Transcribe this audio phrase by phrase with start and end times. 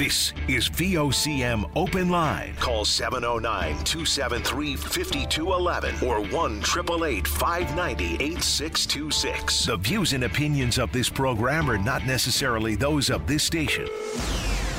[0.00, 2.54] This is VOCM Open Line.
[2.58, 9.66] Call 709 273 5211 or 1 888 590 8626.
[9.66, 13.84] The views and opinions of this program are not necessarily those of this station.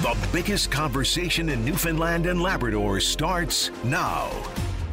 [0.02, 4.32] The biggest conversation in Newfoundland and Labrador starts now.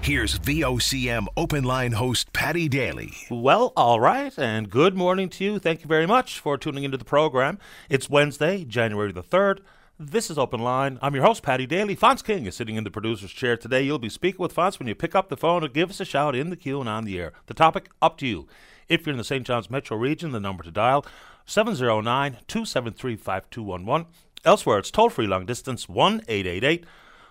[0.03, 3.15] Here's VOCM Open Line host Paddy Daly.
[3.31, 5.59] Well, all right, and good morning to you.
[5.59, 7.59] Thank you very much for tuning into the program.
[7.89, 9.61] It's Wednesday, January the 3rd.
[10.01, 11.01] This is Open Line.
[11.02, 11.97] I'm your host, Paddy Daly.
[11.97, 13.83] Fonz King is sitting in the producer's chair today.
[13.83, 16.05] You'll be speaking with Fonz when you pick up the phone or give us a
[16.05, 17.33] shout in the queue and on the air.
[17.47, 18.47] The topic, up to you.
[18.88, 19.45] If you're in the St.
[19.45, 21.05] John's metro region, the number to dial,
[21.47, 24.07] 709 273 5211.
[24.45, 26.85] Elsewhere, it's toll free long distance, 1 888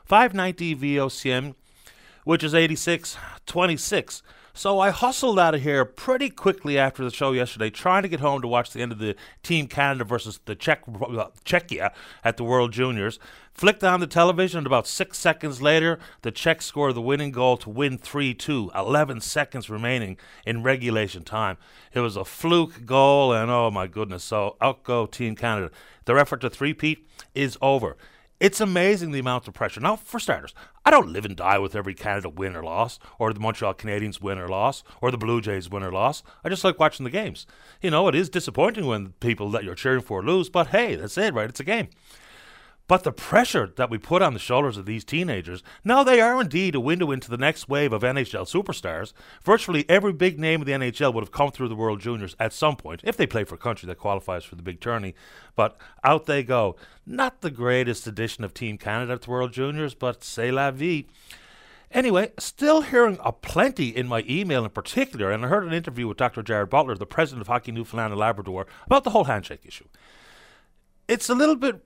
[0.04, 1.55] 590 VOCM,
[2.26, 4.23] which is 8626.
[4.57, 8.21] So I hustled out of here pretty quickly after the show yesterday, trying to get
[8.21, 11.91] home to watch the end of the Team Canada versus the Czech uh, Czechia
[12.23, 13.20] at the World Juniors.
[13.53, 17.57] Flicked on the television, and about six seconds later, the Czechs scored the winning goal
[17.57, 21.57] to win 3 2, 11 seconds remaining in regulation time.
[21.93, 24.23] It was a fluke goal, and oh my goodness.
[24.23, 25.70] So out go Team Canada.
[26.05, 27.95] Their effort to three-peat is over.
[28.40, 29.80] It's amazing the amount of pressure.
[29.80, 30.54] Now, for starters,
[30.85, 34.21] I don't live and die with every Canada win or loss, or the Montreal Canadiens
[34.21, 36.21] win or loss, or the Blue Jays win or loss.
[36.44, 37.48] I just like watching the games.
[37.82, 41.18] You know, it is disappointing when people that you're cheering for lose, but hey, that's
[41.18, 41.49] it, right?
[41.49, 41.88] It's a game.
[42.88, 46.40] But the pressure that we put on the shoulders of these teenagers, now they are
[46.40, 49.12] indeed a window into the next wave of NHL superstars.
[49.44, 52.54] Virtually every big name of the NHL would have come through the World Juniors at
[52.54, 55.16] some point, if they play for a country that qualifies for the big tourney.
[55.55, 56.77] But out they go.
[57.05, 61.07] Not the greatest edition of Team Canada to World Juniors, but c'est la vie.
[61.91, 66.07] Anyway, still hearing a plenty in my email in particular, and I heard an interview
[66.07, 66.44] with Dr.
[66.44, 69.88] Jared Butler, the president of Hockey Newfoundland and Labrador, about the whole handshake issue.
[71.07, 71.81] It's a little bit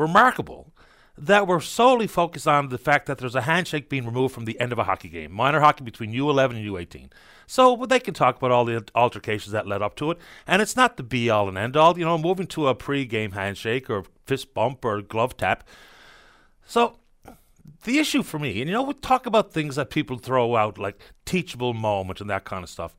[0.00, 0.72] remarkable
[1.18, 4.58] that we're solely focused on the fact that there's a handshake being removed from the
[4.58, 7.10] end of a hockey game, minor hockey between U11 and U18.
[7.46, 10.62] So well, they can talk about all the altercations that led up to it, and
[10.62, 11.98] it's not the be all and end all.
[11.98, 15.68] You know, moving to a pre-game handshake or fist bump or glove tap.
[16.64, 16.96] So
[17.84, 20.78] the issue for me, and you know, we talk about things that people throw out
[20.78, 22.96] like teachable moment and that kind of stuff.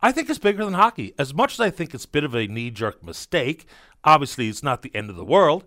[0.00, 1.12] I think it's bigger than hockey.
[1.18, 3.66] As much as I think it's a bit of a knee-jerk mistake,
[4.04, 5.64] obviously it's not the end of the world.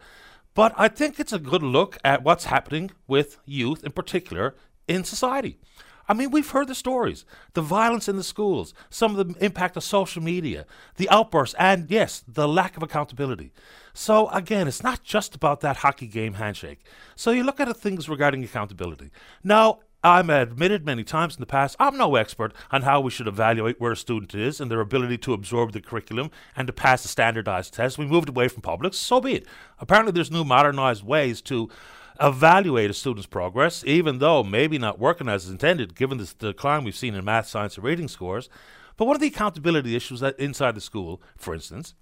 [0.54, 4.56] But I think it's a good look at what's happening with youth in particular
[4.88, 5.58] in society.
[6.08, 7.24] I mean, we've heard the stories
[7.54, 10.66] the violence in the schools, some of the impact of social media,
[10.98, 13.54] the outbursts, and yes, the lack of accountability.
[13.94, 16.86] So, again, it's not just about that hockey game handshake.
[17.16, 19.12] So, you look at the things regarding accountability.
[19.44, 23.28] Now, I'm admitted many times in the past, I'm no expert on how we should
[23.28, 27.06] evaluate where a student is and their ability to absorb the curriculum and to pass
[27.06, 28.00] a standardized test.
[28.00, 29.46] We moved away from publics, so be it.
[29.80, 31.70] Apparently, there's new modernized ways to
[32.20, 36.96] evaluate a student's progress, even though maybe not working as intended, given the decline we've
[36.96, 38.50] seen in math, science, and reading scores.
[39.02, 41.96] But one of the accountability issues that inside the school, for instance,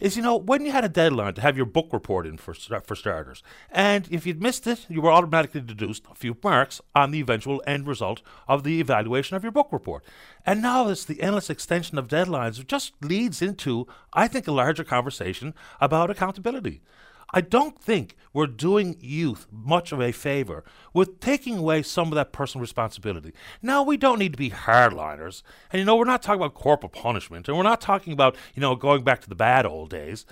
[0.00, 2.54] is you know when you had a deadline to have your book report in for
[2.54, 7.12] for starters, and if you'd missed it, you were automatically deduced a few marks on
[7.12, 10.02] the eventual end result of the evaluation of your book report.
[10.44, 14.82] And now it's the endless extension of deadlines just leads into, I think, a larger
[14.82, 16.82] conversation about accountability.
[17.32, 22.14] I don't think we're doing youth much of a favor with taking away some of
[22.14, 23.32] that personal responsibility.
[23.62, 25.42] Now, we don't need to be hardliners.
[25.72, 28.60] And, you know, we're not talking about corporal punishment, and we're not talking about, you
[28.60, 30.26] know, going back to the bad old days.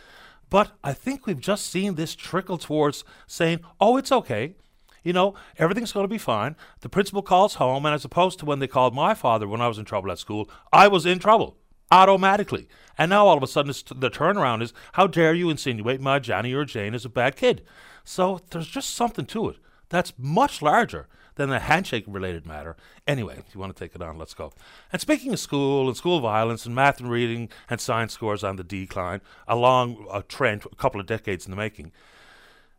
[0.51, 4.55] But I think we've just seen this trickle towards saying, oh, it's okay.
[5.05, 6.57] You know, everything's going to be fine.
[6.81, 9.69] The principal calls home, and as opposed to when they called my father when I
[9.69, 11.57] was in trouble at school, I was in trouble
[11.91, 12.69] automatically.
[12.97, 16.53] And now all of a sudden the turnaround is, how dare you insinuate my Johnny
[16.53, 17.63] or Jane is a bad kid?
[18.05, 19.57] So there's just something to it
[19.89, 22.77] that's much larger than a handshake related matter.
[23.07, 24.53] Anyway, if you want to take it on, let's go.
[24.93, 28.57] And speaking of school and school violence and math and reading and science scores on
[28.57, 31.93] the decline, along a trend a couple of decades in the making,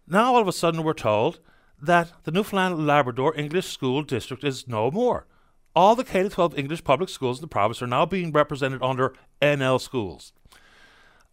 [0.08, 1.40] now all of a sudden we're told
[1.82, 5.26] that the Newfoundland Labrador English School District is no more
[5.76, 9.14] all the K 12 English public schools in the province are now being represented under
[9.42, 10.34] NL schools.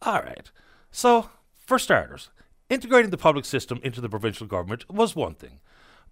[0.03, 0.50] All right.
[0.91, 2.31] So, for starters,
[2.69, 5.61] integrating the public system into the provincial government was one thing.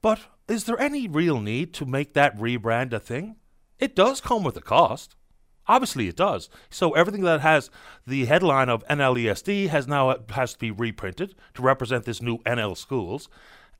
[0.03, 3.37] But is there any real need to make that rebrand a thing?
[3.79, 5.17] It does come with a cost.
[5.67, 6.51] Obviously, it does.
[6.69, 7.71] So everything that has
[8.07, 12.77] the headline of NLESD has now has to be reprinted to represent this new NL
[12.77, 13.29] schools.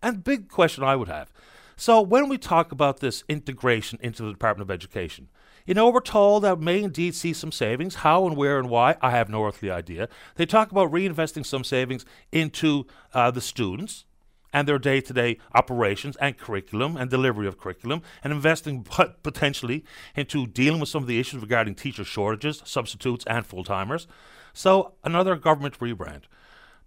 [0.03, 1.31] And big question I would have:
[1.77, 5.29] So when we talk about this integration into the Department of Education,
[5.67, 7.97] you know, we're told that may indeed see some savings.
[7.97, 10.09] How and where and why, I have no earthly idea.
[10.37, 14.05] They talk about reinvesting some savings into uh, the students
[14.53, 18.87] and their day to day operations and curriculum and delivery of curriculum, and investing
[19.23, 19.85] potentially
[20.15, 24.07] into dealing with some of the issues regarding teacher shortages, substitutes, and full timers.
[24.53, 26.23] So, another government rebrand.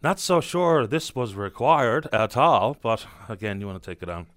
[0.02, 4.10] Not so sure this was required at all, but again, you want to take it
[4.10, 4.28] on.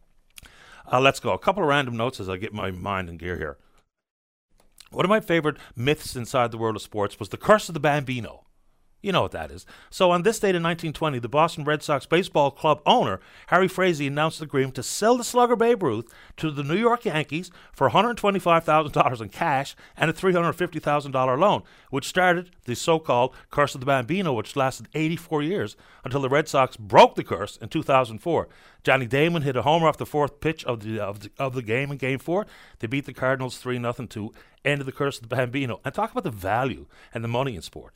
[0.93, 1.33] Uh, let's go.
[1.33, 3.59] A couple of random notes as I get my mind in gear here.
[4.91, 7.81] One of my favorite myths inside the world of sports was the curse of the
[7.81, 8.47] Bambino.
[9.03, 9.65] You know what that is.
[9.89, 14.07] So, on this date in 1920, the Boston Red Sox baseball club owner, Harry Frazee,
[14.07, 17.91] announced an agreement to sell the slugger Babe Ruth to the New York Yankees for
[17.91, 23.87] $125,000 in cash and a $350,000 loan, which started the so called Curse of the
[23.87, 28.49] Bambino, which lasted 84 years until the Red Sox broke the curse in 2004.
[28.83, 31.63] Johnny Damon hit a homer off the fourth pitch of the, of the, of the
[31.63, 32.47] game in Game 4.
[32.79, 34.33] They beat the Cardinals 3 0 to
[34.65, 35.81] end the curse of the Bambino.
[35.85, 37.93] And talk about the value and the money in sport.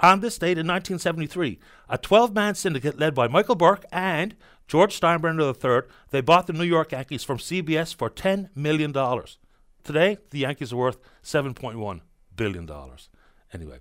[0.00, 1.58] On this date in 1973,
[1.88, 4.36] a 12 man syndicate led by Michael Burke and
[4.68, 8.92] George Steinbrenner III, they bought the New York Yankees from CBS for $10 million.
[9.84, 12.00] Today, the Yankees are worth $7.1
[12.34, 12.70] billion.
[13.54, 13.78] Anyway,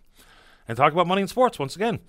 [0.67, 1.99] and talk about money in sports once again.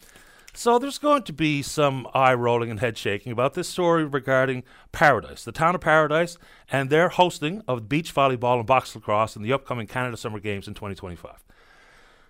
[0.55, 4.63] So there's going to be some eye rolling and head shaking about this story regarding
[4.91, 6.39] Paradise, the town of Paradise,
[6.71, 10.67] and their hosting of beach volleyball and box lacrosse in the upcoming Canada Summer Games
[10.67, 11.45] in 2025.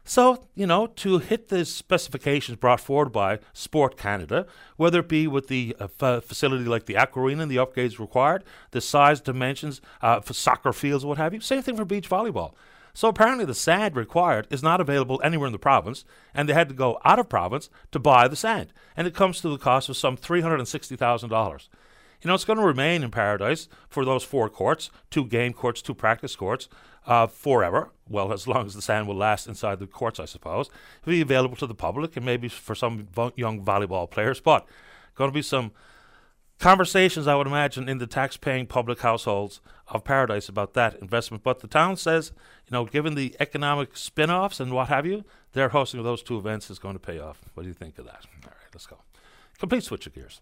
[0.09, 5.27] So, you know, to hit the specifications brought forward by Sport Canada, whether it be
[5.27, 9.81] with the uh, f- facility like the Aquarena and the upgrades required, the size, dimensions
[10.03, 12.55] uh, for soccer fields, what have you, same thing for beach volleyball.
[12.95, 16.69] So apparently the sand required is not available anywhere in the province, and they had
[16.69, 18.73] to go out of province to buy the sand.
[18.97, 21.69] And it comes to the cost of some $360,000.
[22.23, 25.83] You know, it's going to remain in paradise for those four courts, two game courts,
[25.83, 26.69] two practice courts,
[27.07, 27.91] uh, forever.
[28.09, 30.71] Well, as long as the sand will last inside the courts, I suppose.
[31.03, 34.41] It'll be available to the public and maybe for some vo- young volleyball players.
[34.41, 34.67] But
[35.15, 35.73] going to be some
[36.59, 41.43] conversations, I would imagine, in the tax-paying public households of Paradise about that investment.
[41.43, 42.33] But the town says,
[42.67, 46.39] you know, given the economic spin-offs and what have you, their hosting of those two
[46.39, 47.43] events is going to pay off.
[47.55, 48.25] What do you think of that?
[48.45, 48.99] All right, let's go.
[49.59, 50.41] Complete switch of gears.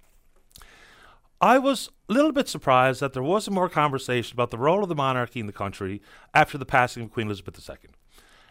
[1.41, 4.89] I was a little bit surprised that there wasn't more conversation about the role of
[4.89, 6.01] the monarchy in the country
[6.33, 7.77] after the passing of Queen Elizabeth II.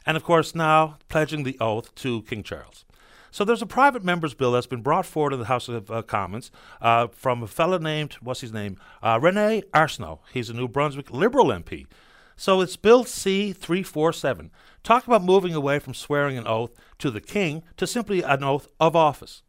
[0.06, 2.86] And of course, now pledging the oath to King Charles.
[3.32, 6.04] So there's a private member's bill that's been brought forward in the House of uh,
[6.04, 6.52] Commons
[6.82, 8.78] uh, from a fellow named, what's his name?
[9.02, 10.20] Uh, Rene Arseneault.
[10.32, 11.88] He's a New Brunswick Liberal MP.
[12.36, 14.52] So it's Bill C 347.
[14.84, 18.68] Talk about moving away from swearing an oath to the king to simply an oath
[18.80, 19.42] of office.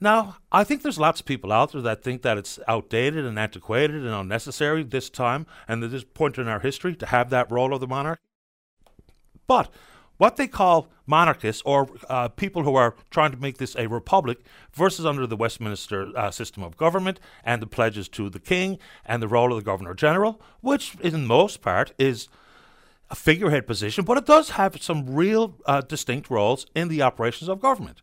[0.00, 3.38] Now, I think there's lots of people out there that think that it's outdated and
[3.38, 7.50] antiquated and unnecessary this time and at this point in our history to have that
[7.50, 8.18] role of the monarch.
[9.46, 9.70] But
[10.16, 14.38] what they call monarchists or uh, people who are trying to make this a republic
[14.72, 19.22] versus under the Westminster uh, system of government and the pledges to the king and
[19.22, 22.28] the role of the governor general, which in most part is
[23.10, 27.48] a figurehead position, but it does have some real uh, distinct roles in the operations
[27.48, 28.00] of government.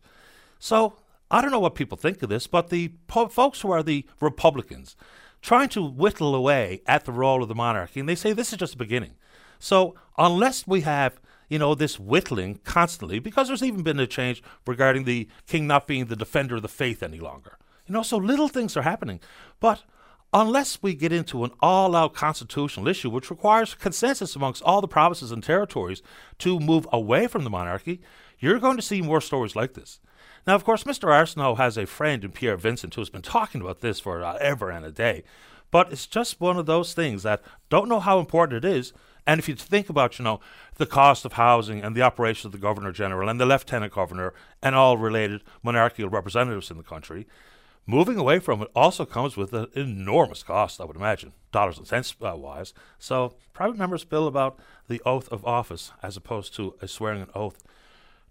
[0.58, 0.94] So
[1.30, 4.06] I don't know what people think of this, but the po- folks who are the
[4.20, 4.96] Republicans
[5.42, 8.58] trying to whittle away at the role of the monarchy, and they say this is
[8.58, 9.12] just the beginning.
[9.58, 14.42] So unless we have you know, this whittling constantly, because there's even been a change
[14.66, 17.56] regarding the king not being the defender of the faith any longer.
[17.86, 19.20] You know, so little things are happening.
[19.60, 19.82] But
[20.32, 24.88] unless we get into an all out constitutional issue, which requires consensus amongst all the
[24.88, 26.02] provinces and territories
[26.40, 28.00] to move away from the monarchy,
[28.38, 30.00] you're going to see more stories like this.
[30.48, 31.10] Now, of course, Mr.
[31.10, 34.38] Arseneault has a friend in Pierre Vincent who has been talking about this for uh,
[34.40, 35.22] ever and a day.
[35.70, 38.94] But it's just one of those things that don't know how important it is.
[39.26, 40.40] And if you think about, you know,
[40.76, 44.32] the cost of housing and the operation of the Governor General and the Lieutenant Governor
[44.62, 47.26] and all related monarchical representatives in the country,
[47.86, 51.86] moving away from it also comes with an enormous cost, I would imagine, dollars and
[51.86, 52.72] cents uh, wise.
[52.98, 57.28] So, private members bill about the oath of office as opposed to a swearing an
[57.34, 57.62] oath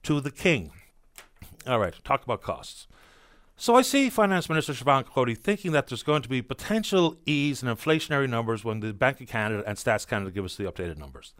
[0.01, 0.71] to the king.
[1.67, 2.87] All right, talk about costs.
[3.57, 7.61] So I see Finance Minister Siobhan Coady thinking that there's going to be potential ease
[7.63, 10.97] in inflationary numbers when the Bank of Canada and Stats Canada give us the updated
[10.97, 11.33] numbers.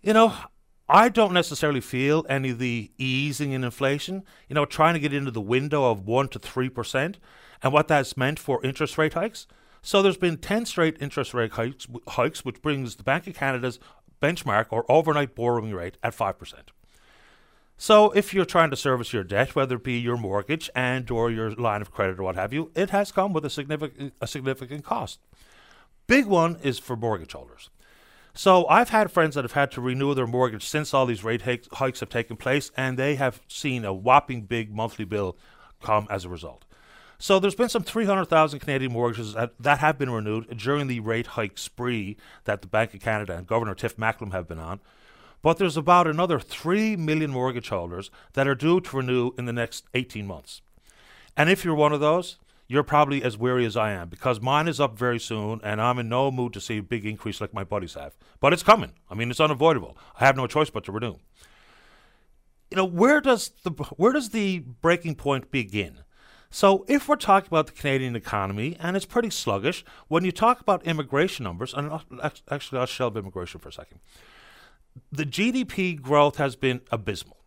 [0.00, 0.34] You know,
[0.88, 5.12] I don't necessarily feel any of the easing in inflation, you know, trying to get
[5.12, 7.16] into the window of 1 to 3%
[7.62, 9.46] and what that's meant for interest rate hikes.
[9.82, 13.80] So there's been 10 straight interest rate hikes, hikes which brings the Bank of Canada's
[14.22, 16.54] benchmark or overnight borrowing rate at 5%.
[17.76, 21.30] So if you're trying to service your debt, whether it be your mortgage and or
[21.30, 24.26] your line of credit or what have you, it has come with a significant a
[24.26, 25.18] significant cost.
[26.06, 27.70] Big one is for mortgage holders.
[28.34, 31.42] So I've had friends that have had to renew their mortgage since all these rate
[31.42, 35.36] hikes have taken place, and they have seen a whopping big monthly bill
[35.80, 36.64] come as a result.
[37.18, 41.28] So there's been some 300,000 Canadian mortgages that, that, have been renewed during the rate
[41.28, 44.80] hike spree that the Bank of Canada and Governor Tiff Macklem have been on.
[45.44, 49.52] But there's about another 3 million mortgage holders that are due to renew in the
[49.52, 50.62] next 18 months.
[51.36, 54.68] And if you're one of those, you're probably as weary as I am because mine
[54.68, 57.52] is up very soon and I'm in no mood to see a big increase like
[57.52, 58.16] my buddies have.
[58.40, 58.92] But it's coming.
[59.10, 59.98] I mean, it's unavoidable.
[60.18, 61.16] I have no choice but to renew.
[62.70, 65.98] You know, where does the where does the breaking point begin?
[66.48, 70.60] So, if we're talking about the Canadian economy and it's pretty sluggish, when you talk
[70.60, 72.00] about immigration numbers, and
[72.50, 74.00] actually I'll shelve immigration for a second,
[75.10, 77.38] the GDP growth has been abysmal.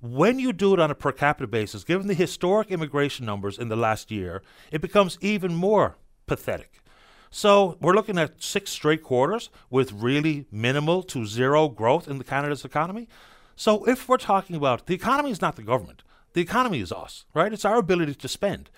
[0.00, 3.68] When you do it on a per capita basis, given the historic immigration numbers in
[3.68, 5.96] the last year, it becomes even more
[6.26, 6.80] pathetic.
[7.30, 12.24] So we're looking at six straight quarters with really minimal to zero growth in the
[12.24, 13.08] Canada's economy.
[13.56, 16.02] So if we're talking about the economy is not the government,
[16.34, 17.52] the economy is us, right?
[17.52, 18.70] It's our ability to spend.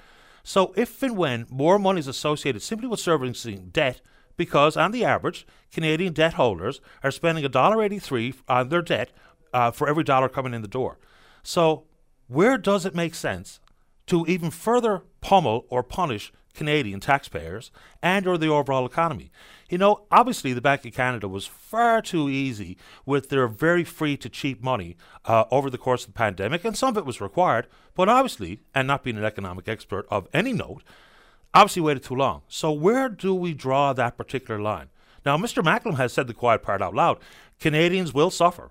[0.42, 4.00] So if and when more money is associated simply with servicing debt,
[4.36, 9.10] because on the average, Canadian debt holders are spending $1.83 on their debt
[9.52, 10.98] uh, for every dollar coming in the door.
[11.42, 11.84] So,
[12.28, 13.60] where does it make sense
[14.06, 17.70] to even further pummel or punish Canadian taxpayers
[18.02, 19.30] and or the overall economy?
[19.68, 24.16] You know, obviously the Bank of Canada was far too easy with their very free
[24.18, 27.20] to cheap money uh, over the course of the pandemic, and some of it was
[27.20, 30.82] required, but obviously, and not being an economic expert of any note,
[31.56, 32.42] obviously waited too long.
[32.48, 34.88] So where do we draw that particular line?
[35.24, 35.64] Now, Mr.
[35.64, 37.18] Macklem has said the quiet part out loud.
[37.58, 38.70] Canadians will suffer.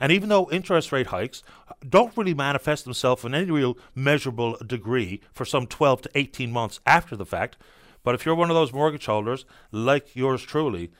[0.00, 1.42] And even though interest rate hikes
[1.88, 6.80] don't really manifest themselves in any real measurable degree for some 12 to 18 months
[6.84, 7.56] after the fact,
[8.02, 10.90] but if you're one of those mortgage holders, like yours truly,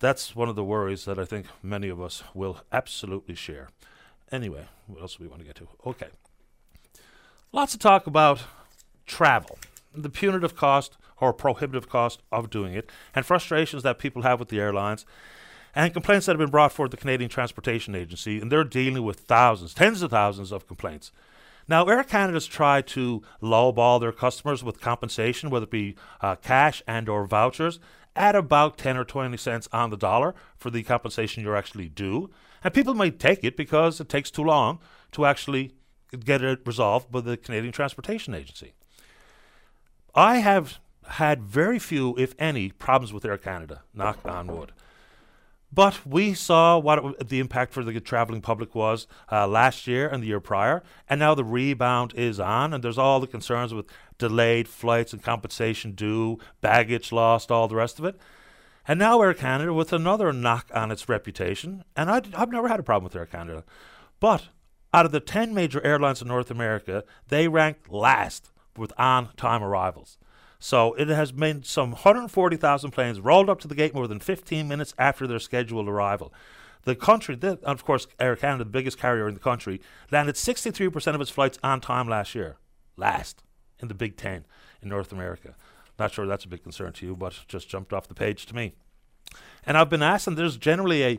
[0.00, 3.68] that's one of the worries that I think many of us will absolutely share.
[4.32, 5.68] Anyway, what else do we want to get to?
[5.86, 6.08] Okay.
[7.52, 8.42] Lots of talk about
[9.06, 9.58] travel,
[9.94, 14.48] the punitive cost or prohibitive cost of doing it, and frustrations that people have with
[14.48, 15.04] the airlines
[15.74, 19.20] and complaints that have been brought forward the Canadian Transportation Agency, and they're dealing with
[19.20, 21.12] thousands, tens of thousands of complaints.
[21.68, 26.82] Now, Air Canada's tried to lowball their customers with compensation, whether it be uh, cash
[26.86, 27.78] and or vouchers,
[28.14, 32.30] at about 10 or 20 cents on the dollar for the compensation you're actually due.
[32.62, 34.80] And people may take it because it takes too long
[35.12, 35.72] to actually
[36.24, 38.74] get it resolved by the Canadian Transportation Agency.
[40.14, 44.72] I have had very few, if any, problems with Air Canada, knock on wood.
[45.74, 50.22] But we saw what the impact for the traveling public was uh, last year and
[50.22, 53.86] the year prior, and now the rebound is on, and there's all the concerns with
[54.18, 58.20] delayed flights and compensation due, baggage lost, all the rest of it.
[58.86, 62.82] And now Air Canada with another knock on its reputation, and I've never had a
[62.82, 63.64] problem with Air Canada,
[64.20, 64.48] but
[64.92, 69.62] out of the 10 major airlines in North America, they ranked last with on time
[69.62, 70.18] arrivals.
[70.58, 74.68] So it has made some 140,000 planes rolled up to the gate more than 15
[74.68, 76.32] minutes after their scheduled arrival.
[76.84, 81.20] The country, of course, Air Canada, the biggest carrier in the country, landed 63% of
[81.20, 82.56] its flights on time last year.
[82.96, 83.42] Last
[83.80, 84.44] in the Big Ten
[84.80, 85.54] in North America.
[85.98, 88.54] Not sure that's a big concern to you, but just jumped off the page to
[88.54, 88.74] me.
[89.64, 91.18] And I've been asked, and there's generally a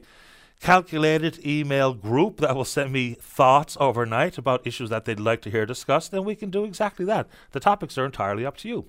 [0.63, 5.50] calculated email group that will send me thoughts overnight about issues that they'd like to
[5.50, 7.27] hear discussed, then we can do exactly that.
[7.51, 8.86] The topics are entirely up to you.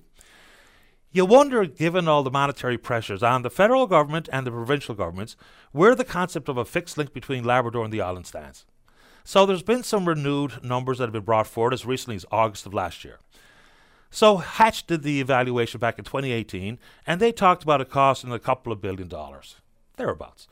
[1.11, 5.35] You wonder, given all the monetary pressures on the federal government and the provincial governments,
[5.73, 8.65] where the concept of a fixed link between Labrador and the island stands.
[9.25, 12.65] So there's been some renewed numbers that have been brought forward as recently as August
[12.65, 13.19] of last year.
[14.09, 18.31] So Hatch did the evaluation back in 2018, and they talked about a cost in
[18.31, 19.57] a couple of billion dollars,
[19.97, 20.47] thereabouts.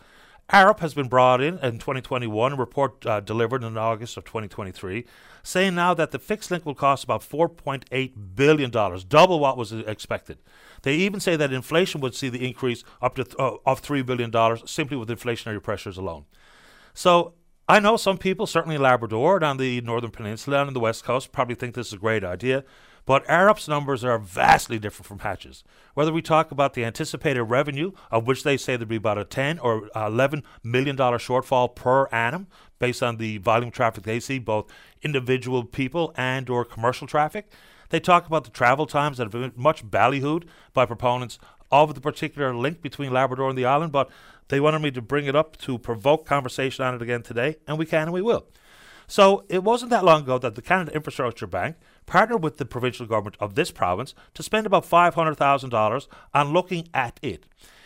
[0.53, 5.03] Arup has been brought in in 2021, a report uh, delivered in August of 2023,
[5.41, 10.37] saying now that the fixed link will cost about $4.8 billion, double what was expected.
[10.83, 14.05] They even say that inflation would see the increase up to th- uh, of $3
[14.05, 14.31] billion
[14.67, 16.25] simply with inflationary pressures alone.
[16.93, 17.33] So
[17.67, 21.31] I know some people, certainly in Labrador and the Northern Peninsula and the West Coast,
[21.31, 22.63] probably think this is a great idea.
[23.05, 25.63] But Arup's numbers are vastly different from Hatch's.
[25.93, 29.25] Whether we talk about the anticipated revenue, of which they say there'd be about a
[29.25, 32.47] 10 or 11 million dollar shortfall per annum
[32.79, 37.51] based on the volume traffic they see, both individual people and or commercial traffic.
[37.89, 41.37] They talk about the travel times that have been much ballyhooed by proponents
[41.71, 44.09] of the particular link between Labrador and the island, but
[44.47, 47.77] they wanted me to bring it up to provoke conversation on it again today, and
[47.77, 48.47] we can and we will.
[49.07, 53.05] So it wasn't that long ago that the Canada Infrastructure Bank partnered with the provincial
[53.05, 57.45] government of this province to spend about $500,000 on looking at it.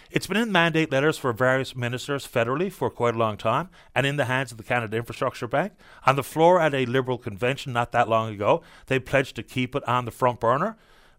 [0.10, 4.06] It's been in mandate letters for various ministers federally for quite a long time and
[4.06, 5.74] in the hands of the Canada Infrastructure Bank.
[6.06, 9.76] On the floor at a Liberal convention not that long ago, they pledged to keep
[9.76, 10.78] it on the front burner.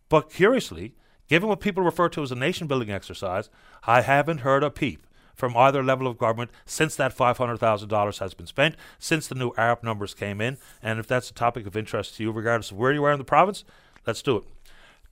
[0.09, 0.95] But curiously,
[1.29, 3.51] given what people refer to as a nation building exercise,
[3.87, 5.07] I haven't heard a peep
[5.39, 9.85] from either level of government since that $500,000 has been spent, since the new Arup
[9.85, 10.59] numbers came in.
[10.83, 13.19] And if that's a topic of interest to you, regardless of where you are in
[13.19, 13.65] the province,
[14.05, 14.45] let's do it.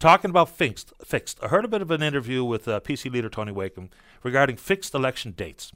[0.01, 1.39] Talking about fixed, fixed.
[1.43, 3.89] I heard a bit of an interview with uh, PC leader Tony Wakeham
[4.25, 5.73] regarding fixed election dates.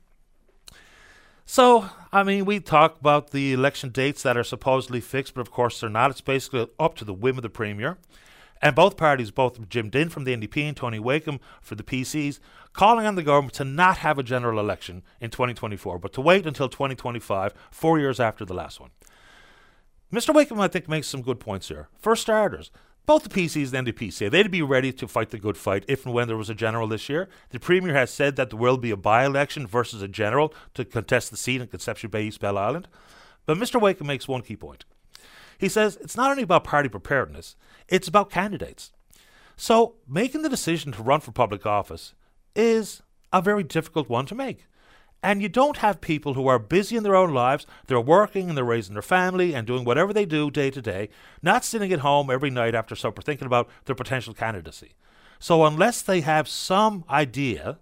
[1.47, 5.50] So, I mean, we talk about the election dates that are supposedly fixed, but of
[5.50, 6.11] course they're not.
[6.11, 7.99] It's basically up to the whim of the Premier.
[8.62, 12.40] And both parties, both Jim Dinn from the NDP and Tony Wakeham for the PCs,
[12.73, 16.47] calling on the government to not have a general election in 2024, but to wait
[16.47, 18.90] until 2025, four years after the last one.
[20.12, 20.35] Mr.
[20.35, 21.88] Wakeham, I think, makes some good points here.
[21.99, 22.71] For starters,
[23.07, 25.85] both the PCs and the NDP say they'd be ready to fight the good fight
[25.88, 27.29] if and when there was a general this year.
[27.50, 30.85] The Premier has said that there will be a by election versus a general to
[30.85, 32.88] contest the seat in Conception Bay, East Island.
[33.47, 33.81] But Mr.
[33.81, 34.85] Wakeham makes one key point.
[35.61, 37.55] He says it's not only about party preparedness,
[37.88, 38.93] it's about candidates.
[39.57, 42.14] So making the decision to run for public office
[42.57, 43.02] is
[43.33, 44.64] a very difficult one to make
[45.23, 48.57] and you don't have people who are busy in their own lives, they're working and
[48.57, 51.09] they're raising their family and doing whatever they do day to day,
[51.43, 54.93] not sitting at home every night after supper thinking about their potential candidacy.
[55.38, 57.79] So, unless they have some idea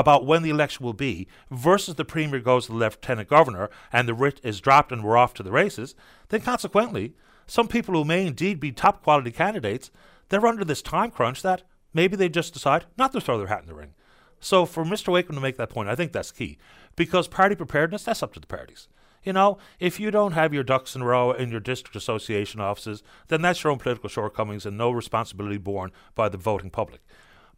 [0.00, 4.08] about when the election will be versus the Premier goes to the Lieutenant Governor and
[4.08, 5.94] the writ is dropped and we're off to the races,
[6.28, 7.14] then consequently,
[7.46, 9.90] some people who may indeed be top quality candidates,
[10.28, 11.62] they're under this time crunch that
[11.94, 13.94] maybe they just decide not to throw their hat in the ring.
[14.40, 15.12] So for Mr.
[15.12, 16.58] Wakeham to make that point, I think that's key.
[16.94, 18.88] Because party preparedness, that's up to the parties.
[19.22, 22.60] You know, if you don't have your ducks in a row in your district association
[22.60, 27.00] offices, then that's your own political shortcomings and no responsibility borne by the voting public.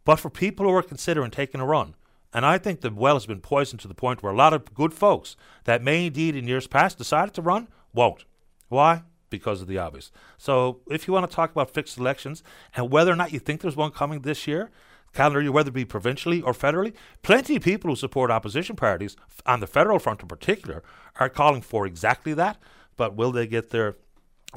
[0.03, 1.95] But for people who are considering taking a run,
[2.33, 4.73] and I think the well has been poisoned to the point where a lot of
[4.73, 8.25] good folks that may indeed in years past decided to run won't.
[8.67, 9.03] Why?
[9.29, 10.11] Because of the obvious.
[10.37, 12.43] So if you want to talk about fixed elections
[12.75, 14.71] and whether or not you think there's one coming this year,
[15.13, 16.93] calendar year, whether it be provincially or federally.
[17.21, 19.15] Plenty of people who support opposition parties,
[19.45, 20.83] on the federal front in particular,
[21.19, 22.57] are calling for exactly that.
[22.97, 23.95] But will they get their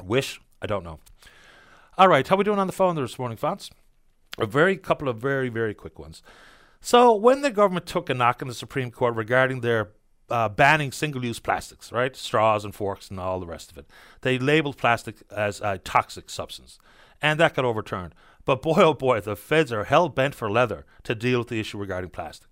[0.01, 0.39] wish?
[0.61, 0.99] I don't know.
[1.97, 3.69] All right, how are we doing on the phone this morning, Fonz?
[4.37, 6.23] A very couple of very, very quick ones.
[6.85, 9.91] So, when the government took a knock in the Supreme Court regarding their
[10.29, 12.13] uh, banning single use plastics, right?
[12.13, 13.85] Straws and forks and all the rest of it,
[14.19, 16.77] they labeled plastic as a toxic substance.
[17.21, 18.13] And that got overturned.
[18.43, 21.59] But boy, oh boy, the feds are hell bent for leather to deal with the
[21.61, 22.49] issue regarding plastic.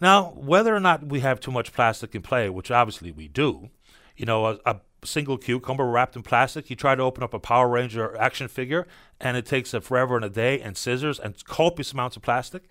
[0.00, 3.70] Now, whether or not we have too much plastic in play, which obviously we do,
[4.16, 7.40] you know, a, a single cucumber wrapped in plastic, you try to open up a
[7.40, 8.86] Power Ranger action figure,
[9.20, 12.70] and it takes a forever and a day, and scissors, and copious amounts of plastic.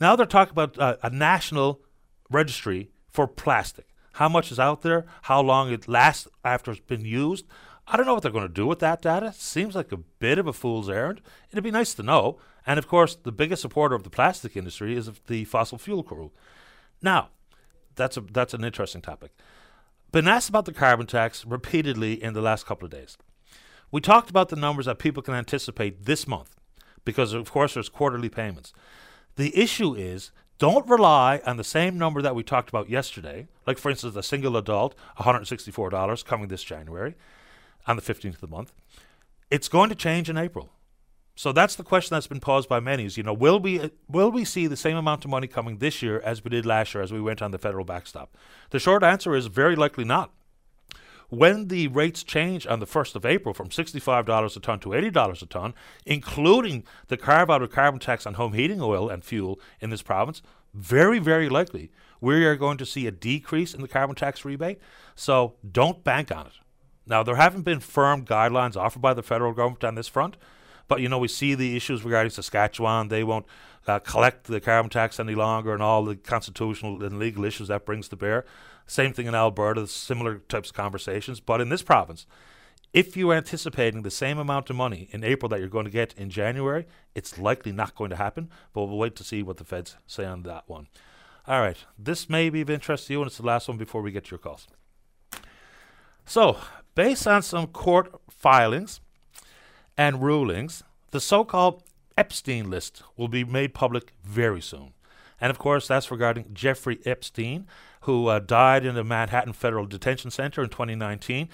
[0.00, 1.80] Now they're talking about uh, a national
[2.30, 3.86] registry for plastic.
[4.14, 5.06] How much is out there?
[5.22, 7.46] How long it lasts after it's been used?
[7.86, 9.32] I don't know what they're going to do with that data.
[9.32, 11.20] Seems like a bit of a fool's errand.
[11.50, 12.38] It'd be nice to know.
[12.66, 16.30] And of course, the biggest supporter of the plastic industry is the fossil fuel crew.
[17.00, 17.30] Now,
[17.96, 19.32] that's a that's an interesting topic.
[20.12, 23.16] Been asked about the carbon tax repeatedly in the last couple of days.
[23.90, 26.54] We talked about the numbers that people can anticipate this month,
[27.04, 28.72] because of course there's quarterly payments.
[29.36, 33.78] The issue is don't rely on the same number that we talked about yesterday, like
[33.78, 37.14] for instance a single adult, $164 coming this January
[37.86, 38.72] on the 15th of the month.
[39.50, 40.70] It's going to change in April.
[41.34, 44.30] So that's the question that's been posed by many is, you know, will we will
[44.30, 47.02] we see the same amount of money coming this year as we did last year
[47.02, 48.36] as we went on the federal backstop?
[48.70, 50.30] The short answer is very likely not.
[51.32, 55.42] When the rates change on the 1st of April from $65 a ton to $80
[55.42, 55.72] a ton,
[56.04, 60.02] including the carve out of carbon tax on home heating oil and fuel in this
[60.02, 60.42] province,
[60.74, 61.90] very, very likely
[62.20, 64.78] we are going to see a decrease in the carbon tax rebate.
[65.14, 66.52] So don't bank on it.
[67.06, 70.36] Now, there haven't been firm guidelines offered by the federal government on this front,
[70.86, 73.08] but you know we see the issues regarding Saskatchewan.
[73.08, 73.46] They won't
[73.86, 77.86] uh, collect the carbon tax any longer, and all the constitutional and legal issues that
[77.86, 78.44] brings to bear.
[78.86, 81.40] Same thing in Alberta, similar types of conversations.
[81.40, 82.26] But in this province,
[82.92, 86.14] if you're anticipating the same amount of money in April that you're going to get
[86.16, 88.50] in January, it's likely not going to happen.
[88.72, 90.88] But we'll wait to see what the feds say on that one.
[91.46, 94.02] All right, this may be of interest to you, and it's the last one before
[94.02, 94.68] we get to your calls.
[96.24, 96.58] So,
[96.94, 99.00] based on some court filings
[99.96, 101.82] and rulings, the so called
[102.16, 104.92] Epstein list will be made public very soon.
[105.42, 107.66] And of course, that's regarding Jeffrey Epstein,
[108.02, 111.48] who uh, died in the Manhattan Federal Detention Center in 2019.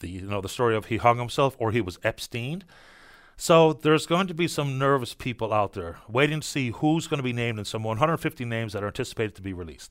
[0.00, 2.64] The, you know, the story of he hung himself or he was Epstein.
[3.36, 7.18] So there's going to be some nervous people out there waiting to see who's going
[7.18, 9.90] to be named in some 150 names that are anticipated to be released.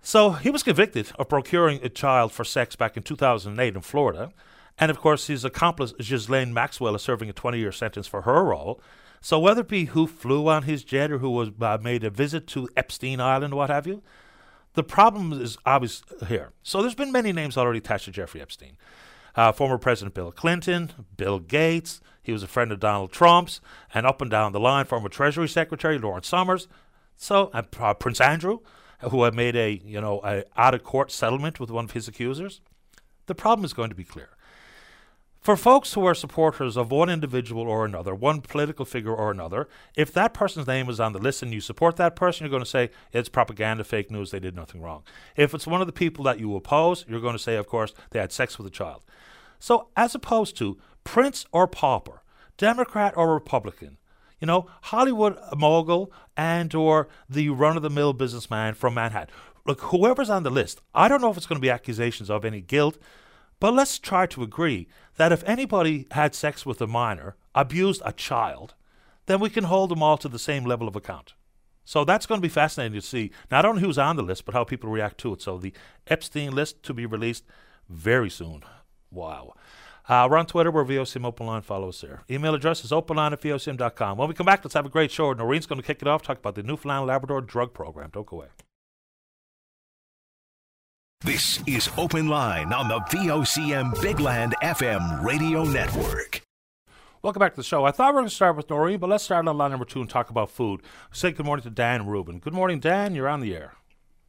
[0.00, 4.32] So he was convicted of procuring a child for sex back in 2008 in Florida.
[4.78, 8.42] And of course, his accomplice, Ghislaine Maxwell, is serving a 20 year sentence for her
[8.42, 8.80] role.
[9.26, 12.10] So whether it be who flew on his jet or who was uh, made a
[12.10, 14.00] visit to Epstein Island, what have you,
[14.74, 16.52] the problem is obvious here.
[16.62, 18.76] So there's been many names already attached to Jeffrey Epstein.
[19.34, 23.60] Uh, former President Bill Clinton, Bill Gates, he was a friend of Donald Trump's,
[23.92, 26.68] and up and down the line, former Treasury Secretary Lawrence Summers,
[27.16, 28.60] so uh, Prince Andrew,
[29.10, 32.06] who had made a you know a out of court settlement with one of his
[32.06, 32.60] accusers.
[33.26, 34.35] The problem is going to be clear.
[35.46, 39.68] For folks who are supporters of one individual or another, one political figure or another,
[39.94, 42.64] if that person's name is on the list and you support that person, you're going
[42.64, 45.04] to say it's propaganda, fake news, they did nothing wrong.
[45.36, 47.94] If it's one of the people that you oppose, you're going to say, of course,
[48.10, 49.04] they had sex with a child.
[49.60, 52.24] So, as opposed to prince or pauper,
[52.56, 53.98] Democrat or Republican,
[54.40, 59.32] you know, Hollywood mogul and or the run-of-the-mill businessman from Manhattan.
[59.64, 62.44] Look, whoever's on the list, I don't know if it's going to be accusations of
[62.44, 62.98] any guilt,
[63.58, 68.12] but let's try to agree that if anybody had sex with a minor, abused a
[68.12, 68.74] child,
[69.26, 71.34] then we can hold them all to the same level of account.
[71.84, 74.54] So that's going to be fascinating to see not only who's on the list, but
[74.54, 75.42] how people react to it.
[75.42, 75.72] So the
[76.08, 77.44] Epstein list to be released
[77.88, 78.62] very soon.
[79.10, 79.54] Wow.
[80.08, 80.70] Uh, we're on Twitter.
[80.70, 81.62] We're VOCM Open Line.
[81.62, 82.22] Follow us there.
[82.30, 84.18] Email address is openline at VOCM.com.
[84.18, 85.32] When we come back, let's have a great show.
[85.32, 88.10] Noreen's going to kick it off, talk about the Newfoundland Labrador drug program.
[88.12, 88.48] Don't go away.
[91.22, 96.42] This is Open Line on the VOCM Bigland FM radio network.
[97.22, 97.86] Welcome back to the show.
[97.86, 99.86] I thought we were going to start with Noreen, but let's start on line number
[99.86, 100.82] two and talk about food.
[101.10, 102.38] Say good morning to Dan Rubin.
[102.38, 103.14] Good morning, Dan.
[103.14, 103.76] You're on the air.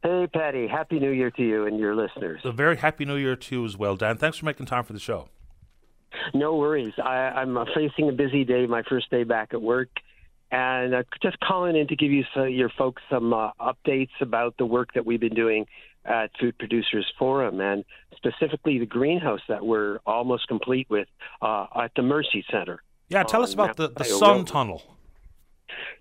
[0.02, 0.66] Hey, Paddy.
[0.66, 2.40] Happy New Year to you and your listeners.
[2.44, 4.16] A very happy New Year to you as well, Dan.
[4.16, 5.28] Thanks for making time for the show.
[6.32, 6.94] No worries.
[6.96, 9.90] I, am facing a busy day, my first day back at work,
[10.50, 14.56] and uh, just calling in to give you so, your folks some uh, updates about
[14.56, 15.66] the work that we've been doing
[16.08, 17.84] at Food Producers Forum, and
[18.16, 21.08] specifically the greenhouse that we're almost complete with
[21.42, 22.82] uh, at the Mercy Center.
[23.08, 24.82] Yeah, tell us about the, the sun tunnel.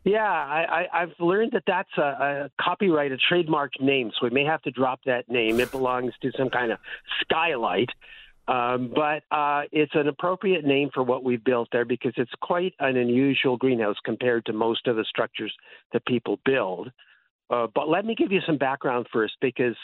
[0.04, 4.30] Yeah, I, I, have learned that that's a, a copyright, a trademark name, so we
[4.30, 5.60] may have to drop that name.
[5.60, 6.80] It belongs to some kind of
[7.22, 7.89] skylight.
[8.48, 12.74] Um, but uh, it's an appropriate name for what we've built there because it's quite
[12.80, 15.54] an unusual greenhouse compared to most of the structures
[15.91, 16.89] that people build.
[17.49, 19.75] Uh, but let me give you some background first because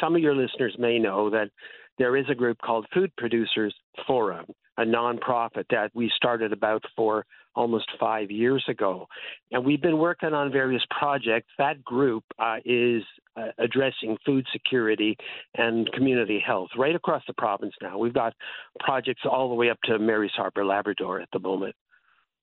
[0.00, 1.50] some of your listeners may know that
[1.98, 3.74] there is a group called Food Producers
[4.06, 4.46] Forum,
[4.78, 9.06] a nonprofit that we started about for almost five years ago.
[9.50, 11.48] And we've been working on various projects.
[11.58, 13.02] That group uh, is
[13.36, 15.16] uh, addressing food security
[15.56, 17.98] and community health right across the province now.
[17.98, 18.32] We've got
[18.80, 21.74] projects all the way up to Mary's Harbor, Labrador at the moment.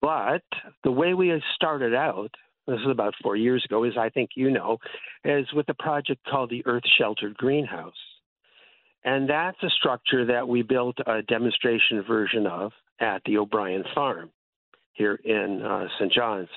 [0.01, 0.43] But
[0.84, 2.32] the way we started out,
[2.69, 4.77] this is about four years ago, as I think you know,
[5.23, 7.93] is with a project called the Earth Sheltered Greenhouse.
[9.03, 14.29] And that's a structure that we built a demonstration version of at the O'Brien Farm
[14.93, 16.12] here in uh, St.
[16.12, 16.49] John's.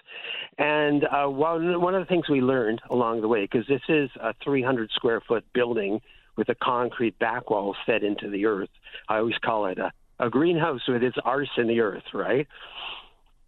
[0.59, 4.11] And uh, one, one of the things we learned along the way, because this is
[4.20, 6.01] a 300 square foot building
[6.37, 8.70] with a concrete back wall set into the earth,
[9.09, 12.48] I always call it a, a greenhouse with its arse in the earth, right?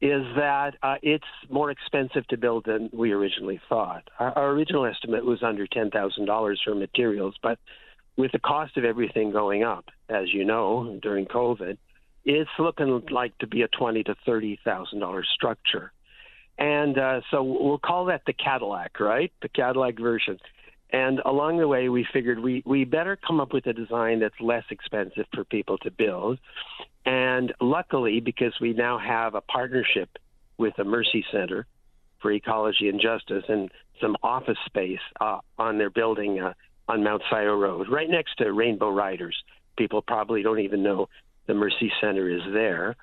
[0.04, 4.02] Is that uh, it's more expensive to build than we originally thought.
[4.18, 7.58] Our, our original estimate was under $10,000 for materials, but
[8.16, 11.78] with the cost of everything going up, as you know, during COVID,
[12.24, 15.92] it's looking like to be a twenty to thirty thousand dollar structure,
[16.58, 19.32] and uh, so we'll call that the Cadillac, right?
[19.42, 20.38] The Cadillac version.
[20.90, 24.38] And along the way, we figured we we better come up with a design that's
[24.40, 26.38] less expensive for people to build.
[27.04, 30.08] And luckily, because we now have a partnership
[30.56, 31.66] with the Mercy Center
[32.20, 33.70] for Ecology and Justice and
[34.00, 36.54] some office space uh, on their building uh,
[36.88, 39.36] on Mount Scio Road, right next to Rainbow Riders.
[39.76, 41.08] People probably don't even know
[41.46, 42.96] the Mercy Center is there.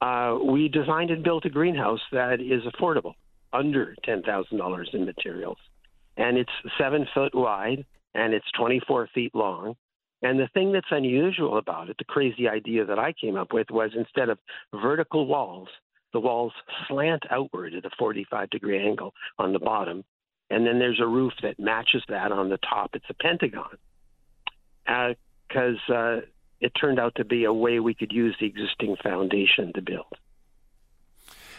[0.00, 3.14] Uh, we designed and built a greenhouse that is affordable,
[3.52, 5.58] under $10,000 in materials.
[6.18, 9.76] And it's seven foot wide and it's 24 feet long.
[10.20, 13.70] And the thing that's unusual about it, the crazy idea that I came up with,
[13.70, 14.38] was instead of
[14.74, 15.68] vertical walls,
[16.12, 16.52] the walls
[16.88, 20.04] slant outward at a 45 degree angle on the bottom.
[20.50, 22.90] And then there's a roof that matches that on the top.
[22.94, 23.76] It's a pentagon.
[24.86, 26.20] Because uh, uh,
[26.60, 30.06] it turned out to be a way we could use the existing foundation to build.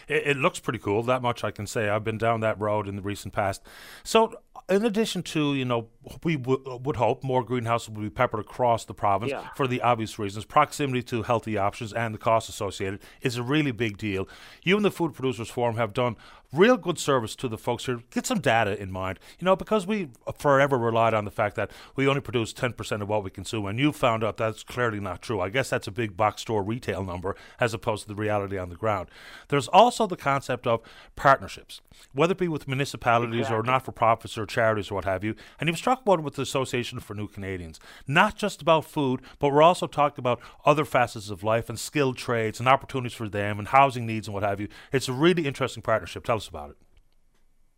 [0.08, 1.04] It, it, looks pretty cool.
[1.04, 1.88] That much I can say.
[1.88, 3.62] I've been down that road in the recent past.
[4.02, 4.34] So
[4.70, 5.88] in addition to, you know,
[6.22, 9.48] we w- uh, would hope more greenhouses would be peppered across the province yeah.
[9.56, 10.44] for the obvious reasons.
[10.44, 14.28] Proximity to healthy options and the cost associated is a really big deal.
[14.62, 16.16] You and the Food Producers Forum have done
[16.52, 18.00] real good service to the folks here.
[18.10, 20.08] Get some data in mind, you know, because we
[20.38, 23.78] forever relied on the fact that we only produce 10% of what we consume, and
[23.78, 25.40] you found out that's clearly not true.
[25.40, 28.68] I guess that's a big box store retail number as opposed to the reality on
[28.68, 29.08] the ground.
[29.48, 30.80] There's also the concept of
[31.16, 31.80] partnerships,
[32.12, 33.58] whether it be with municipalities exactly.
[33.58, 35.34] or not for profits or charities or what have you.
[35.58, 39.52] And you've struck one with the Association for New Canadians, not just about food, but
[39.52, 43.58] we're also talking about other facets of life and skilled trades and opportunities for them
[43.58, 44.68] and housing needs and what have you.
[44.92, 46.24] It's a really interesting partnership.
[46.24, 46.76] Tell about it.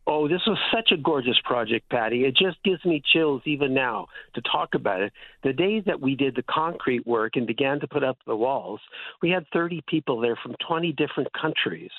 [0.05, 2.25] Oh, this was such a gorgeous project, Paddy.
[2.25, 5.13] It just gives me chills even now to talk about it.
[5.45, 8.81] The day that we did the concrete work and began to put up the walls,
[9.23, 11.91] we had 30 people there from 20 different countries.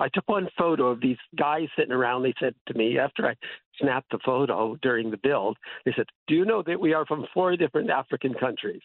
[0.00, 2.22] I took one photo of these guys sitting around.
[2.22, 3.36] They said to me after I
[3.78, 7.26] snapped the photo during the build, they said, Do you know that we are from
[7.34, 8.82] four different African countries?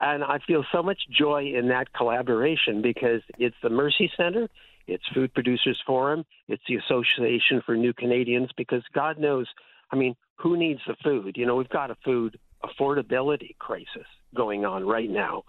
[0.00, 4.48] And I feel so much joy in that collaboration because it's the Mercy Center,
[4.86, 9.46] it's Food Producers Forum, it's the Association for New Canadians, because God knows,
[9.90, 11.36] I mean, who needs the food?
[11.36, 15.42] You know, we've got a food affordability crisis going on right now.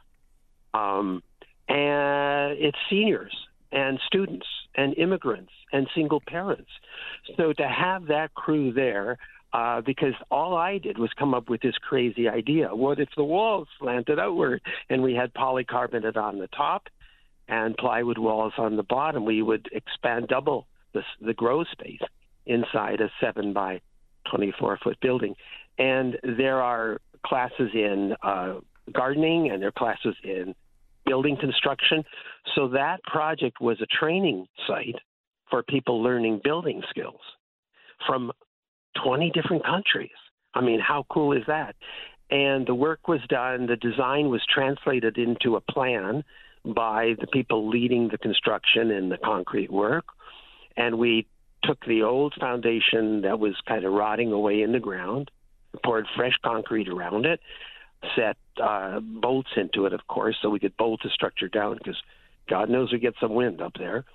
[0.73, 1.21] Um,
[1.67, 3.35] and it's seniors
[3.71, 6.69] and students and immigrants and single parents.
[7.37, 9.17] So to have that crew there,
[9.53, 12.73] uh, because all I did was come up with this crazy idea.
[12.75, 16.87] What if the walls slanted outward and we had polycarbonate on the top
[17.47, 19.25] and plywood walls on the bottom?
[19.25, 22.01] We would expand double the, the grow space
[22.45, 23.81] inside a seven by
[24.29, 25.35] 24 foot building.
[25.77, 28.55] And there are classes in uh,
[28.93, 30.53] gardening and there are classes in
[31.05, 32.03] building construction.
[32.55, 34.95] So that project was a training site
[35.49, 37.21] for people learning building skills
[38.05, 38.31] from
[39.03, 40.11] 20 different countries.
[40.53, 41.75] I mean, how cool is that?
[42.31, 46.23] And the work was done, the design was translated into a plan
[46.65, 50.05] by the people leading the construction and the concrete work.
[50.77, 51.27] And we
[51.63, 55.31] took the old foundation that was kind of rotting away in the ground,
[55.83, 57.39] poured fresh concrete around it,
[58.15, 61.97] set uh, bolts into it, of course, so we could bolt the structure down because
[62.49, 64.05] God knows we get some wind up there.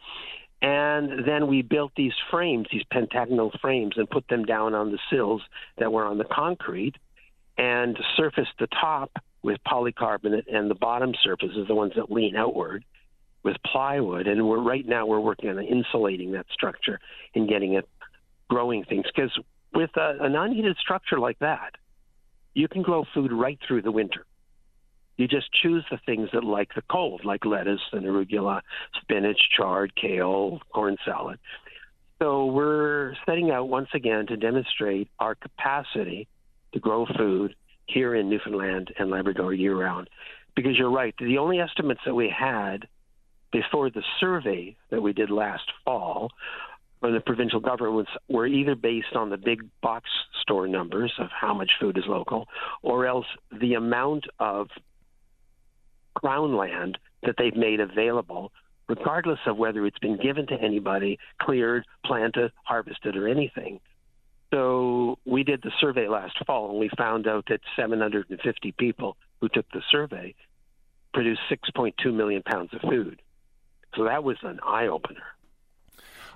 [0.64, 4.98] And then we built these frames, these pentagonal frames, and put them down on the
[5.10, 5.42] sills
[5.76, 6.94] that were on the concrete
[7.58, 9.10] and surfaced the top
[9.42, 12.82] with polycarbonate and the bottom surfaces, the ones that lean outward,
[13.42, 14.26] with plywood.
[14.26, 16.98] And we're right now we're working on insulating that structure
[17.34, 17.86] and getting it
[18.48, 19.04] growing things.
[19.14, 19.38] Because
[19.74, 21.74] with a, an unheated structure like that,
[22.54, 24.24] you can grow food right through the winter.
[25.16, 28.62] You just choose the things that like the cold, like lettuce and arugula,
[29.00, 31.38] spinach, chard, kale, corn salad.
[32.20, 36.26] So we're setting out once again to demonstrate our capacity
[36.72, 37.54] to grow food
[37.86, 40.08] here in Newfoundland and Labrador year round.
[40.56, 42.88] Because you're right, the only estimates that we had
[43.52, 46.30] before the survey that we did last fall
[47.00, 50.08] from the provincial governments were either based on the big box
[50.40, 52.48] store numbers of how much food is local,
[52.82, 53.26] or else
[53.60, 54.68] the amount of
[56.14, 58.52] crown land that they've made available,
[58.88, 63.80] regardless of whether it's been given to anybody, cleared, planted, harvested, or anything.
[64.52, 69.48] So we did the survey last fall, and we found out that 750 people who
[69.48, 70.34] took the survey
[71.12, 73.20] produced 6.2 million pounds of food.
[73.96, 75.33] So that was an eye opener.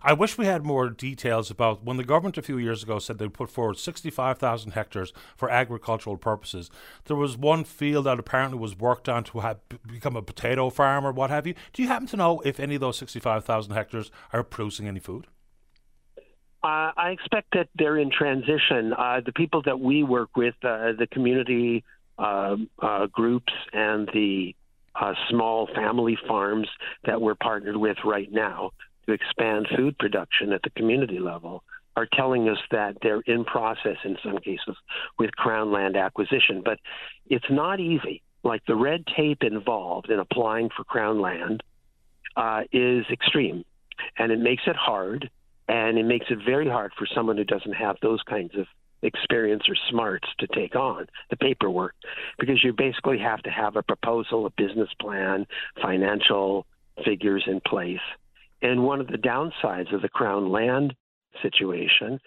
[0.02, 3.18] I wish we had more details about when the government a few years ago said
[3.18, 6.70] they'd put forward 65,000 hectares for agricultural purposes.
[7.06, 11.06] There was one field that apparently was worked on to have, become a potato farm
[11.06, 11.54] or what have you.
[11.72, 15.26] Do you happen to know if any of those 65,000 hectares are producing any food?
[16.62, 18.92] Uh, I expect that they're in transition.
[18.92, 21.84] Uh, the people that we work with, uh, the community
[22.18, 24.56] um, uh, groups and the
[25.00, 26.68] uh, small family farms
[27.04, 28.72] that we're partnered with right now,
[29.08, 31.64] to expand food production at the community level
[31.96, 34.76] are telling us that they're in process in some cases
[35.18, 36.62] with crown land acquisition.
[36.64, 36.78] But
[37.26, 38.22] it's not easy.
[38.44, 41.62] Like the red tape involved in applying for crown land
[42.36, 43.64] uh, is extreme,
[44.16, 45.28] and it makes it hard,
[45.68, 48.66] and it makes it very hard for someone who doesn't have those kinds of
[49.02, 51.94] experience or smarts to take on the paperwork
[52.38, 55.46] because you basically have to have a proposal, a business plan,
[55.80, 56.66] financial
[57.04, 58.00] figures in place
[58.62, 60.94] and one of the downsides of the Crown land
[61.42, 62.18] situation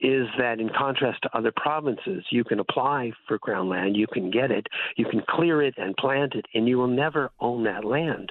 [0.00, 4.30] is that in contrast to other provinces, you can apply for Crown land, you can
[4.30, 4.66] get it,
[4.96, 8.30] you can clear it and plant it, and you will never own that land.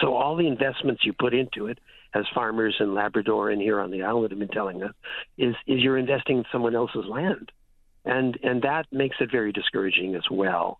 [0.00, 1.78] So all the investments you put into it,
[2.14, 4.92] as farmers in Labrador and here on the island have been telling us,
[5.36, 7.50] is is you're investing in someone else's land,
[8.04, 10.78] and and that makes it very discouraging as well.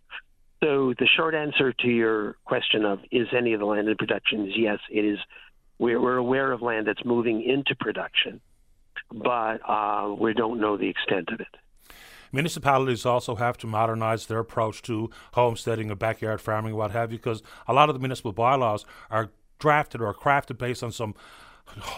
[0.62, 4.46] So the short answer to your question of is any of the land in production
[4.46, 5.18] is yes, it is.
[5.78, 8.40] We're, we're aware of land that's moving into production,
[9.12, 11.46] but uh, we don't know the extent of it.
[12.32, 17.18] Municipalities also have to modernize their approach to homesteading and backyard farming, what have you,
[17.18, 21.14] because a lot of the municipal bylaws are drafted or crafted based on some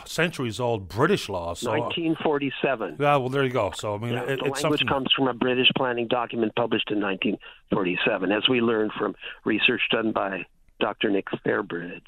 [0.05, 1.55] centuries old British law.
[1.55, 2.97] So, 1947.
[2.99, 3.73] Yeah, well, there you go.
[3.75, 4.87] So, I mean, yeah, it, the it's language something...
[4.87, 9.15] comes from a British planning document published in 1947, as we learned from
[9.45, 10.45] research done by
[10.81, 11.11] Dr.
[11.11, 12.01] Nick Fairbridge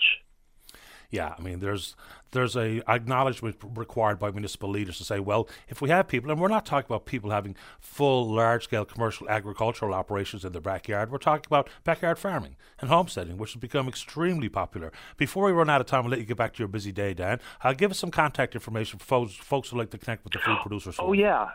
[1.12, 1.94] yeah, I mean, there's
[2.30, 6.40] there's a acknowledgement required by municipal leaders to say, well, if we have people, and
[6.40, 11.12] we're not talking about people having full, large-scale commercial agricultural operations in their backyard.
[11.12, 14.90] We're talking about backyard farming and homesteading, which has become extremely popular.
[15.18, 17.12] Before we run out of time, I'll let you get back to your busy day,
[17.12, 17.38] Dan.
[17.62, 20.38] Uh, give us some contact information for folks, folks who like to connect with the
[20.38, 20.96] food producers.
[20.98, 21.50] Oh yeah,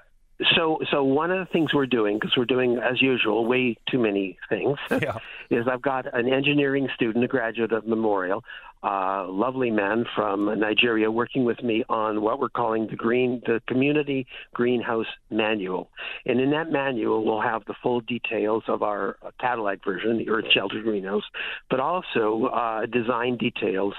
[0.55, 3.97] so, so one of the things we're doing, because we're doing as usual way too
[3.97, 5.17] many things, yeah.
[5.49, 8.43] is I've got an engineering student, a graduate of Memorial,
[8.83, 13.41] a uh, lovely man from Nigeria, working with me on what we're calling the green,
[13.47, 15.89] the community greenhouse manual.
[16.27, 20.45] And in that manual, we'll have the full details of our Cadillac version, the Earth
[20.53, 21.23] Shelter Greenhouse,
[21.71, 23.95] but also uh, design details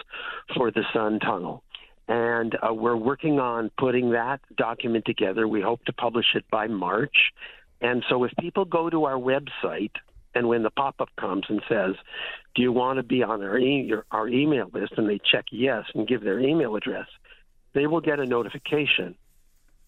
[0.54, 1.64] for the Sun Tunnel
[2.08, 5.46] and uh, we're working on putting that document together.
[5.46, 7.32] We hope to publish it by March.
[7.80, 9.92] And so if people go to our website,
[10.34, 11.94] and when the pop up comes and says,
[12.54, 14.94] Do you want to be on our, e- our email list?
[14.96, 17.06] and they check yes and give their email address,
[17.74, 19.14] they will get a notification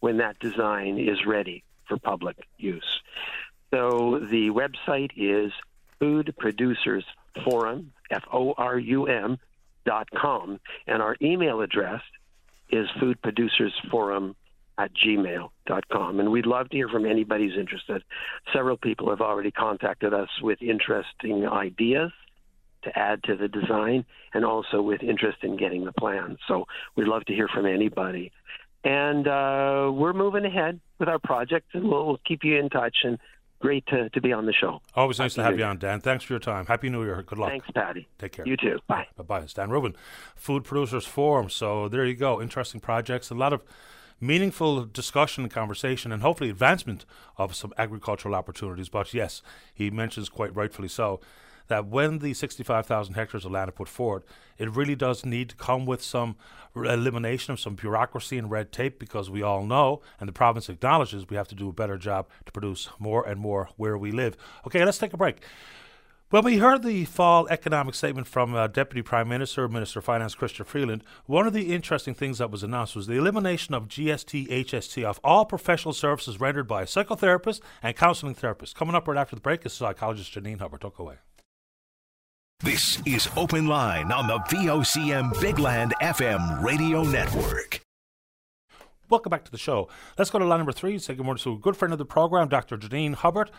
[0.01, 3.01] when that design is ready for public use.
[3.73, 5.53] So the website is
[5.99, 7.05] Food Producers
[7.45, 9.39] Forum, F O R U M,
[10.17, 12.03] com, and our email address
[12.71, 14.35] is foodproducersforum
[14.79, 16.21] at gmail.com.
[16.21, 18.03] And we'd love to hear from anybody who's interested.
[18.53, 22.13] Several people have already contacted us with interesting ideas
[22.85, 26.39] to add to the design and also with interest in getting the plan.
[26.49, 26.65] So
[26.97, 28.33] we'd love to hear from anybody.
[28.83, 32.97] And uh, we're moving ahead with our project, and we'll, we'll keep you in touch.
[33.05, 33.19] And
[33.61, 34.81] great to, to be on the show.
[34.95, 36.01] Always nice to have you on, Dan.
[36.01, 36.67] Thanks for your time.
[36.67, 37.23] Happy New Year.
[37.23, 37.51] Good luck.
[37.51, 38.09] Thanks, Paddy.
[38.19, 38.47] Take care.
[38.47, 38.79] You too.
[38.89, 39.07] Bye.
[39.17, 39.41] Bye bye.
[39.41, 39.95] It's Dan Rubin,
[40.35, 41.49] Food Producers Forum.
[41.51, 42.41] So there you go.
[42.43, 43.31] Interesting projects.
[43.31, 43.63] A lot of
[44.21, 47.07] meaningful discussion and conversation and hopefully advancement
[47.39, 48.89] of some agricultural opportunities.
[48.89, 49.43] But yes,
[49.73, 51.21] he mentions quite rightfully so
[51.71, 54.25] that when the 65,000 hectares of land are put forward,
[54.59, 56.37] it really does need to come with some
[56.77, 61.29] elimination of some bureaucracy and red tape because we all know, and the province acknowledges,
[61.31, 64.37] we have to do a better job to produce more and more where we live.
[64.67, 65.43] Okay, let's take a break.
[66.31, 70.37] When we heard the fall economic statement from uh, Deputy Prime Minister, Minister of Finance
[70.37, 74.49] Chrystia Freeland, one of the interesting things that was announced was the elimination of GST
[74.49, 78.75] HST off all professional services rendered by psychotherapists and counseling therapists.
[78.77, 80.83] Coming up right after the break is psychologist Janine Hubbard.
[80.83, 81.17] Talk away.
[82.63, 87.81] This is Open Line on the VOCM Big Land FM radio network.
[89.09, 89.89] Welcome back to the show.
[90.19, 90.99] Let's go to line number three.
[90.99, 92.77] Say good morning to a good friend of the program, Dr.
[92.77, 93.51] Janine Hubbard.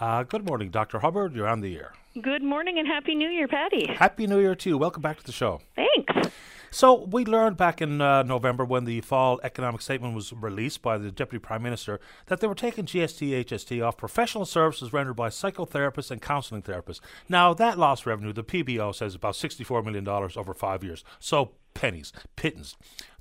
[0.00, 0.98] Uh, good morning, Dr.
[0.98, 1.34] Hubbard.
[1.36, 1.92] You're on the air.
[2.20, 3.86] Good morning and Happy New Year, Paddy.
[3.94, 4.76] Happy New Year to you.
[4.76, 5.60] Welcome back to the show.
[5.76, 6.30] Thanks.
[6.70, 10.98] So we learned back in uh, November when the fall economic statement was released by
[10.98, 15.28] the Deputy Prime Minister that they were taking GST HST off professional services rendered by
[15.28, 17.00] psychotherapists and counselling therapists.
[17.28, 21.04] Now that lost revenue, the PBO says about $64 million over five years.
[21.18, 22.76] So pennies, pittance.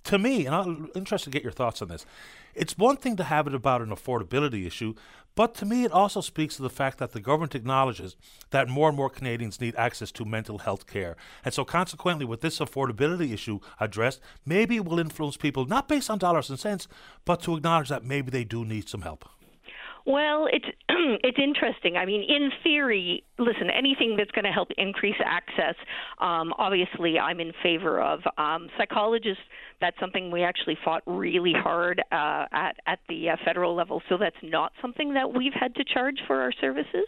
[0.05, 2.05] To me, and I'm interested to get your thoughts on this,
[2.55, 4.95] it's one thing to have it about an affordability issue,
[5.37, 8.15] but to me, it also speaks to the fact that the government acknowledges
[8.49, 11.15] that more and more Canadians need access to mental health care.
[11.45, 16.09] And so, consequently, with this affordability issue addressed, maybe it will influence people not based
[16.09, 16.87] on dollars and cents,
[17.23, 19.29] but to acknowledge that maybe they do need some help.
[20.07, 21.97] Well, it's it's interesting.
[21.97, 25.75] I mean, in theory, listen, anything that's going to help increase access,
[26.19, 28.21] um, obviously, I'm in favor of.
[28.37, 29.43] Um, psychologists,
[29.81, 34.17] that's something we actually fought really hard uh, at at the uh, federal level, so
[34.17, 37.07] that's not something that we've had to charge for our services.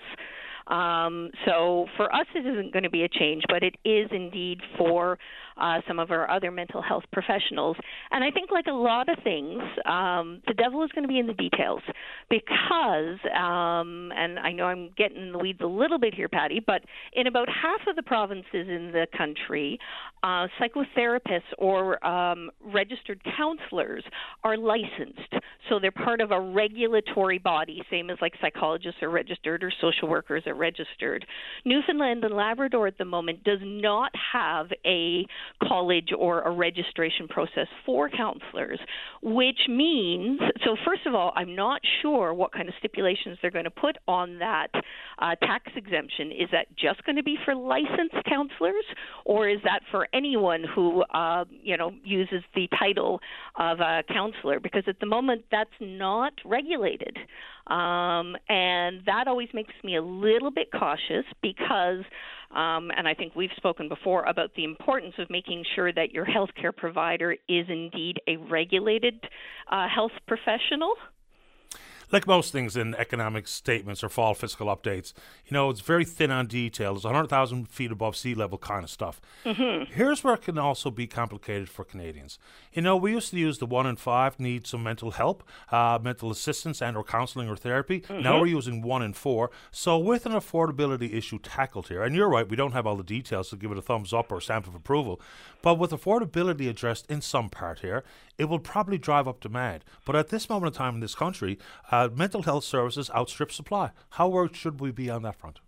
[0.67, 4.59] Um, so for us, it isn't going to be a change, but it is indeed
[4.77, 5.17] for
[5.59, 7.77] uh, some of our other mental health professionals.
[8.11, 11.19] And I think, like a lot of things, um, the devil is going to be
[11.19, 11.81] in the details
[12.29, 16.61] because, um, and I know I'm getting in the weeds a little bit here, Paddy,
[16.65, 16.81] but
[17.13, 19.79] in about half of the provinces in the country,
[20.23, 24.03] uh, psychotherapists or um, registered counselors
[24.43, 25.33] are licensed.
[25.69, 30.07] So they're part of a regulatory body, same as like psychologists are registered or social
[30.07, 31.25] workers are registered.
[31.65, 35.25] Newfoundland and Labrador at the moment does not have a
[35.67, 38.79] college or a registration process for counselors,
[39.21, 43.65] which means so, first of all, I'm not sure what kind of stipulations they're going
[43.65, 44.67] to put on that
[45.19, 46.31] uh, tax exemption.
[46.31, 48.85] Is that just going to be for licensed counselors,
[49.25, 53.19] or is that for anyone who, uh, you know, uses the title
[53.57, 54.59] of a counselor?
[54.59, 57.17] Because at the moment, that's not regulated.
[57.69, 62.03] Um, and that always makes me a little bit cautious because,
[62.51, 66.25] um, and I think we've spoken before about the importance of making sure that your
[66.25, 69.23] healthcare provider is indeed a regulated
[69.71, 70.95] uh, health professional
[72.11, 75.13] like most things in economic statements or fall fiscal updates,
[75.45, 76.95] you know, it's very thin on detail.
[76.95, 79.21] It's 100,000 feet above sea level kind of stuff.
[79.45, 79.93] Mm-hmm.
[79.93, 82.39] Here's where it can also be complicated for Canadians.
[82.73, 85.99] You know, we used to use the one in five need some mental help, uh,
[86.01, 88.01] mental assistance, and or counselling or therapy.
[88.01, 88.21] Mm-hmm.
[88.21, 89.51] Now we're using one in four.
[89.71, 93.03] So with an affordability issue tackled here, and you're right, we don't have all the
[93.03, 95.21] details to give it a thumbs up or stamp of approval,
[95.61, 98.03] but with affordability addressed in some part here,
[98.39, 99.83] it will probably drive up demand.
[100.05, 101.59] But at this moment in time in this country,
[101.91, 103.91] uh, mental health services outstrip supply.
[104.11, 105.59] How worried should we be on that front?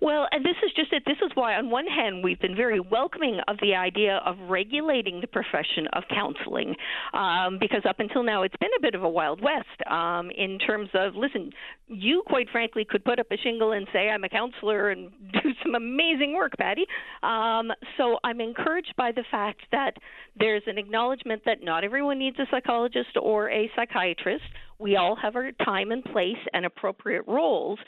[0.00, 1.02] Well, and this is just it.
[1.06, 5.20] This is why, on one hand, we've been very welcoming of the idea of regulating
[5.20, 6.74] the profession of counseling,
[7.14, 10.58] um, because up until now it's been a bit of a wild west um, in
[10.58, 11.50] terms of listen,
[11.88, 15.50] you quite frankly could put up a shingle and say I'm a counselor and do
[15.62, 16.86] some amazing work, Paddy.
[17.22, 19.94] Um, so I'm encouraged by the fact that
[20.38, 24.44] there's an acknowledgement that not everyone needs a psychologist or a psychiatrist
[24.80, 27.78] we all have our time and place and appropriate roles.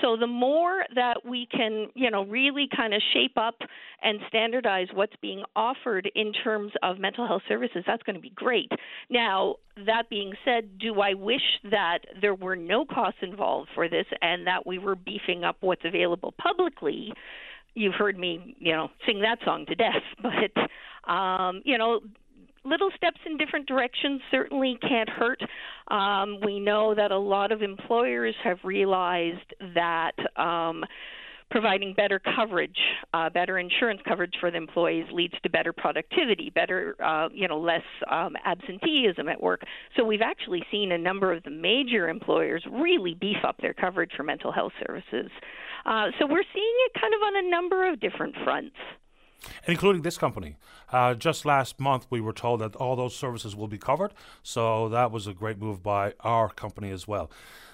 [0.00, 3.56] So the more that we can, you know, really kind of shape up
[4.02, 8.32] and standardize what's being offered in terms of mental health services, that's going to be
[8.34, 8.70] great.
[9.08, 14.06] Now, that being said, do I wish that there were no costs involved for this
[14.20, 17.12] and that we were beefing up what's available publicly?
[17.74, 22.00] You've heard me, you know, sing that song to death, but um, you know,
[22.64, 25.40] little steps in different directions certainly can't hurt.
[25.88, 30.12] Um, we know that a lot of employers have realized that.
[30.36, 30.84] Um,
[31.50, 32.78] providing better coverage,
[33.12, 37.58] uh, better insurance coverage for the employees leads to better productivity, better, uh, you know,
[37.58, 39.62] less um, absenteeism at work.
[39.96, 44.12] So we've actually seen a number of the major employers really beef up their coverage
[44.16, 45.30] for mental health services.
[45.84, 48.76] Uh, so we're seeing it kind of on a number of different fronts
[49.66, 50.56] including this company.
[50.92, 54.12] Uh, just last month, we were told that all those services will be covered,
[54.42, 57.30] so that was a great move by our company as well.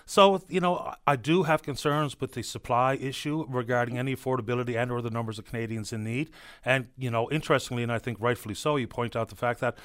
[0.09, 4.93] So, you know, I do have concerns with the supply issue regarding any affordability and
[4.93, 6.31] or the numbers of Canadians in need.
[6.65, 9.77] And, you know, interestingly, and I think rightfully so, you point out the fact that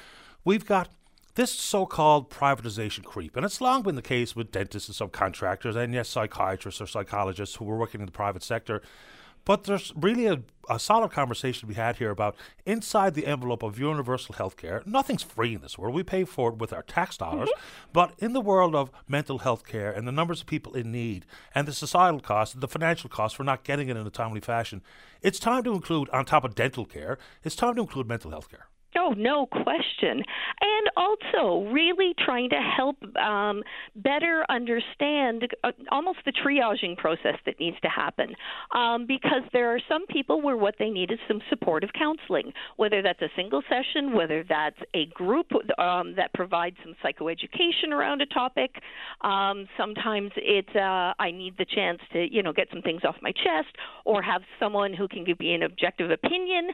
[0.44, 0.90] we've got
[1.34, 5.74] this so called privatization creep, and it's long been the case with dentists and subcontractors,
[5.74, 8.82] and yes, psychiatrists or psychologists who were working in the private sector.
[9.44, 13.62] But there's really a, a, solid conversation to be had here about inside the envelope
[13.62, 14.82] of universal health care.
[14.86, 15.94] Nothing's free in this world.
[15.94, 17.48] We pay for it with our tax dollars.
[17.48, 17.90] Mm-hmm.
[17.92, 21.26] But in the world of mental health care and the numbers of people in need
[21.54, 24.82] and the societal costs, the financial cost for not getting it in a timely fashion,
[25.22, 28.48] it's time to include, on top of dental care, it's time to include mental health
[28.48, 28.66] care.
[28.98, 30.22] Oh, no question.
[30.60, 33.62] And also, really trying to help um,
[33.96, 38.34] better understand uh, almost the triaging process that needs to happen.
[38.74, 43.00] Um, because there are some people where what they need is some supportive counseling, whether
[43.00, 45.46] that's a single session, whether that's a group
[45.78, 48.76] um, that provides some psychoeducation around a topic.
[49.22, 53.16] Um, sometimes it's uh, I need the chance to, you know, get some things off
[53.22, 53.74] my chest
[54.04, 56.68] or have someone who can give me an objective opinion,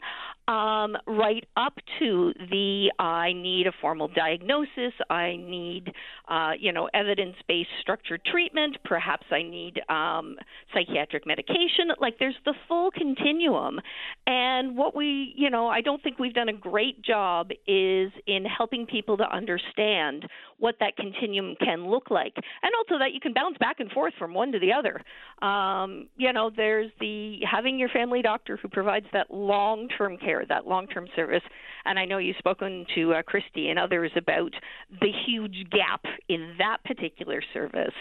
[0.49, 2.08] um, right up to
[2.51, 5.93] the I need a formal diagnosis, I need
[6.29, 10.37] uh, you know evidence-based structured treatment, perhaps I need um,
[10.75, 11.89] psychiatric medication.
[12.01, 13.81] Like there's the full continuum,
[14.27, 18.45] and what we you know I don't think we've done a great job is in
[18.45, 20.27] helping people to understand
[20.59, 24.15] what that continuum can look like, and also that you can bounce back and forth
[24.19, 25.03] from one to the other.
[25.47, 30.67] Um, you know, there's the having your family doctor who provides that long-term care, that
[30.67, 31.43] long-term service,
[31.85, 34.53] and and I know you've spoken to uh, Christy and others about
[35.01, 37.95] the huge gap in that particular service.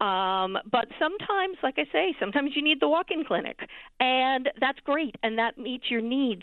[0.00, 3.58] Um, but sometimes, like I say, sometimes you need the walk-in clinic,
[3.98, 6.42] and that's great, and that meets your needs.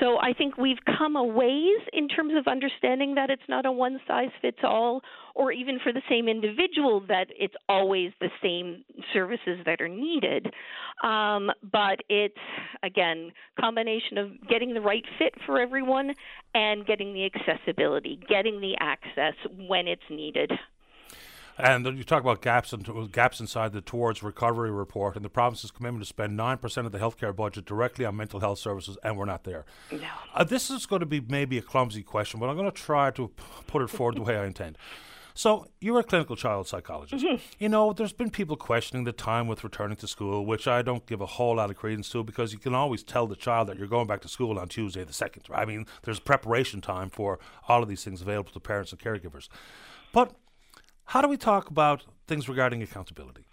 [0.00, 3.72] So I think we've come a ways in terms of understanding that it's not a
[3.72, 5.02] one-size-fits-all,
[5.34, 8.84] or even for the same individual that it's always the same
[9.14, 10.48] services that are needed.
[11.02, 12.34] Um, but it's
[12.82, 16.12] again combination of getting the right fit for everyone
[16.54, 20.52] and getting the accessibility, getting the access when it's needed.
[21.60, 25.72] And you talk about gaps and gaps inside the Towards Recovery report, and the province's
[25.72, 29.18] commitment to spend nine percent of the healthcare budget directly on mental health services, and
[29.18, 29.64] we're not there.
[29.90, 29.98] No.
[30.34, 33.10] Uh, this is going to be maybe a clumsy question, but I'm going to try
[33.10, 34.78] to p- put it forward the way I intend.
[35.38, 37.24] So you're a clinical child psychologist.
[37.24, 37.36] Mm-hmm.
[37.60, 41.06] You know, there's been people questioning the time with returning to school, which I don't
[41.06, 43.78] give a whole lot of credence to because you can always tell the child that
[43.78, 45.44] you're going back to school on Tuesday the second.
[45.54, 49.48] I mean, there's preparation time for all of these things available to parents and caregivers.
[50.12, 50.34] But
[51.04, 53.44] how do we talk about things regarding accountability?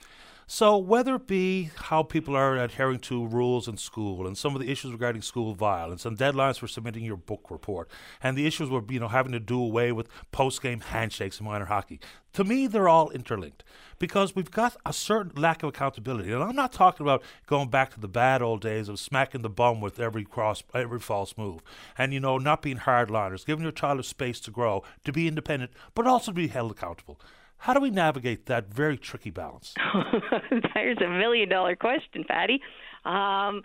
[0.47, 4.61] So, whether it be how people are adhering to rules in school and some of
[4.61, 7.89] the issues regarding school violence and deadlines for submitting your book report
[8.21, 11.47] and the issues with you know having to do away with post game handshakes in
[11.47, 11.99] minor hockey,
[12.33, 13.63] to me they're all interlinked
[13.97, 16.31] because we've got a certain lack of accountability.
[16.31, 19.49] And I'm not talking about going back to the bad old days of smacking the
[19.49, 21.61] bum with every cross, every false move,
[21.97, 25.27] and you know not being hardliners, giving your child a space to grow, to be
[25.27, 27.19] independent, but also to be held accountable.
[27.57, 29.73] How do we navigate that very tricky balance?
[30.73, 32.61] There's a million dollar question, Paddy.
[33.03, 33.61] Um,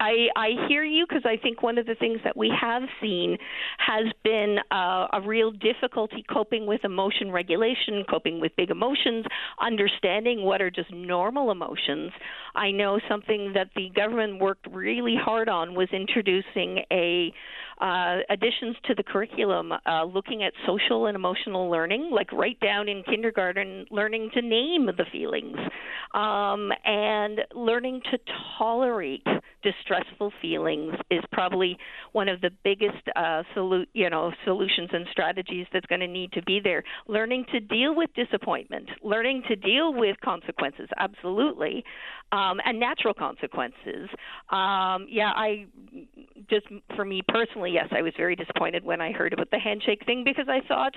[0.00, 3.38] I, I hear you because I think one of the things that we have seen
[3.78, 9.24] has been a real difficulty coping with emotion regulation, coping with big emotions,
[9.60, 12.10] understanding what are just normal emotions.
[12.54, 17.32] I know something that the government worked really hard on was introducing a
[17.80, 22.88] uh, additions to the curriculum, uh, looking at social and emotional learning, like right down
[22.88, 25.56] in kindergarten, learning to name the feelings,
[26.14, 28.18] um, and learning to
[28.58, 29.26] tolerate
[29.62, 31.76] distressful feelings is probably
[32.12, 36.30] one of the biggest uh, solu- you know solutions and strategies that's going to need
[36.32, 36.84] to be there.
[37.08, 41.84] Learning to deal with disappointment, learning to deal with consequences, absolutely,
[42.34, 44.08] um, and natural consequences.
[44.50, 45.66] Um, yeah, I
[46.50, 46.66] just
[46.96, 50.24] for me personally, yes, I was very disappointed when I heard about the handshake thing
[50.24, 50.94] because I thought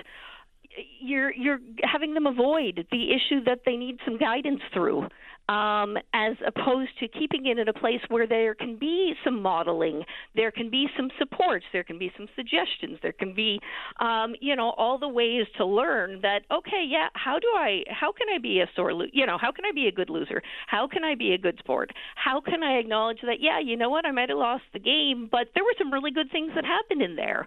[1.00, 5.06] you're you're having them avoid the issue that they need some guidance through
[5.48, 10.04] um, as opposed to keeping it in a place where there can be some modeling,
[10.36, 13.58] there can be some supports, there can be some suggestions, there can be,
[14.00, 16.42] um, you know, all the ways to learn that.
[16.50, 17.82] Okay, yeah, how do I?
[17.88, 18.92] How can I be a sore?
[19.12, 20.42] You know, how can I be a good loser?
[20.66, 21.92] How can I be a good sport?
[22.14, 23.40] How can I acknowledge that?
[23.40, 24.04] Yeah, you know what?
[24.04, 27.02] I might have lost the game, but there were some really good things that happened
[27.02, 27.46] in there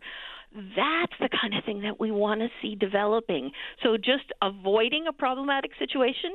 [0.54, 3.52] that's the kind of thing that we want to see developing.
[3.84, 6.32] So just avoiding a problematic situation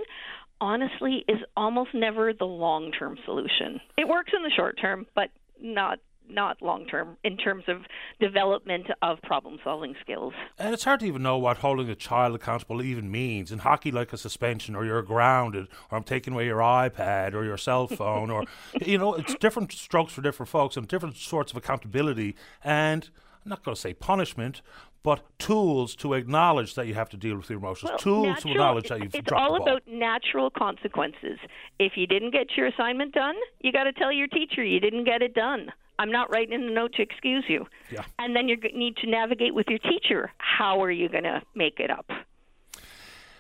[0.61, 3.81] honestly is almost never the long-term solution.
[3.97, 5.31] It works in the short term, but
[5.61, 5.99] not
[6.29, 7.83] not long term in terms of
[8.21, 10.35] development of problem solving skills.
[10.59, 13.53] And it's hard to even know what holding a child accountable even means.
[13.53, 17.45] In hockey, like a suspension, or you're grounded, or I'm taking away your iPad or
[17.45, 18.45] your cell phone, or,
[18.85, 22.37] you know, it's different strokes for different folks and different sorts of accountability.
[22.65, 23.09] And
[23.47, 24.61] I'm not going to say punishment,
[25.05, 27.91] but tools to acknowledge that you have to deal with your emotions.
[27.91, 29.69] Well, tools natural, to acknowledge that you've it's dropped all the ball.
[29.77, 31.39] about natural consequences.
[31.79, 35.05] If you didn't get your assignment done, you got to tell your teacher you didn't
[35.05, 35.71] get it done.
[36.01, 37.69] I'm not writing in a note to excuse you.
[37.89, 38.05] Yeah.
[38.19, 40.33] And then you need to navigate with your teacher.
[40.39, 42.11] How are you going to make it up?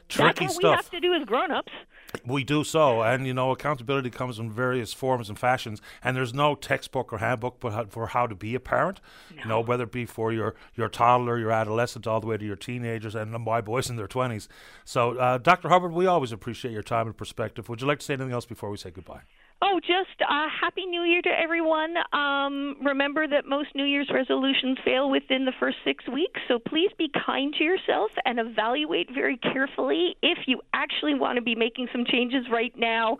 [0.08, 0.62] Tricky That's what stuff.
[0.62, 1.72] we have to do as grown-ups.
[2.24, 5.80] We do so, and you know, accountability comes in various forms and fashions.
[6.02, 7.60] And there's no textbook or handbook
[7.90, 9.00] for how to be a parent.
[9.34, 9.42] No.
[9.42, 12.44] You know, whether it be for your your toddler, your adolescent, all the way to
[12.44, 14.48] your teenagers, and my boys in their twenties.
[14.84, 15.68] So, uh, Dr.
[15.68, 17.68] Hubbard, we always appreciate your time and perspective.
[17.68, 19.22] Would you like to say anything else before we say goodbye?
[19.62, 21.94] Oh, just uh, happy New Year to everyone.
[22.12, 26.90] Um, remember that most New Year's resolutions fail within the first six weeks, so please
[26.98, 31.88] be kind to yourself and evaluate very carefully if you actually want to be making
[31.90, 33.16] some changes right now.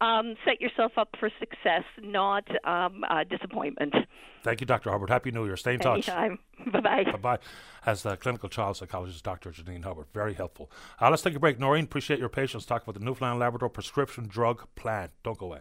[0.00, 3.94] Um, set yourself up for success, not um, uh, disappointment.
[4.42, 4.90] Thank you, Dr.
[4.90, 5.08] Hubbard.
[5.08, 5.56] Happy New Year.
[5.56, 6.08] Stay in touch.
[6.08, 6.38] Anytime.
[6.72, 7.04] Bye bye.
[7.04, 7.38] Bye bye.
[7.86, 9.50] As the clinical child psychologist, Dr.
[9.52, 10.06] Janine Hubbard.
[10.12, 10.70] Very helpful.
[11.00, 11.58] Uh, let's take a break.
[11.58, 12.66] Noreen, appreciate your patience.
[12.66, 15.08] Talk about the Newfoundland Labrador prescription drug plan.
[15.22, 15.60] Don't go away.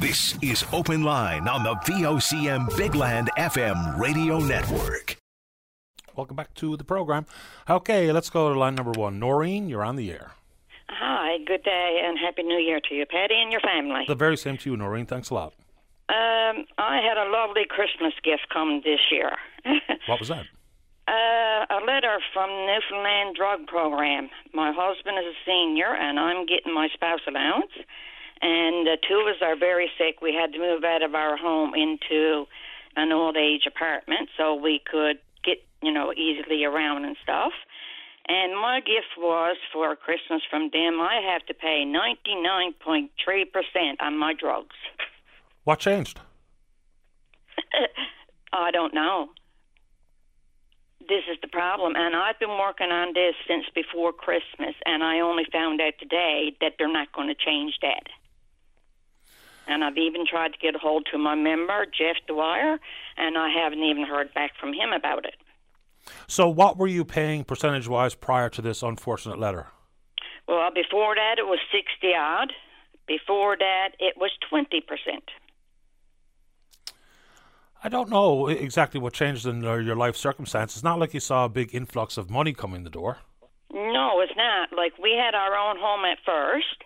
[0.00, 5.18] This is Open Line on the VOCM Big Land FM radio network.
[6.16, 7.26] Welcome back to the program.
[7.68, 9.18] Okay, let's go to line number one.
[9.18, 10.30] Noreen, you're on the air.
[10.88, 14.04] Hi, good day, and Happy New Year to you, Paddy, and your family.
[14.08, 15.04] The very same to you, Noreen.
[15.04, 15.52] Thanks a lot.
[16.08, 19.32] Um, I had a lovely Christmas gift come this year.
[20.06, 20.46] what was that?
[21.08, 24.30] Uh, a letter from Newfoundland Drug Program.
[24.54, 27.72] My husband is a senior, and I'm getting my spouse allowance.
[28.42, 30.22] And uh, two of us are very sick.
[30.22, 32.46] We had to move out of our home into
[32.96, 37.52] an old age apartment so we could get, you know, easily around and stuff.
[38.28, 41.00] And my gift was for Christmas from them.
[41.00, 43.08] I have to pay 99.3%
[44.00, 44.76] on my drugs.
[45.64, 46.20] What changed?
[48.52, 49.30] I don't know.
[51.08, 55.18] This is the problem, and I've been working on this since before Christmas, and I
[55.20, 58.06] only found out today that they're not going to change that.
[59.66, 62.78] And I've even tried to get a hold to my member, Jeff Dwyer,
[63.16, 65.34] and I haven't even heard back from him about it.
[66.26, 69.68] So, what were you paying percentage wise prior to this unfortunate letter?
[70.48, 72.52] Well, before that, it was 60 odd.
[73.06, 74.82] Before that, it was 20%.
[77.82, 80.78] I don't know exactly what changed in uh, your life circumstances.
[80.78, 83.18] It's not like you saw a big influx of money coming the door.
[83.72, 84.68] No, it's not.
[84.76, 86.84] Like, we had our own home at first,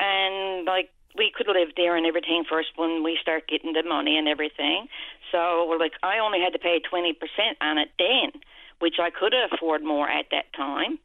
[0.00, 4.16] and, like, we could live there and everything first when we start getting the money
[4.16, 4.86] and everything.
[5.30, 7.12] So, we're like, I only had to pay 20%
[7.60, 8.40] on it then,
[8.78, 10.98] which I could afford more at that time.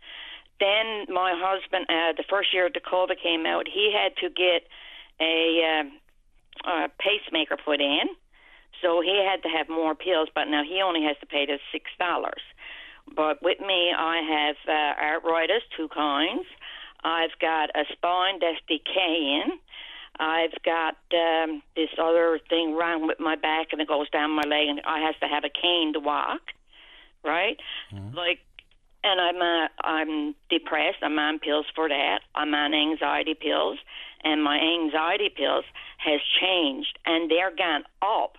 [0.60, 4.68] Then my husband, uh, the first year the COVID came out, he had to get
[5.20, 5.84] a,
[6.66, 8.10] uh, a pacemaker put in.
[8.82, 11.58] So he had to have more pills, but now he only has to pay the
[11.72, 12.42] six dollars.
[13.16, 16.46] But with me, I have uh, arthritis, two kinds.
[17.04, 19.60] I've got a spine that's decaying.
[20.20, 24.44] I've got um, this other thing wrong with my back, and it goes down my
[24.44, 26.42] leg, and I have to have a cane to walk.
[27.24, 27.58] Right,
[27.92, 28.16] mm-hmm.
[28.16, 28.40] like,
[29.04, 31.00] and I'm uh, I'm depressed.
[31.02, 32.20] I'm on pills for that.
[32.36, 33.80] I'm on anxiety pills,
[34.24, 35.66] and my anxiety pills
[35.98, 38.38] has changed, and they're gone up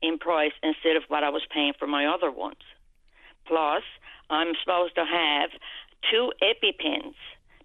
[0.00, 2.62] in price instead of what I was paying for my other ones.
[3.46, 3.82] Plus,
[4.30, 5.50] I'm supposed to have
[6.10, 7.14] two EpiPens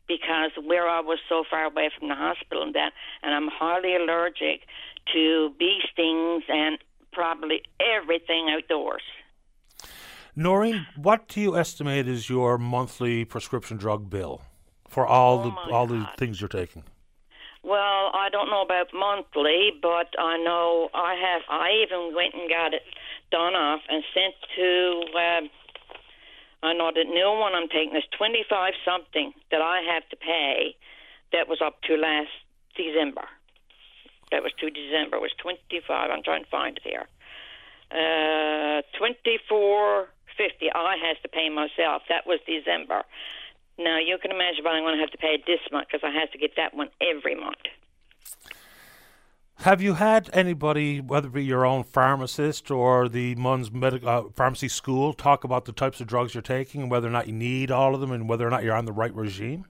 [0.10, 2.92] because where I was so far away from the hospital and that,
[3.24, 4.68] and I'm highly allergic
[5.14, 6.78] to bee stings and
[7.14, 9.04] probably everything outdoors.
[10.36, 14.42] Noreen, what do you estimate is your monthly prescription drug bill
[14.88, 16.00] for all oh the all God.
[16.00, 16.84] the things you're taking?
[17.64, 21.42] Well, I don't know about monthly, but I know I have.
[21.50, 22.84] I even went and got it
[23.32, 25.04] done off and sent to.
[25.16, 25.42] Uh,
[26.62, 30.16] I know the new one I'm taking is twenty five something that I have to
[30.16, 30.76] pay.
[31.32, 32.32] That was up to last
[32.76, 33.28] December.
[34.32, 35.18] That was to December.
[35.18, 36.12] It was twenty five.
[36.12, 37.08] I'm trying to find it here.
[37.92, 40.70] Uh, twenty four fifty.
[40.74, 42.04] I has to pay myself.
[42.10, 43.04] That was December.
[43.78, 46.12] Now you can imagine what I'm going to have to pay this month because I
[46.20, 47.64] have to get that one every month.
[49.64, 54.24] Have you had anybody, whether it be your own pharmacist or the MUN's medical uh,
[54.34, 57.34] pharmacy school, talk about the types of drugs you're taking and whether or not you
[57.34, 59.66] need all of them and whether or not you're on the right regime?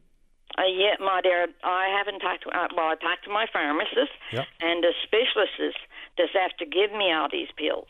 [0.60, 2.50] Uh, yeah, my dear, I haven't talked to.
[2.50, 4.46] Uh, well, I talked to my pharmacist Yep.
[4.62, 5.80] and the specialists
[6.18, 7.88] that's have to give me all these pills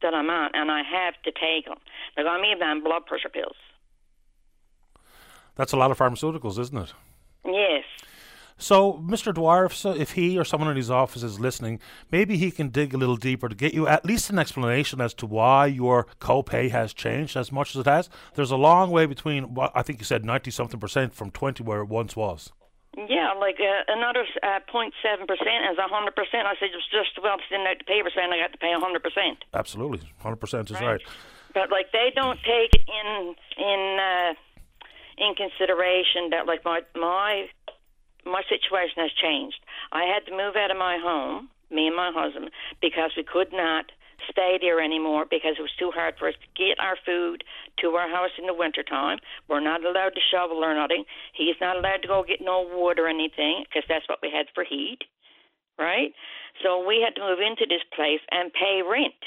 [0.00, 1.78] that I'm on, and I have to take them.
[2.16, 3.56] Like I'm even on blood pressure pills.
[5.56, 6.94] That's a lot of pharmaceuticals, isn't it?
[7.44, 7.84] Yes.
[8.62, 9.34] So, Mr.
[9.34, 11.80] Dwyer, if, if he or someone in his office is listening,
[12.12, 15.12] maybe he can dig a little deeper to get you at least an explanation as
[15.14, 18.08] to why your copay has changed as much as it has.
[18.34, 21.64] There's a long way between what I think you said 90 something percent from 20
[21.64, 22.52] where it once was.
[22.96, 26.46] Yeah, like uh, another uh, 0.7 percent is a hundred percent.
[26.46, 28.78] I said it's just well sending out the paper saying I got to pay a
[28.78, 29.42] hundred percent.
[29.54, 30.82] Absolutely, 100% is Right.
[30.82, 31.00] right.
[31.52, 34.34] But like they don't take in in uh,
[35.18, 37.48] in consideration that like my my
[38.24, 39.60] my situation has changed.
[39.92, 42.50] I had to move out of my home, me and my husband,
[42.80, 43.90] because we could not
[44.30, 47.42] stay there anymore because it was too hard for us to get our food
[47.80, 49.18] to our house in the wintertime.
[49.48, 51.04] We're not allowed to shovel or nothing.
[51.34, 54.46] He's not allowed to go get no wood or anything because that's what we had
[54.54, 55.02] for heat,
[55.78, 56.12] right?
[56.62, 59.18] So we had to move into this place and pay rent,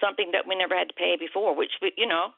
[0.00, 2.32] something that we never had to pay before, which we, you know,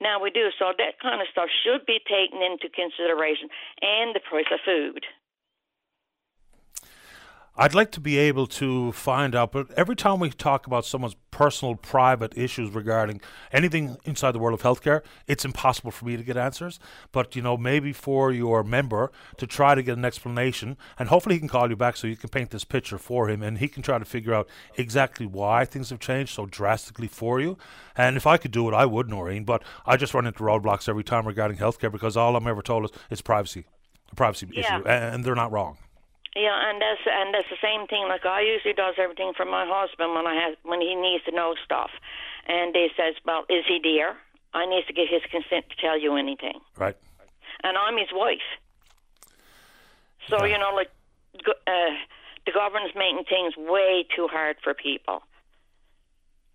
[0.00, 0.48] now we do.
[0.58, 3.48] So that kind of stuff should be taken into consideration
[3.80, 5.04] and the price of food.
[7.60, 11.14] I'd like to be able to find out, but every time we talk about someone's
[11.30, 13.20] personal, private issues regarding
[13.52, 16.80] anything inside the world of healthcare, it's impossible for me to get answers.
[17.12, 21.34] But, you know, maybe for your member to try to get an explanation, and hopefully
[21.34, 23.68] he can call you back so you can paint this picture for him and he
[23.68, 24.48] can try to figure out
[24.78, 27.58] exactly why things have changed so drastically for you.
[27.94, 30.88] And if I could do it, I would, Noreen, but I just run into roadblocks
[30.88, 33.66] every time regarding healthcare because all I'm ever told is it's privacy,
[34.10, 34.60] a privacy Yeah.
[34.60, 35.76] issue, and they're not wrong.
[36.40, 38.08] Yeah, and that's and that's the same thing.
[38.08, 41.32] Like I usually does everything for my husband when I have when he needs to
[41.32, 41.90] know stuff,
[42.46, 44.16] and he says, "Well, is he there?"
[44.54, 46.58] I need to get his consent to tell you anything.
[46.76, 46.96] Right.
[47.62, 48.48] And I'm his wife.
[50.28, 50.52] So Yeah.
[50.52, 50.90] you know, like
[51.46, 51.94] uh,
[52.46, 55.22] the government's making things way too hard for people.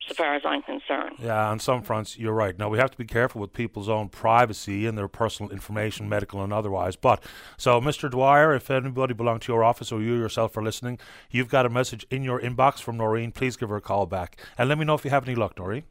[0.10, 1.16] As far as I'm concerned.
[1.20, 2.58] Yeah, on some fronts, you're right.
[2.58, 6.43] Now, we have to be careful with people's own privacy and their personal information, medical
[6.43, 6.95] and otherwise.
[6.95, 7.24] But,
[7.58, 8.10] so, Mr.
[8.10, 10.99] Dwyer, if anybody belong to your office or you yourself are listening,
[11.32, 13.32] you've got a message in your inbox from Noreen.
[13.32, 14.38] Please give her a call back.
[14.58, 15.84] And let me know if you have any luck, Noreen.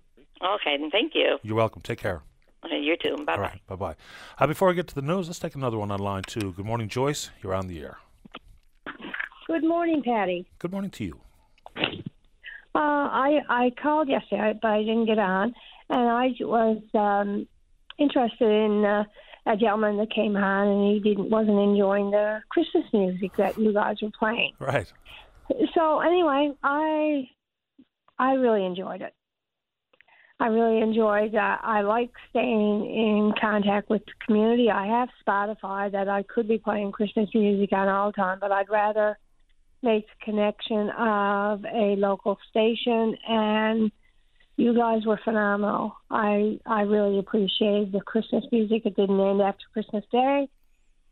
[0.42, 1.38] Okay, then thank you.
[1.42, 1.82] You're welcome.
[1.82, 2.22] Take care.
[2.64, 3.16] Okay, you too.
[3.24, 3.42] Bye bye.
[3.42, 3.66] right.
[3.66, 3.94] Bye bye.
[4.38, 6.52] Uh, before I get to the news, let's take another one on line two.
[6.52, 7.30] Good morning, Joyce.
[7.42, 7.98] You're on the air.
[9.46, 10.46] Good morning, Paddy.
[10.58, 11.20] Good morning to you.
[12.74, 15.54] Uh, I I called yesterday, but I didn't get on,
[15.90, 17.46] and I was um,
[17.98, 19.04] interested in uh,
[19.46, 23.72] a gentleman that came on, and he didn't wasn't enjoying the Christmas music that you
[23.72, 24.52] guys were playing.
[24.58, 24.92] Right.
[25.74, 27.28] So anyway, I
[28.18, 29.14] I really enjoyed it.
[30.40, 31.34] I really enjoyed.
[31.34, 34.68] Uh, I like staying in contact with the community.
[34.68, 38.50] I have Spotify that I could be playing Christmas music on all the time, but
[38.50, 39.16] I'd rather
[39.84, 43.16] make the connection of a local station.
[43.28, 43.92] And
[44.56, 45.96] you guys were phenomenal.
[46.10, 48.82] I I really appreciated the Christmas music.
[48.86, 50.48] It didn't end after Christmas Day,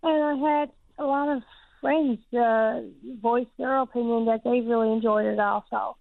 [0.02, 1.42] and I had a lot of
[1.80, 2.82] friends uh,
[3.20, 5.96] voice their opinion that they really enjoyed it also.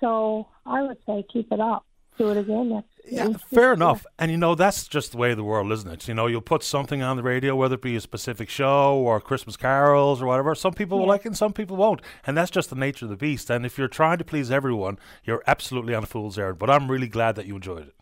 [0.00, 1.86] So I would say keep it up.
[2.18, 4.04] Do it again Yeah, fair enough.
[4.18, 6.08] And you know, that's just the way of the world, isn't it?
[6.08, 9.20] You know, you'll put something on the radio, whether it be a specific show or
[9.20, 10.54] Christmas carols or whatever.
[10.56, 12.02] Some people will like it and some people won't.
[12.26, 13.50] And that's just the nature of the beast.
[13.50, 16.58] And if you're trying to please everyone, you're absolutely on a fool's errand.
[16.58, 17.94] But I'm really glad that you enjoyed it.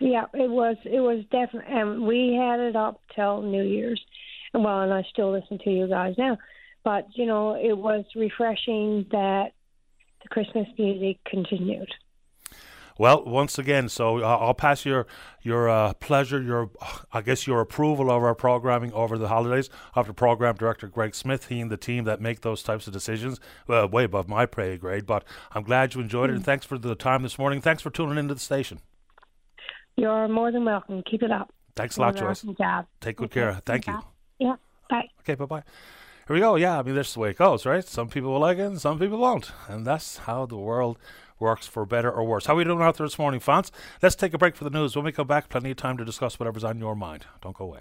[0.00, 4.04] Yeah, it was it was definitely, and we had it up till New Year's,
[4.52, 6.36] and well, and I still listen to you guys now,
[6.82, 9.52] but you know, it was refreshing that
[10.22, 11.92] the Christmas music continued.
[12.96, 15.06] Well, once again, so uh, I'll pass your
[15.42, 16.70] your uh, pleasure, your
[17.12, 19.68] I guess your approval of our programming over the holidays.
[19.96, 23.40] After program director Greg Smith, he and the team that make those types of decisions,
[23.66, 25.06] well, way above my pay grade.
[25.06, 27.60] But I'm glad you enjoyed it, and thanks for the time this morning.
[27.60, 28.78] Thanks for tuning into the station.
[29.96, 31.02] You're more than welcome.
[31.08, 31.52] Keep it up.
[31.76, 32.22] Thanks a lot, Joyce.
[32.44, 32.86] awesome job.
[33.00, 33.60] Take good Okay, care.
[33.66, 33.98] Thank you.
[34.38, 34.56] Yeah.
[34.88, 35.08] Bye.
[35.20, 35.62] Okay, bye bye.
[36.26, 36.54] Here we go.
[36.56, 37.84] Yeah, I mean, that's the way it goes, right?
[37.84, 40.98] Some people will like it, and some people won't, and that's how the world
[41.38, 42.46] works, for better or worse.
[42.46, 43.70] How are we doing out there this morning, Fonz?
[44.02, 44.96] Let's take a break for the news.
[44.96, 47.26] When we come back, plenty of time to discuss whatever's on your mind.
[47.42, 47.80] Don't go away.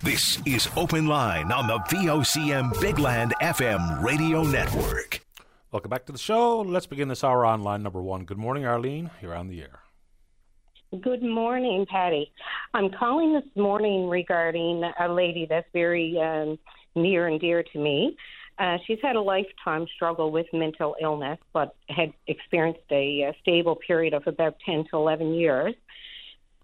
[0.00, 5.24] This is Open Line on the VOCM Big Land FM radio network.
[5.72, 6.60] Welcome back to the show.
[6.60, 8.24] Let's begin this hour on line number one.
[8.24, 9.10] Good morning, Arlene.
[9.22, 9.80] You're on the air.
[11.00, 12.30] Good morning, Paddy.
[12.74, 16.58] I'm calling this morning regarding a lady that's very um,
[16.94, 18.16] near and dear to me.
[18.58, 23.76] Uh, she's had a lifetime struggle with mental illness, but had experienced a, uh stable
[23.86, 25.74] period of about 10 to 11 years.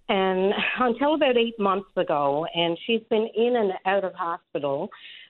[0.09, 4.89] And until about eight months ago, and she's been in and out of hospital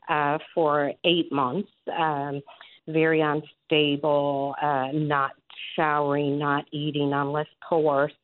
[0.09, 2.41] uh, for eight months, um,
[2.89, 5.33] very unstable, uh, not
[5.77, 8.15] showering, not eating unless coerced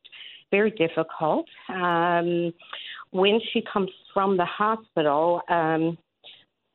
[0.51, 1.45] very difficult.
[1.69, 2.53] Um,
[3.11, 5.97] when she comes from the hospital, um,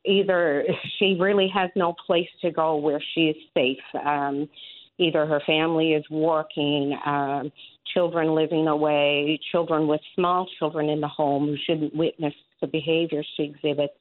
[0.05, 0.65] either
[0.99, 4.05] she really has no place to go where she is safe.
[4.05, 4.49] Um,
[4.97, 7.51] either her family is working, um,
[7.93, 13.23] children living away, children with small children in the home who shouldn't witness the behavior
[13.35, 13.93] she exhibits,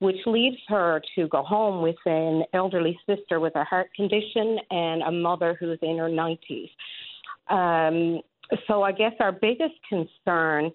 [0.00, 5.02] which leaves her to go home with an elderly sister with a heart condition and
[5.02, 6.70] a mother who's in her 90s.
[7.48, 8.20] Um,
[8.66, 10.70] so I guess our biggest concern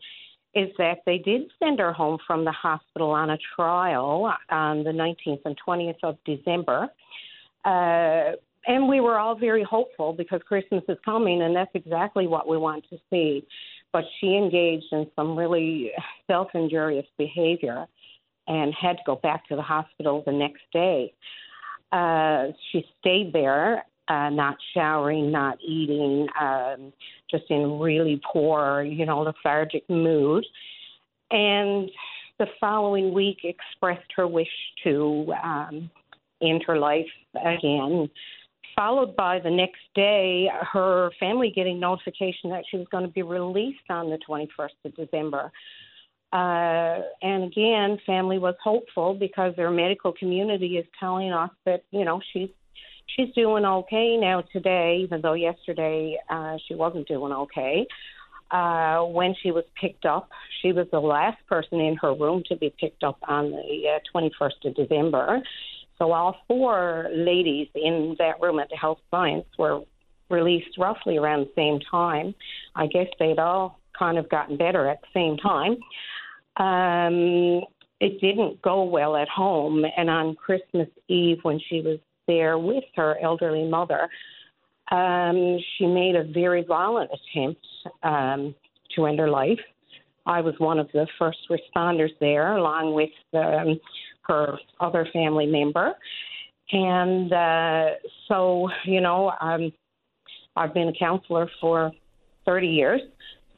[0.53, 4.89] is that they did send her home from the hospital on a trial on the
[4.89, 6.89] 19th and 20th of December.
[7.63, 8.35] Uh,
[8.67, 12.57] and we were all very hopeful because Christmas is coming, and that's exactly what we
[12.57, 13.45] want to see.
[13.93, 15.91] But she engaged in some really
[16.27, 17.87] self injurious behavior
[18.47, 21.13] and had to go back to the hospital the next day.
[21.91, 26.91] Uh, she stayed there uh, not showering, not eating, um,
[27.29, 30.45] just in really poor, you know, lethargic mood.
[31.29, 31.89] And
[32.39, 34.47] the following week expressed her wish
[34.83, 35.89] to um,
[36.41, 38.09] end her life again,
[38.75, 43.21] followed by the next day her family getting notification that she was going to be
[43.21, 45.51] released on the 21st of December.
[46.33, 52.05] Uh, and again, family was hopeful because their medical community is telling us that you
[52.05, 52.49] know she's
[53.15, 57.87] she's doing okay now today, even though yesterday uh, she wasn't doing okay.
[58.51, 60.29] uh, when she was picked up.
[60.61, 63.99] She was the last person in her room to be picked up on the uh,
[64.13, 65.41] 21st of December.
[65.97, 69.81] So all four ladies in that room at the health science were
[70.29, 72.33] released roughly around the same time.
[72.75, 75.77] I guess they'd all kind of gotten better at the same time.
[76.57, 77.61] Um,
[77.99, 81.99] it didn't go well at home, and on Christmas Eve, when she was
[82.31, 84.07] there with her elderly mother,
[84.91, 87.65] um, she made a very violent attempt
[88.03, 88.55] um,
[88.95, 89.59] to end her life.
[90.25, 93.79] I was one of the first responders there, along with um,
[94.23, 95.93] her other family member.
[96.71, 97.85] And uh,
[98.27, 99.73] so, you know, um,
[100.55, 101.91] I've been a counselor for
[102.45, 103.01] 30 years.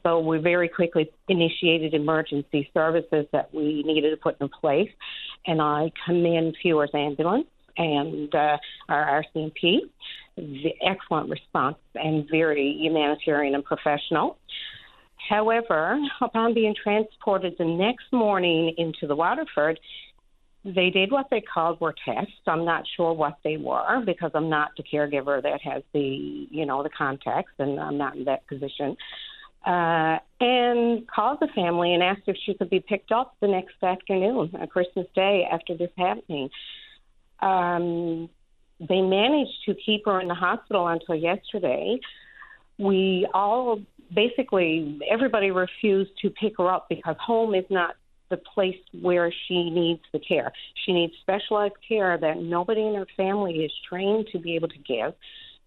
[0.02, 4.90] So we very quickly initiated emergency services that we needed to put in place.
[5.46, 7.46] And I commend Fewer's Ambulance
[7.76, 8.56] and uh,
[8.88, 9.80] our RCMP.
[10.36, 14.36] The excellent response and very humanitarian and professional.
[15.28, 19.78] However, upon being transported the next morning into the Waterford,
[20.64, 22.32] they did what they called were tests.
[22.46, 26.64] I'm not sure what they were because I'm not the caregiver that has the you
[26.64, 28.96] know the context, and I'm not in that position.
[29.66, 33.74] Uh, and called the family and asked if she could be picked up the next
[33.82, 36.50] afternoon, a Christmas Day, after this happening.
[37.40, 38.28] Um,
[38.80, 41.98] they managed to keep her in the hospital until yesterday.
[42.78, 43.80] We all
[44.12, 47.94] basically everybody refused to pick her up because home is not
[48.30, 50.52] the place where she needs the care.
[50.84, 54.78] She needs specialized care that nobody in her family is trained to be able to
[54.78, 55.14] give.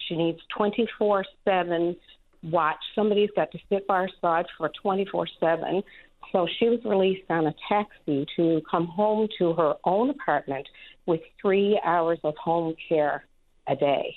[0.07, 1.95] She needs 24 7
[2.43, 2.77] watch.
[2.93, 5.83] Somebody's got to sit by her side for 24 7.
[6.31, 10.67] So she was released on a taxi to come home to her own apartment
[11.07, 13.25] with three hours of home care
[13.67, 14.15] a day.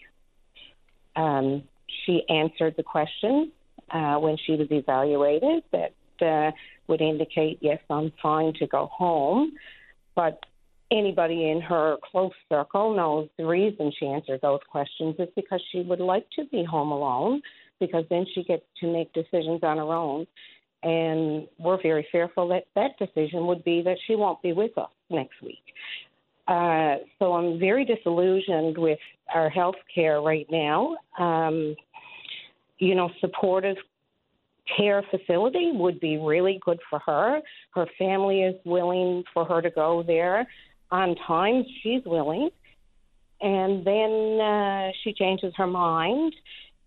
[1.16, 1.62] Um,
[2.04, 3.52] she answered the question
[3.90, 5.92] uh, when she was evaluated that
[6.24, 6.50] uh,
[6.88, 9.52] would indicate, yes, I'm fine to go home.
[10.14, 10.40] But
[10.90, 15.82] anybody in her close circle knows the reason she answered those questions is because she
[15.82, 17.40] would like to be home alone,
[17.78, 20.26] because then she gets to make decisions on her own.
[20.82, 24.90] And we're very fearful that that decision would be that she won't be with us
[25.10, 25.62] next week.
[26.50, 28.98] Uh, so I'm very disillusioned with
[29.32, 30.96] our health care right now.
[31.16, 31.76] Um,
[32.78, 33.76] you know, supportive
[34.76, 37.40] care facility would be really good for her.
[37.72, 40.48] Her family is willing for her to go there.
[40.90, 42.50] On times, she's willing.
[43.40, 46.34] And then uh, she changes her mind,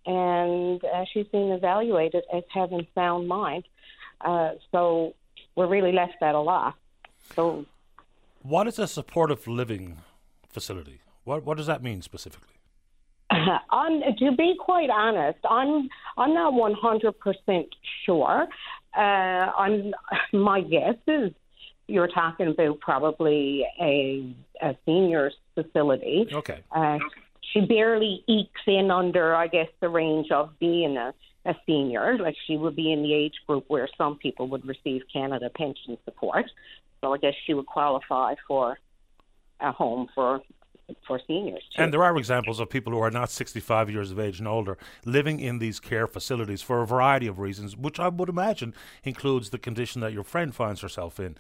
[0.05, 3.63] and uh, she's being evaluated as having sound mind.
[4.19, 5.15] Uh, so
[5.55, 6.75] we're really left at a loss.
[7.33, 7.65] So,
[8.43, 9.97] what is a supportive living
[10.49, 11.01] facility?
[11.23, 12.55] What what does that mean specifically?
[13.29, 17.67] I'm, to be quite honest, I'm I'm not 100 percent
[18.05, 18.47] sure.
[18.95, 19.93] Uh, I'm
[20.33, 21.31] my guess is
[21.87, 26.27] you're talking about probably a a seniors facility.
[26.31, 26.59] Okay.
[26.71, 26.99] Uh,
[27.51, 31.13] she barely ekes in under, I guess, the range of being a,
[31.45, 32.17] a senior.
[32.17, 35.97] Like she would be in the age group where some people would receive Canada pension
[36.05, 36.45] support.
[37.03, 38.79] So I guess she would qualify for
[39.59, 40.41] a home for
[41.05, 41.63] for seniors.
[41.75, 41.81] Too.
[41.81, 44.77] And there are examples of people who are not 65 years of age and older
[45.05, 48.73] living in these care facilities for a variety of reasons, which I would imagine
[49.03, 51.35] includes the condition that your friend finds herself in.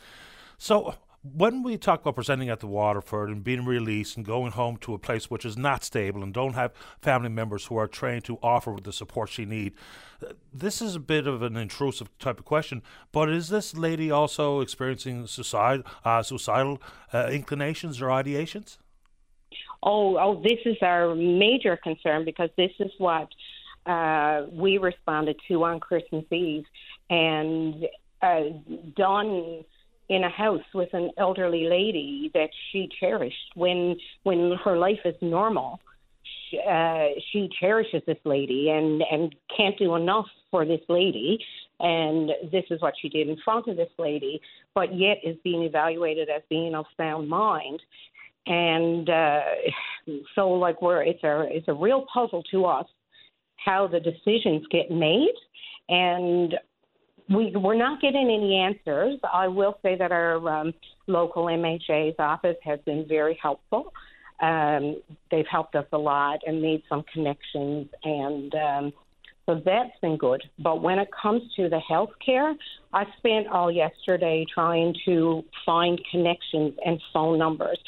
[0.57, 4.77] So, when we talk about presenting at the Waterford and being released and going home
[4.77, 8.25] to a place which is not stable and don't have family members who are trained
[8.25, 9.75] to offer the support she needs,
[10.53, 12.81] this is a bit of an intrusive type of question.
[13.11, 16.81] But is this lady also experiencing suicide, uh, suicidal
[17.13, 18.77] uh, inclinations or ideations?
[19.83, 23.27] oh, oh, this is our major concern because this is what
[23.85, 26.63] uh, we responded to on Christmas Eve,
[27.09, 27.85] and
[28.21, 28.43] uh,
[28.95, 29.65] done
[30.09, 35.15] in a house with an elderly lady that she cherished when when her life is
[35.21, 35.79] normal.
[36.49, 41.39] She, uh, she cherishes this lady and and can't do enough for this lady,
[41.79, 44.41] and this is what she did in front of this lady,
[44.75, 47.81] but yet is being evaluated as being of sound mind.
[48.45, 49.41] And uh,
[50.35, 52.87] so like we're it's a it's a real puzzle to us
[53.55, 55.33] how the decisions get made.
[55.89, 56.55] And
[57.29, 59.19] we we're not getting any answers.
[59.31, 60.73] I will say that our um,
[61.07, 63.93] local MHA's office has been very helpful.
[64.41, 65.01] Um,
[65.31, 68.93] they've helped us a lot and made some connections, and um,
[69.45, 70.43] so that's been good.
[70.59, 72.53] But when it comes to the health care,
[72.93, 77.79] I spent all yesterday trying to find connections and phone numbers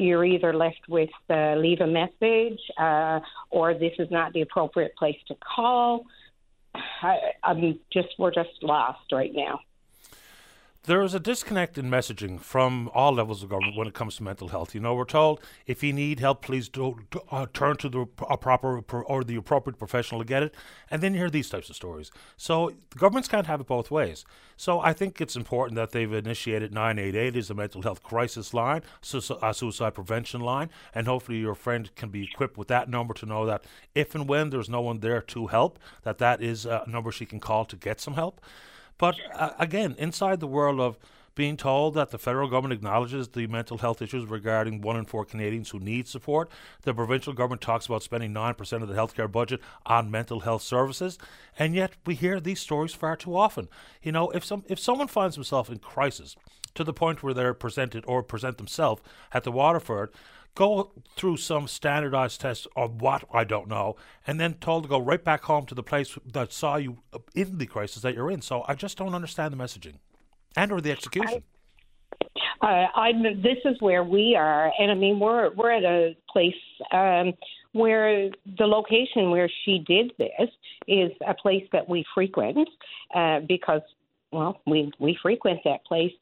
[0.00, 4.94] you're either left with uh, leave a message uh, or this is not the appropriate
[4.96, 6.04] place to call.
[6.74, 9.60] I, I'm just we're just lost right now.
[10.84, 14.22] There is a disconnect in messaging from all levels of government when it comes to
[14.22, 14.74] mental health.
[14.74, 17.00] You know, we're told if you need help, please do,
[17.30, 20.54] uh, turn to the proper or the appropriate professional to get it.
[20.90, 22.10] And then you hear these types of stories.
[22.38, 24.24] So the governments can't have it both ways.
[24.56, 28.80] So I think it's important that they've initiated 988 as a mental health crisis line,
[29.42, 33.26] a suicide prevention line, and hopefully your friend can be equipped with that number to
[33.26, 33.64] know that
[33.94, 37.26] if and when there's no one there to help, that that is a number she
[37.26, 38.40] can call to get some help.
[39.00, 40.98] But uh, again, inside the world of
[41.34, 45.24] being told that the federal government acknowledges the mental health issues regarding one in four
[45.24, 46.50] Canadians who need support.
[46.82, 51.16] The provincial government talks about spending 9% of the healthcare budget on mental health services.
[51.58, 53.68] And yet we hear these stories far too often.
[54.02, 56.36] You know, if some if someone finds himself in crisis
[56.74, 59.00] to the point where they're presented or present themselves
[59.32, 60.10] at the Waterford,
[60.54, 63.96] go through some standardized test of what I don't know,
[64.26, 66.98] and then told to go right back home to the place that saw you
[67.34, 68.42] in the crisis that you're in.
[68.42, 69.94] So I just don't understand the messaging
[70.56, 71.42] and or the execution.
[72.62, 76.16] I, uh, I this is where we are, and I mean we're we're at a
[76.30, 76.54] place
[76.92, 77.32] um,
[77.72, 80.50] where the location where she did this
[80.88, 82.68] is a place that we frequent
[83.14, 83.82] uh, because
[84.32, 86.12] well we we frequent that place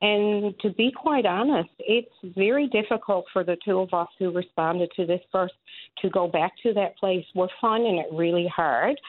[0.00, 4.90] and to be quite honest, it's very difficult for the two of us who responded
[4.96, 5.54] to this first
[6.02, 7.24] to go back to that place.
[7.34, 9.00] We're finding it really hard.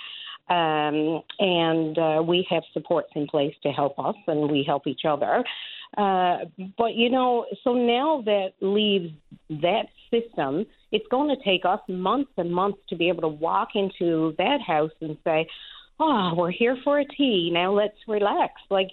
[0.49, 5.01] Um, and uh, we have supports in place to help us, and we help each
[5.07, 5.43] other.
[5.95, 6.37] Uh,
[6.75, 9.13] but you know, so now that leaves
[9.49, 13.69] that system, it's going to take us months and months to be able to walk
[13.75, 15.47] into that house and say,
[15.99, 17.51] "Oh, we're here for a tea.
[17.53, 18.89] Now let's relax." Like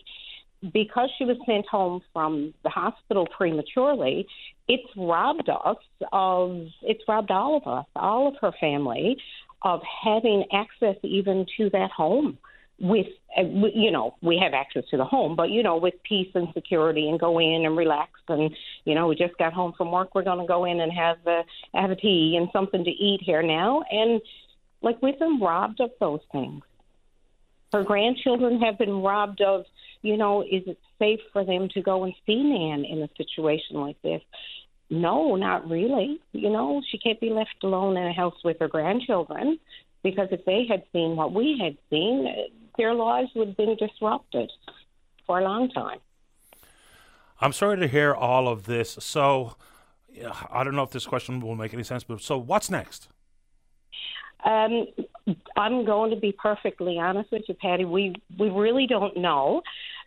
[0.72, 4.26] because she was sent home from the hospital prematurely,
[4.68, 5.76] it's robbed us
[6.12, 9.16] of, it's robbed all of us, all of her family,
[9.62, 12.38] of having access even to that home
[12.78, 13.06] with
[13.38, 13.42] uh,
[13.74, 17.08] you know we have access to the home but you know with peace and security
[17.08, 18.54] and go in and relax and
[18.84, 21.16] you know we just got home from work we're going to go in and have
[21.26, 21.42] a
[21.74, 23.82] have a tea and something to eat here now.
[23.90, 24.20] And
[24.82, 26.62] like we've been robbed of those things.
[27.72, 29.64] Her grandchildren have been robbed of
[30.06, 33.80] you know, is it safe for them to go and see Nan in a situation
[33.80, 34.22] like this?
[34.88, 36.20] No, not really.
[36.32, 39.58] You know, she can't be left alone in a house with her grandchildren
[40.04, 42.32] because if they had seen what we had seen,
[42.78, 44.50] their lives would have been disrupted
[45.26, 45.98] for a long time.
[47.40, 48.96] I'm sorry to hear all of this.
[49.00, 49.56] So,
[50.50, 53.08] I don't know if this question will make any sense, but so what's next?
[54.44, 54.86] Um,
[55.56, 57.84] I'm going to be perfectly honest with you, Paddy.
[57.84, 59.62] We we really don't know.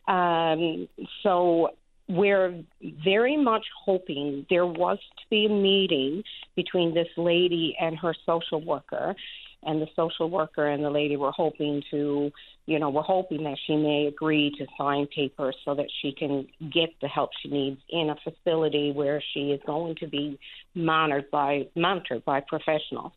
[0.10, 0.90] Um,
[1.24, 1.70] so
[2.10, 2.64] we're
[3.06, 6.24] very much hoping there was to be a meeting
[6.56, 9.16] between this lady and her social worker.
[9.62, 12.32] And the social worker and the lady were hoping to,
[12.66, 16.48] you know, we're hoping that she may agree to sign papers so that she can
[16.72, 20.40] get the help she needs in a facility where she is going to be
[20.74, 23.12] monitored by monitored by professionals.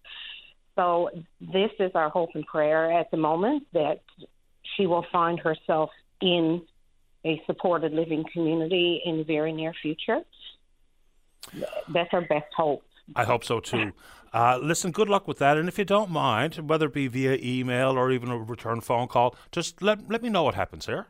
[0.74, 4.00] So this is our hope and prayer at the moment that
[4.76, 5.90] she will find herself
[6.20, 6.62] in
[7.24, 10.20] a supported living community in the very near future.
[11.88, 12.82] That's our best hope.
[13.16, 13.92] I hope so too.
[14.32, 15.58] Uh, listen, good luck with that.
[15.58, 19.08] And if you don't mind, whether it be via email or even a return phone
[19.08, 21.06] call, just let, let me know what happens here.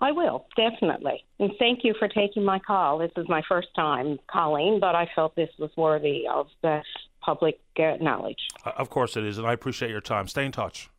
[0.00, 1.24] I will, definitely.
[1.38, 2.98] And thank you for taking my call.
[2.98, 6.82] This is my first time calling, but I felt this was worthy of the
[7.20, 8.40] public uh, knowledge.
[8.64, 10.26] Uh, of course it is, and I appreciate your time.
[10.26, 10.90] Stay in touch.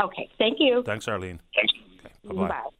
[0.00, 0.82] Okay, thank you.
[0.86, 1.40] Thanks, Arlene.
[1.54, 1.72] Thanks.
[1.98, 2.48] Okay, bye-bye.
[2.48, 2.70] Bye.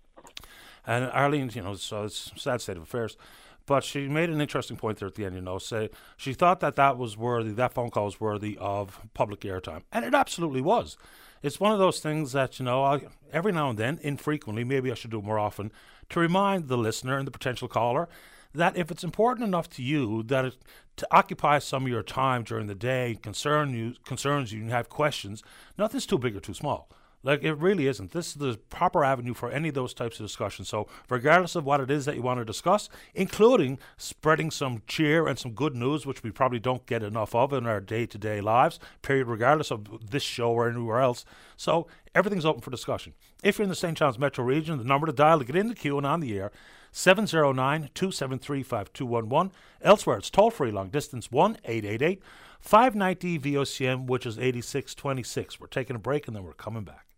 [0.91, 3.17] And Arlene, you know, so it's a sad state of affairs.
[3.65, 6.59] But she made an interesting point there at the end, you know, say she thought
[6.61, 9.83] that that was worthy, that phone call was worthy of public airtime.
[9.93, 10.97] And it absolutely was.
[11.45, 14.91] It's one of those things that, you know, I, every now and then, infrequently, maybe
[14.91, 15.71] I should do more often,
[16.09, 18.09] to remind the listener and the potential caller
[18.53, 20.57] that if it's important enough to you that it,
[20.97, 24.89] to occupy some of your time during the day, concern you, concerns you, and have
[24.89, 25.45] questions,
[25.79, 26.89] nothing's too big or too small.
[27.23, 28.13] Like it really isn't.
[28.13, 30.69] This is the proper avenue for any of those types of discussions.
[30.69, 35.29] So, regardless of what it is that you want to discuss, including spreading some cheer
[35.29, 38.17] and some good news, which we probably don't get enough of in our day to
[38.17, 41.27] day lives, period, regardless of this show or anywhere else.
[41.59, 43.13] So, everything's open for discussion.
[43.43, 43.99] If you're in the St.
[43.99, 46.39] John's metro region, the number to dial to get in the queue and on the
[46.39, 46.53] air
[46.93, 49.53] 709 273 5211.
[49.83, 52.23] Elsewhere, it's toll free long distance 1 888
[52.61, 55.61] 590 VOCM, which is 8626.
[55.61, 57.10] We're taking a break and then we're coming back.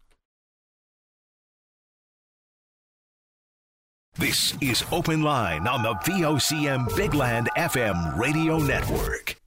[4.18, 9.40] This is Open Line on the VOCM Big Land FM radio network.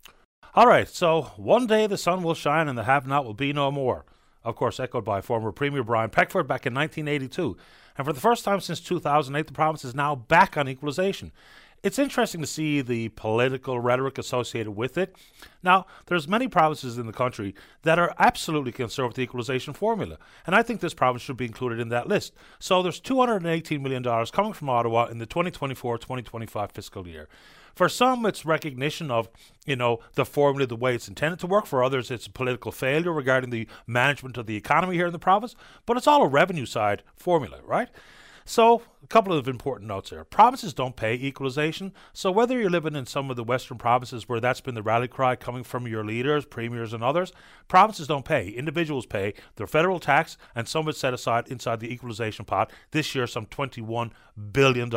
[0.55, 3.53] All right, so one day the sun will shine and the have not will be
[3.53, 4.05] no more.
[4.43, 7.55] of course, echoed by former Premier Brian Peckford back in 1982.
[7.95, 11.31] And for the first time since 2008, the province is now back on equalisation.
[11.85, 15.15] It's interesting to see the political rhetoric associated with it.
[15.61, 20.17] Now, there's many provinces in the country that are absolutely concerned with the equalization formula,
[20.47, 22.33] and I think this province should be included in that list.
[22.57, 27.29] So there's $218 million coming from Ottawa in the 2024-2025 fiscal year.
[27.75, 29.29] For some, it's recognition of,
[29.67, 31.67] you know, the formula the way it's intended to work.
[31.67, 35.19] For others, it's a political failure regarding the management of the economy here in the
[35.19, 35.55] province.
[35.85, 37.89] But it's all a revenue side formula, right?
[38.47, 40.23] So, a couple of important notes here.
[40.23, 41.91] Provinces don't pay equalization.
[42.13, 45.07] So, whether you're living in some of the Western provinces where that's been the rally
[45.07, 47.33] cry coming from your leaders, premiers, and others,
[47.67, 48.49] provinces don't pay.
[48.49, 52.71] Individuals pay their federal tax, and some of it set aside inside the equalization pot.
[52.91, 54.11] This year, some $21
[54.51, 54.91] billion.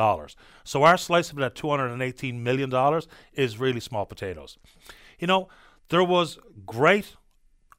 [0.64, 4.58] So, our slice of it at $218 million is really small potatoes.
[5.18, 5.48] You know,
[5.88, 7.16] there was great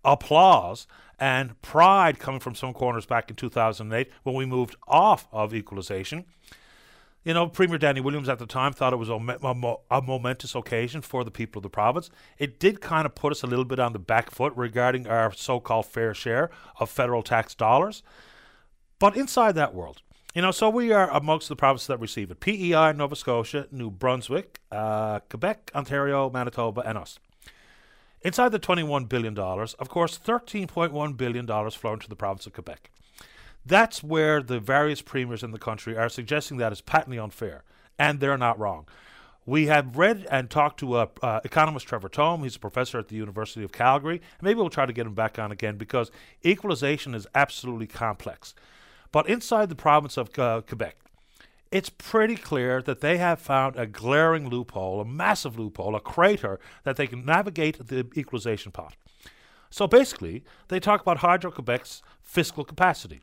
[0.03, 0.87] applause
[1.19, 6.25] and pride coming from some corners back in 2008 when we moved off of equalisation.
[7.23, 10.55] You know, Premier Danny Williams at the time thought it was a, a, a, momentous
[10.55, 12.09] occasion for the people of the province.
[12.37, 15.33] It did kind of put us a little bit on the back foot regarding our
[15.33, 16.49] so called fair share
[16.79, 18.03] of federal tax dollars.
[18.99, 20.01] But inside that world,
[20.33, 23.91] you know, so we are amongst the provinces that receive it PEI, Nova Scotia, New
[23.91, 27.19] Brunswick, uh, Quebec, Ontario, Manitoba, and us.
[28.21, 32.91] Inside the $21 billion, of course, $13.1 billion flow into the province of Quebec.
[33.65, 37.63] That's where the various premiers in the country are suggesting that is patently unfair,
[37.97, 38.87] and they're not wrong.
[39.45, 42.43] We have read and talked to uh, uh, economist Trevor Tombe.
[42.43, 44.21] He's a professor at the University of Calgary.
[44.41, 46.11] Maybe we'll try to get him back on again because
[46.45, 48.53] equalization is absolutely complex.
[49.11, 50.97] But inside the province of uh, Quebec,
[51.71, 56.59] it's pretty clear that they have found a glaring loophole, a massive loophole, a crater
[56.83, 58.95] that they can navigate the equalization pot.
[59.69, 63.21] So basically, they talk about Hydro Quebec's fiscal capacity.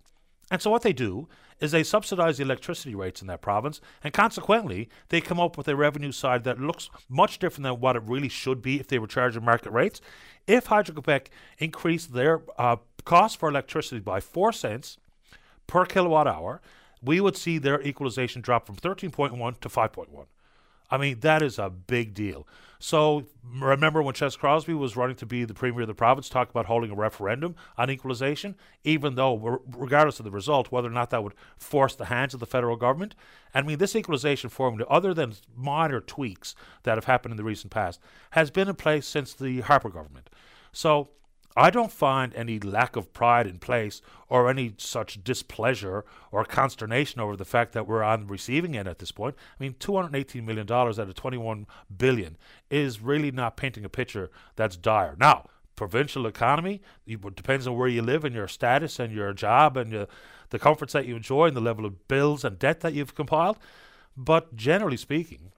[0.51, 1.29] And so what they do
[1.59, 5.67] is they subsidize the electricity rates in that province, and consequently, they come up with
[5.67, 8.99] a revenue side that looks much different than what it really should be if they
[8.99, 10.01] were charging market rates.
[10.47, 14.99] If Hydro Quebec increased their uh, cost for electricity by 4 cents
[15.67, 16.61] per kilowatt hour,
[17.07, 20.27] we would see their equalization drop from 13.1 to 5.1.
[20.91, 22.47] I mean, that is a big deal.
[22.79, 23.25] So
[23.59, 26.67] remember when Ches Crosbie was running to be the premier of the province, talk about
[26.67, 28.55] holding a referendum on equalization,
[28.85, 32.41] even though, regardless of the result, whether or not that would force the hands of
[32.41, 33.15] the federal government.
[33.55, 37.73] I mean, this equalization formula, other than minor tweaks that have happened in the recent
[37.73, 37.99] past,
[38.31, 40.29] has been in place since the Harper government.
[40.73, 41.09] So
[41.57, 47.21] I don't find any lack of pride in place or any such displeasure or consternation
[47.21, 49.37] over the fact that we're on receiving end at this point.
[49.59, 52.37] I mean, $218 million out of 21 billion
[52.71, 55.17] is really not painting a picture that's dire.
[55.19, 55.47] Now,
[55.77, 59.93] provincial economy, it depends on where you live and your status and your job and
[59.93, 60.07] your,
[60.51, 63.59] the comforts that you enjoy and the level of bills and debt that you've compiled.
[64.15, 65.53] But generally speaking,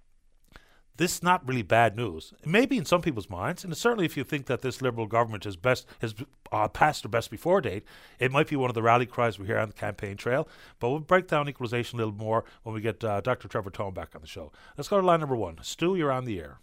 [0.98, 2.34] this is not really bad news.
[2.42, 5.06] It may be in some people's minds, and certainly if you think that this Liberal
[5.06, 6.14] government is best has
[6.52, 7.84] uh, passed their best before date,
[8.18, 10.48] it might be one of the rally cries we hear on the campaign trail.
[10.80, 13.48] But we'll break down equalisation a little more when we get uh, Dr.
[13.48, 14.52] Trevor Tombe back on the show.
[14.76, 15.58] Let's go to line number one.
[15.62, 16.58] Stu, you're on the air.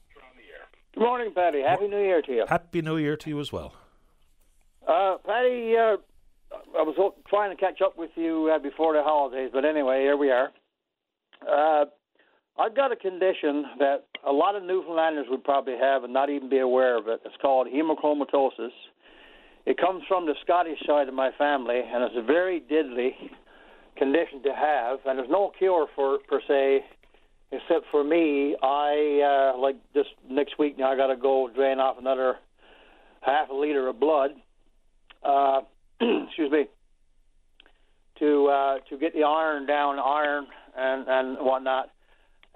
[0.94, 1.62] Good morning, Paddy.
[1.62, 2.46] Happy New Year to you.
[2.48, 3.74] Happy New Year to you as well.
[4.88, 5.98] Uh, Paddy, uh,
[6.78, 6.96] I was
[7.28, 10.52] trying to catch up with you uh, before the holidays, but anyway, here we are.
[12.58, 16.49] I've got a condition that a lot of Newfoundlanders would probably have and not even
[16.49, 17.22] be aware of it.
[17.26, 18.72] It's called hemochromatosis.
[19.66, 23.16] It comes from the Scottish side of my family, and it's a very deadly
[23.97, 24.99] condition to have.
[25.06, 26.86] And there's no cure for it per se,
[27.51, 28.56] except for me.
[28.62, 30.91] I uh, like this next week now.
[30.91, 32.36] I got to go drain off another
[33.22, 34.32] half a liter of blood.
[35.24, 35.62] Uh,
[35.99, 36.66] excuse me.
[38.20, 40.47] To uh, to get the iron down, iron
[40.78, 41.89] and and whatnot.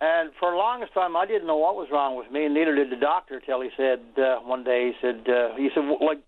[0.02, 2.74] And for the longest time, I didn't know what was wrong with me, and neither
[2.74, 3.42] did the doctor.
[3.46, 6.20] Till he said uh, one day, he said, uh, he said, like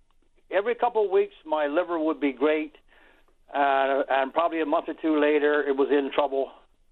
[0.51, 2.75] every couple of weeks, my liver would be great,
[3.55, 6.51] uh, and probably a month or two later, it was in trouble,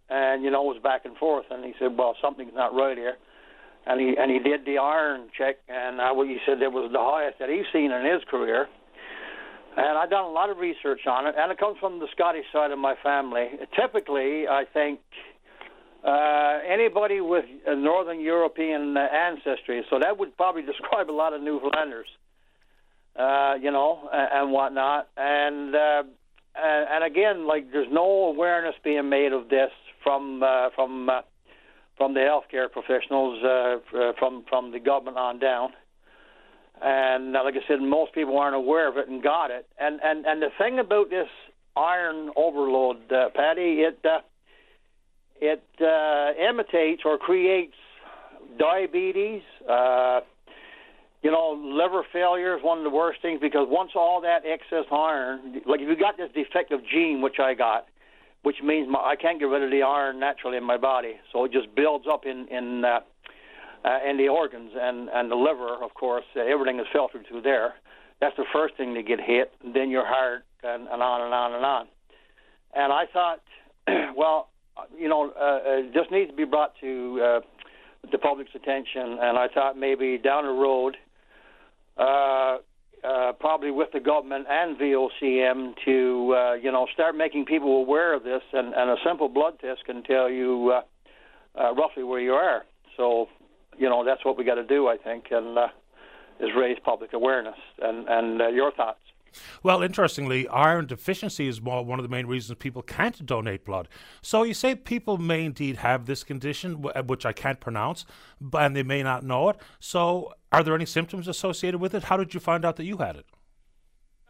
[0.09, 1.45] and you know, it was back and forth.
[1.51, 3.15] And he said, well, something's not right here.
[3.85, 6.99] And he and he did the iron check, and uh, he said it was the
[6.99, 8.67] highest that he's seen in his career.
[9.75, 12.45] And I've done a lot of research on it, and it comes from the Scottish
[12.51, 13.47] side of my family.
[13.79, 14.99] Typically, I think
[16.03, 19.83] uh, anybody with a Northern European uh, ancestry.
[19.89, 22.07] So that would probably describe a lot of Newfoundlanders,
[23.15, 25.09] uh, you know, and, and whatnot.
[25.17, 26.03] And, uh,
[26.55, 29.71] and and again, like there's no awareness being made of this
[30.03, 31.21] from uh, from uh,
[31.97, 35.71] from the healthcare professionals, uh, uh from from the government on down.
[36.81, 39.67] and uh, like I said, most people aren't aware of it and got it.
[39.79, 41.27] And and and the thing about this
[41.75, 44.19] iron overload, uh, Paddy, it uh,
[45.41, 47.75] it uh, imitates or creates
[48.57, 49.41] diabetes.
[49.69, 50.21] Uh,
[51.21, 54.85] you know, liver failure is one of the worst things because once all that excess
[54.91, 57.87] iron, like if you got this defective gene, which I got,
[58.43, 61.43] which means my, I can't get rid of the iron naturally in my body, so
[61.43, 62.99] it just builds up in in uh,
[63.83, 66.25] uh, in the organs and and the liver, of course.
[66.35, 67.73] Uh, everything is filtered through there.
[68.21, 69.51] That's the first thing to get hit.
[69.73, 71.87] Then your heart and, and on and on and on.
[72.73, 73.39] And I thought,
[74.15, 74.48] well,
[74.97, 77.39] you know, uh, uh, this needs to be brought to uh,
[78.11, 79.17] the public's attention.
[79.21, 80.97] And I thought maybe down the road
[81.97, 82.57] uh,
[83.03, 88.13] uh, probably with the government and VOCM to uh, you know start making people aware
[88.13, 92.19] of this, and, and a simple blood test can tell you uh, uh, roughly where
[92.19, 92.63] you are.
[92.97, 93.27] So
[93.77, 95.67] you know that's what we got to do, I think, and uh,
[96.39, 97.57] is raise public awareness.
[97.81, 98.99] And and uh, your thoughts.
[99.63, 103.87] Well, interestingly, iron deficiency is one of the main reasons people can't donate blood.
[104.21, 108.05] So you say people may indeed have this condition, uh, which I can't pronounce,
[108.53, 109.57] and they may not know it.
[109.79, 112.03] So are there any symptoms associated with it?
[112.03, 113.25] How did you find out that you had it?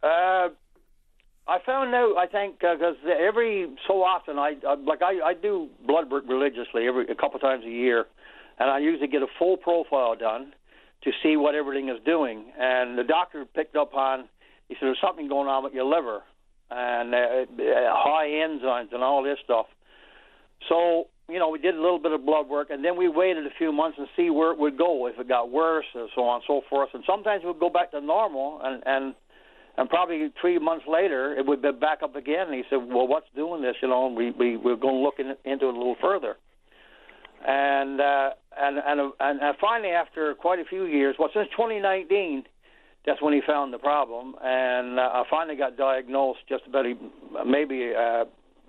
[0.01, 0.49] Uh,
[1.47, 2.15] I found out.
[2.17, 6.23] I think because uh, every so often, I uh, like I, I do blood work
[6.27, 8.05] religiously every a couple times a year,
[8.59, 10.53] and I usually get a full profile done
[11.03, 12.51] to see what everything is doing.
[12.59, 14.29] And the doctor picked up on
[14.69, 16.21] he said, There's something going on with your liver
[16.71, 17.45] and uh, uh,
[17.91, 19.65] high enzymes and all this stuff.
[20.69, 23.45] So, you know, we did a little bit of blood work and then we waited
[23.45, 26.23] a few months and see where it would go, if it got worse and so
[26.23, 26.89] on and so forth.
[26.93, 29.15] And sometimes it would go back to normal and, and,
[29.77, 32.47] and probably three months later it would be back up again.
[32.47, 35.01] And he said, "Well, what's doing this?" You know, and we we we're going to
[35.01, 36.35] look in, into it a little further.
[37.47, 42.43] And uh, and and and finally, after quite a few years, well, since 2019,
[43.05, 46.95] that's when he found the problem, and uh, I finally got diagnosed just about a,
[47.45, 48.25] maybe uh,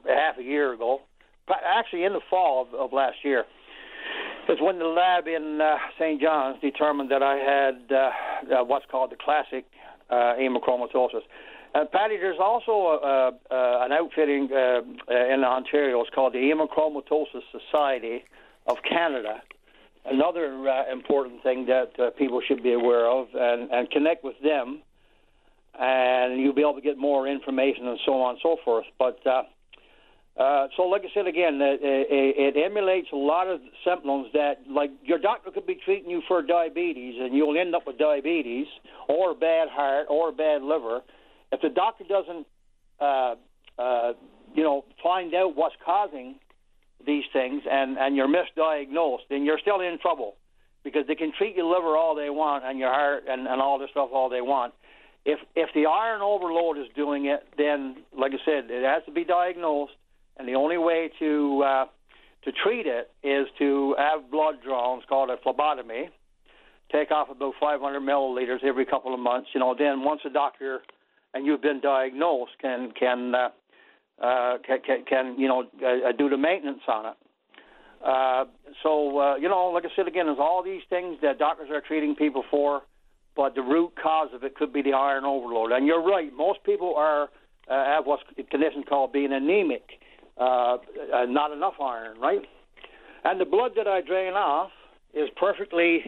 [0.06, 1.00] half a year ago,
[1.48, 3.44] actually in the fall of, of last year.
[4.48, 6.20] It's when the lab in uh, St.
[6.20, 9.64] John's determined that I had uh, uh, what's called the classic
[10.10, 11.22] uh, hemochromatosis.
[11.74, 16.00] Uh, Paddy, there's also a, a, uh, an outfitting uh, uh, in Ontario.
[16.00, 18.24] It's called the Hemochromatosis Society
[18.66, 19.40] of Canada,
[20.04, 24.36] another uh, important thing that uh, people should be aware of and, and connect with
[24.42, 24.82] them,
[25.78, 28.86] and you'll be able to get more information and so on and so forth.
[28.98, 29.42] But uh,
[30.40, 34.58] uh, so, like I said again, it, it, it emulates a lot of symptoms that,
[34.70, 38.66] like, your doctor could be treating you for diabetes, and you'll end up with diabetes
[39.08, 41.00] or a bad heart or a bad liver.
[41.52, 42.46] If the doctor doesn't,
[43.00, 43.34] uh,
[43.78, 44.12] uh,
[44.54, 46.36] you know, find out what's causing
[47.06, 50.36] these things and, and you're misdiagnosed, then you're still in trouble
[50.84, 53.78] because they can treat your liver all they want and your heart and, and all
[53.78, 54.74] this stuff all they want.
[55.24, 59.12] If if the iron overload is doing it, then like I said, it has to
[59.12, 59.92] be diagnosed,
[60.38, 61.84] and the only way to uh,
[62.44, 64.98] to treat it is to have blood drawn.
[64.98, 66.08] It's called a phlebotomy.
[66.90, 69.50] Take off about 500 milliliters every couple of months.
[69.52, 70.80] You know, then once a doctor
[71.34, 73.48] and you've been diagnosed can can uh,
[74.20, 77.16] uh, can, can you know uh, do the maintenance on it.
[78.04, 78.44] Uh,
[78.82, 81.80] so uh, you know, like I said again, there's all these things that doctors are
[81.80, 82.82] treating people for,
[83.36, 85.72] but the root cause of it could be the iron overload.
[85.72, 87.24] And you're right, most people are
[87.68, 89.84] uh, have what's a condition called being anemic,
[90.38, 90.78] uh, uh,
[91.28, 92.42] not enough iron, right?
[93.24, 94.70] And the blood that I drain off
[95.14, 96.04] is perfectly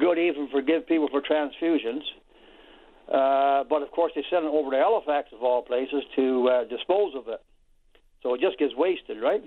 [0.00, 2.02] good even for give people for transfusions.
[3.08, 6.64] Uh, but of course, they send it over to Halifax, of all places, to uh,
[6.64, 7.42] dispose of it.
[8.22, 9.42] So it just gets wasted, right?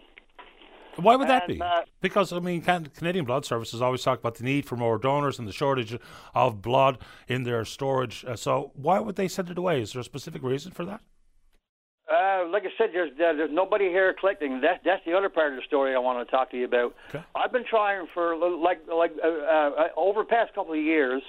[0.95, 1.61] Why would that and, be?
[1.61, 5.39] Uh, because I mean, Canadian Blood Services always talk about the need for more donors
[5.39, 5.97] and the shortage
[6.33, 8.25] of blood in their storage.
[8.25, 9.81] Uh, so why would they send it away?
[9.81, 11.01] Is there a specific reason for that?
[12.09, 14.61] Uh, like I said, there's there's nobody here collecting.
[14.61, 16.95] That's that's the other part of the story I want to talk to you about.
[17.09, 17.23] Okay.
[17.35, 21.21] I've been trying for like like uh, uh, over the past couple of years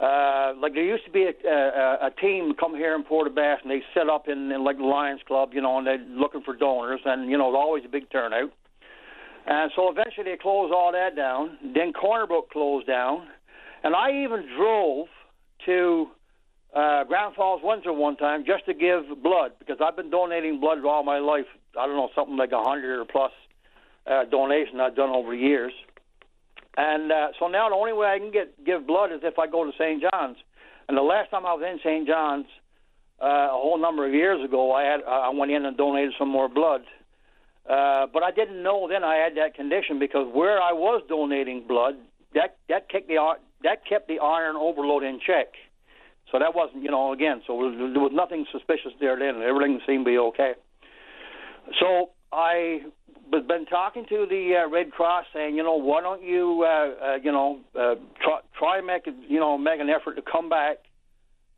[0.00, 3.58] uh, like there used to be a, a, a team come here in Port Bass,
[3.62, 6.42] and they set up in, in like the Lions Club, you know, and they're looking
[6.42, 8.52] for donors, and you know, it's always a big turnout.
[9.46, 11.58] And so eventually they closed all that down.
[11.74, 13.26] Then Corner Brook closed down,
[13.82, 15.08] and I even drove
[15.66, 16.08] to
[16.76, 20.84] uh, Grand Falls, Windsor one time just to give blood because I've been donating blood
[20.84, 21.46] all my life.
[21.78, 23.32] I don't know something like a hundred or plus
[24.06, 25.72] uh, donation I've done over the years.
[26.78, 29.48] And uh, so now the only way I can get give blood is if I
[29.48, 30.00] go to St.
[30.00, 30.36] John's.
[30.88, 32.06] And the last time I was in St.
[32.06, 32.46] John's,
[33.20, 36.28] uh, a whole number of years ago, I had I went in and donated some
[36.28, 36.82] more blood.
[37.68, 41.66] Uh, but I didn't know then I had that condition because where I was donating
[41.66, 41.96] blood,
[42.34, 43.18] that that kicked the
[43.64, 45.48] that kept the iron overload in check.
[46.30, 49.42] So that wasn't, you know, again, so there was nothing suspicious there then.
[49.42, 50.52] Everything seemed to be okay.
[51.80, 52.82] So I
[53.30, 57.04] was been talking to the uh, Red Cross, saying, you know, why don't you, uh,
[57.04, 60.78] uh, you know, uh, try try make you know make an effort to come back,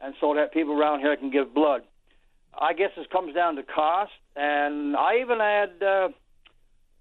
[0.03, 1.83] and so that people around here can give blood.
[2.59, 5.83] I guess this comes down to cost, and I even had.
[5.83, 6.09] Uh,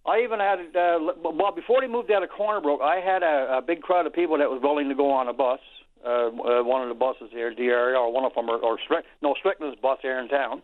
[0.06, 3.58] I even had, uh, well, before they moved out of Corner Brook, I had a,
[3.58, 5.60] a big crowd of people that was willing to go on a bus,
[6.04, 8.80] uh, uh, one of the buses here the area, or one of them, or, or
[8.86, 10.64] Strick, no, Strickland's bus here in town.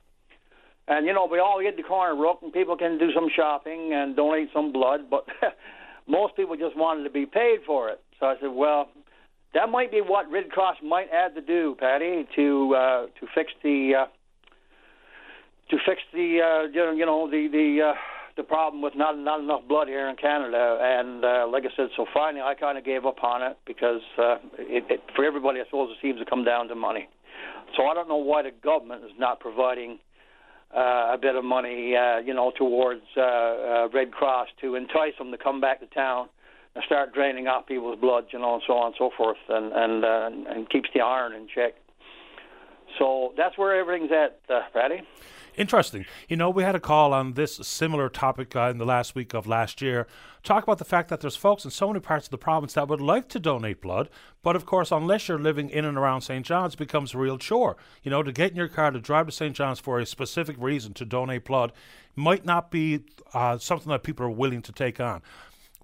[0.88, 3.92] And, you know, we all get to Corner Brook, and people can do some shopping
[3.94, 5.26] and donate some blood, but
[6.08, 8.02] most people just wanted to be paid for it.
[8.20, 8.90] So I said, well,
[9.56, 13.52] that might be what Red Cross might add to do, Paddy, to uh, to fix
[13.64, 14.06] the uh,
[15.70, 17.94] to fix the uh, you know the the uh,
[18.36, 20.78] the problem with not not enough blood here in Canada.
[20.82, 24.02] And uh, like I said, so finally I kind of gave up on it because
[24.18, 27.08] uh, it, it, for everybody, I suppose it seems to come down to money.
[27.78, 30.00] So I don't know why the government is not providing
[30.74, 35.18] uh, a bit of money, uh, you know, towards uh, uh, Red Cross to entice
[35.18, 36.28] them to come back to town
[36.76, 39.72] and start draining off people's blood, you know, and so on and so forth, and
[39.74, 41.74] and uh, and keeps the iron in check.
[43.00, 45.02] So that's where everything's at, uh, Paddy.
[45.58, 46.06] Interesting.
[46.28, 49.34] You know, we had a call on this similar topic uh, in the last week
[49.34, 50.06] of last year.
[50.46, 52.88] Talk about the fact that there's folks in so many parts of the province that
[52.88, 54.10] would like to donate blood,
[54.44, 56.46] but of course, unless you're living in and around St.
[56.46, 57.78] John's, becomes a real chore.
[58.04, 59.56] You know, to get in your car to drive to St.
[59.56, 61.72] John's for a specific reason to donate blood
[62.16, 65.24] might not be uh, something that people are willing to take on.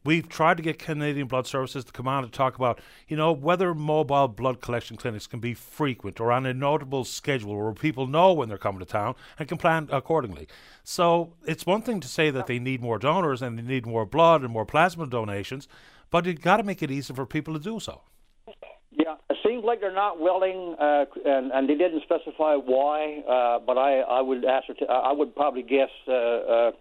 [0.04, 3.32] We've tried to get Canadian Blood Services to come on to talk about, you know,
[3.32, 8.08] whether mobile blood collection clinics can be frequent or on a notable schedule where people
[8.08, 10.48] know when they're coming to town and can plan accordingly.
[10.84, 14.08] So it's one thing to say that they need more donors and they need more
[14.08, 15.68] blood and more plasma donations,
[16.10, 18.02] but you've got to make it easy for people to do so.
[18.94, 23.20] Yeah, it seems like they're not willing, uh, and, and they didn't specify why.
[23.20, 26.72] Uh, but I, I would ascertain, I would probably guess uh, uh,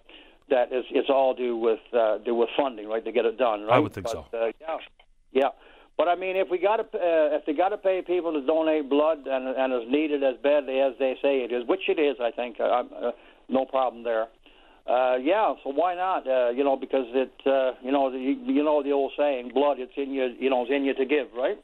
[0.51, 3.62] that is it's all due with uh, due with funding, right, to get it done.
[3.62, 3.77] Right?
[3.77, 4.27] I would think but, so.
[4.32, 4.77] Uh, yeah,
[5.32, 5.48] yeah.
[5.97, 8.47] But I mean, if we got to, uh, if they got to pay people to
[8.47, 11.98] donate blood and and is needed as badly as they say it is, which it
[11.98, 13.12] is, I think, uh, uh,
[13.48, 14.28] no problem there.
[14.86, 16.27] Uh, yeah, so why not?
[16.27, 19.78] Uh, you know, because it, uh, you know, the, you know the old saying, blood,
[19.78, 21.62] it's in you, you know, it's in you to give, right?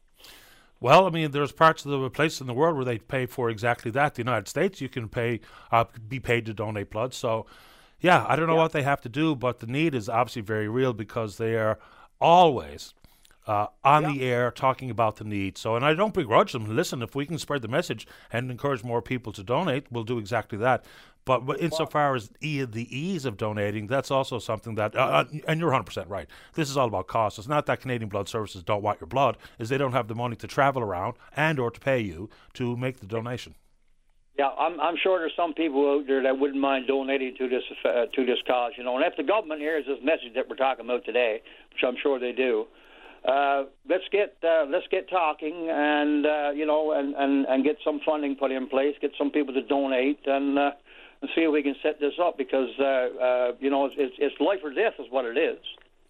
[0.78, 3.48] Well, I mean, there's parts of the place in the world where they pay for
[3.48, 4.14] exactly that.
[4.14, 5.40] The United States, you can pay,
[5.72, 7.14] uh, be paid to donate blood.
[7.14, 7.46] So,
[8.07, 8.62] yeah, I don't know Yeah.
[8.66, 11.78] what they have to do, but the need is obviously very real because they are
[12.20, 12.95] always
[13.47, 15.57] uh, on the air talking about the need.
[15.57, 16.65] So, and I don't begrudge them.
[16.74, 20.19] Listen, if we can spread the message and encourage more people to donate, we'll do
[20.19, 20.85] exactly that.
[21.24, 25.61] But insofar as e- the ease of donating, that's also something that, uh, uh, and
[25.61, 26.28] you're 100% right.
[26.55, 27.39] This is all about cost.
[27.39, 30.15] It's not that Canadian Blood Services don't want your blood, is they don't have the
[30.15, 33.55] money to travel around and or to pay you to make the donation.
[34.38, 37.62] Yeah, I'm I'm sure there's some people out there that wouldn't mind donating to this
[37.84, 38.96] uh, to this cause, you know.
[38.96, 41.40] And if the government hears this message that we're talking about today,
[41.72, 42.66] which I'm sure they do,
[43.26, 47.76] uh, let's get uh, let's get talking and uh, you know and, and and get
[47.82, 50.70] some funding put in place, get some people to donate, and uh,
[51.22, 54.34] and see if we can set this up because uh, uh, you know it's it's
[54.38, 55.58] life or death is what it is,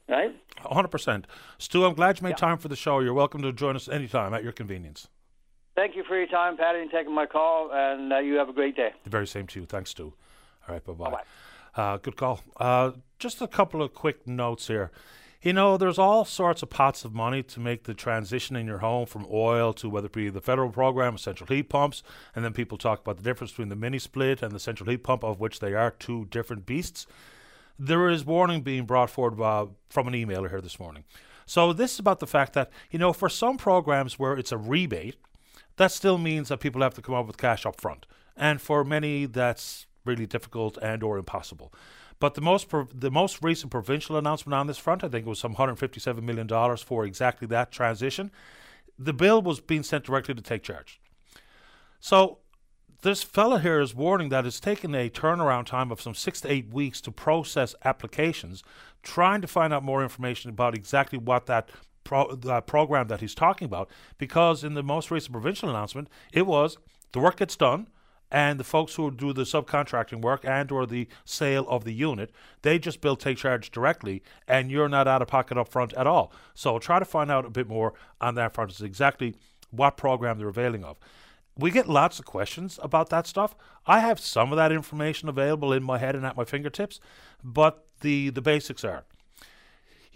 [0.09, 0.35] right?
[0.65, 1.25] 100%.
[1.59, 3.01] Stu, I'm glad you made time for the show.
[3.01, 5.09] You're welcome to join us anytime at your convenience.
[5.77, 8.53] Thank you for your time, Paddy, and taking my call, and uh, you have a
[8.53, 8.93] great day.
[9.05, 9.67] The very same to you.
[9.67, 10.15] Thanks, Stu.
[10.67, 11.23] All right, bye bye.
[11.77, 12.41] Uh, good call.
[12.57, 14.91] Uh, just a couple of quick notes here.
[15.43, 18.79] You know, there's all sorts of pots of money to make the transition in your
[18.79, 22.03] home from oil to whether it be the federal program central heat pumps,
[22.35, 25.05] and then people talk about the difference between the mini split and the central heat
[25.05, 27.07] pump, of which they are two different beasts.
[27.79, 31.05] There is warning being brought forward uh, from an emailer here this morning.
[31.45, 34.59] So this is about the fact that you know, for some programs where it's a
[34.59, 35.17] rebate,
[35.77, 38.85] that still means that people have to come up with cash up front, and for
[38.85, 41.73] many that's really difficult and or impossible.
[42.19, 45.29] But the most prov- the most recent provincial announcement on this front, I think it
[45.29, 48.31] was some 157 million dollars for exactly that transition.
[48.99, 51.01] The bill was being sent directly to take charge.
[52.01, 52.39] So
[53.03, 56.51] this fella here is warning that it's taken a turnaround time of some six to
[56.51, 58.65] eight weeks to process applications,
[59.03, 61.71] trying to find out more information about exactly what that
[62.07, 63.91] pro- that program that he's talking about.
[64.19, 66.79] Because in the most recent provincial announcement, it was
[67.13, 67.89] the work gets done,
[68.31, 72.31] and the folks who do the subcontracting work and or the sale of the unit,
[72.63, 76.07] they just bill take charge directly, and you're not out of pocket up front at
[76.07, 76.33] all.
[76.55, 78.73] So try to find out a bit more on that front.
[78.73, 79.35] Is exactly
[79.71, 80.99] what program they're availing of
[81.59, 83.57] we get lots of questions about that stuff.
[83.87, 87.01] I have some of that information available in my head and at my fingertips,
[87.43, 89.05] but the the basics are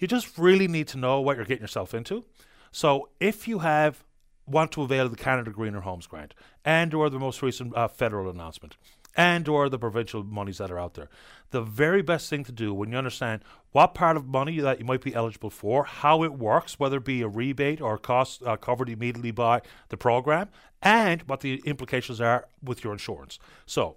[0.00, 2.24] you just really need to know what you're getting yourself into.
[2.72, 4.02] So if you have
[4.46, 8.28] want to avail the Canada Greener Homes Grant and or the most recent uh, federal
[8.28, 8.76] announcement
[9.16, 11.08] and or the provincial monies that are out there.
[11.50, 14.84] The very best thing to do when you understand what part of money that you
[14.84, 18.56] might be eligible for, how it works, whether it be a rebate or cost uh,
[18.56, 20.48] covered immediately by the program,
[20.80, 23.38] and what the implications are with your insurance.
[23.66, 23.96] So,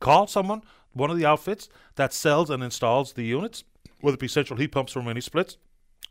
[0.00, 3.62] call someone, one of the outfits that sells and installs the units,
[4.04, 5.56] whether it be central heat pumps or mini splits,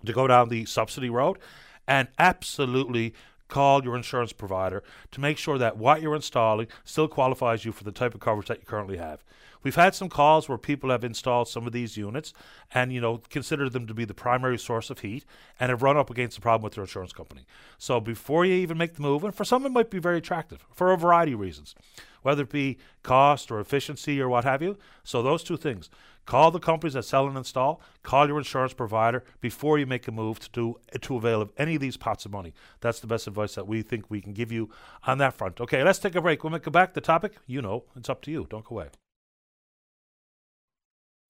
[0.04, 1.38] to go down the subsidy road,
[1.88, 3.14] and absolutely
[3.50, 7.84] call your insurance provider to make sure that what you're installing still qualifies you for
[7.84, 9.24] the type of coverage that you currently have.
[9.62, 12.34] We've had some calls where people have installed some of these units
[12.74, 15.24] and, you know, considered them to be the primary source of heat
[15.60, 17.46] and have run up against a problem with their insurance company.
[17.78, 20.66] So before you even make the move, and for some it might be very attractive
[20.74, 21.76] for a variety of reasons,
[22.24, 24.78] whether it be cost or efficiency or what have you.
[25.04, 25.90] So those two things.
[26.26, 27.82] Call the companies that sell and install.
[28.02, 31.76] Call your insurance provider before you make a move to do to avail of any
[31.76, 32.54] of these pots of money.
[32.80, 34.70] That's the best advice that we think we can give you
[35.06, 35.60] on that front.
[35.60, 36.44] Okay, let's take a break.
[36.44, 38.48] When we come back, the topic, you know, it's up to you.
[38.50, 38.88] Don't go away.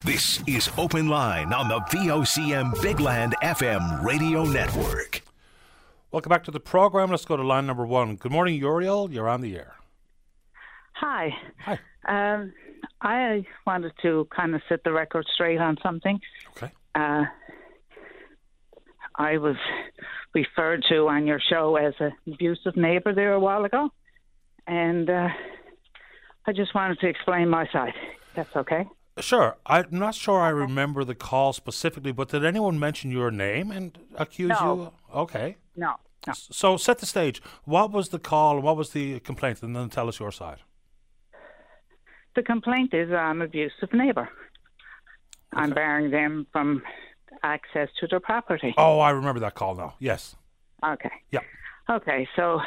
[0.05, 5.21] This is Open Line on the VOCM Big Land FM radio network.
[6.11, 7.09] Welcome back to the program.
[7.09, 8.17] Let's go to line number one.
[8.17, 9.09] Good morning, Uriel.
[9.11, 9.75] You're on the air.
[10.95, 11.35] Hi.
[11.65, 11.79] Hi.
[12.05, 12.53] Um,
[13.01, 16.19] I wanted to kind of set the record straight on something.
[16.55, 16.71] Okay.
[16.95, 17.23] Uh,
[19.15, 19.55] I was
[20.33, 23.89] referred to on your show as an abusive neighbour there a while ago,
[24.67, 25.29] and uh,
[26.47, 27.93] I just wanted to explain my side.
[28.35, 28.87] That's okay.
[29.19, 29.57] Sure.
[29.67, 33.95] I'm not sure I remember the call specifically, but did anyone mention your name and
[34.15, 34.93] accuse No.
[35.13, 35.17] you?
[35.19, 35.57] Okay.
[35.75, 35.93] No,
[36.25, 36.33] no.
[36.33, 37.39] So set the stage.
[37.63, 39.61] What was the call and what was the complaint?
[39.61, 40.59] And then tell us your side.
[42.35, 44.29] The complaint is I'm an abusive neighbour.
[45.53, 46.81] I'm barring them from
[47.43, 48.73] access to their property.
[48.77, 49.93] Oh, I remember that call now.
[49.99, 50.35] Yes.
[50.83, 51.11] Okay.
[51.31, 51.41] Yeah.
[51.89, 52.59] Okay, so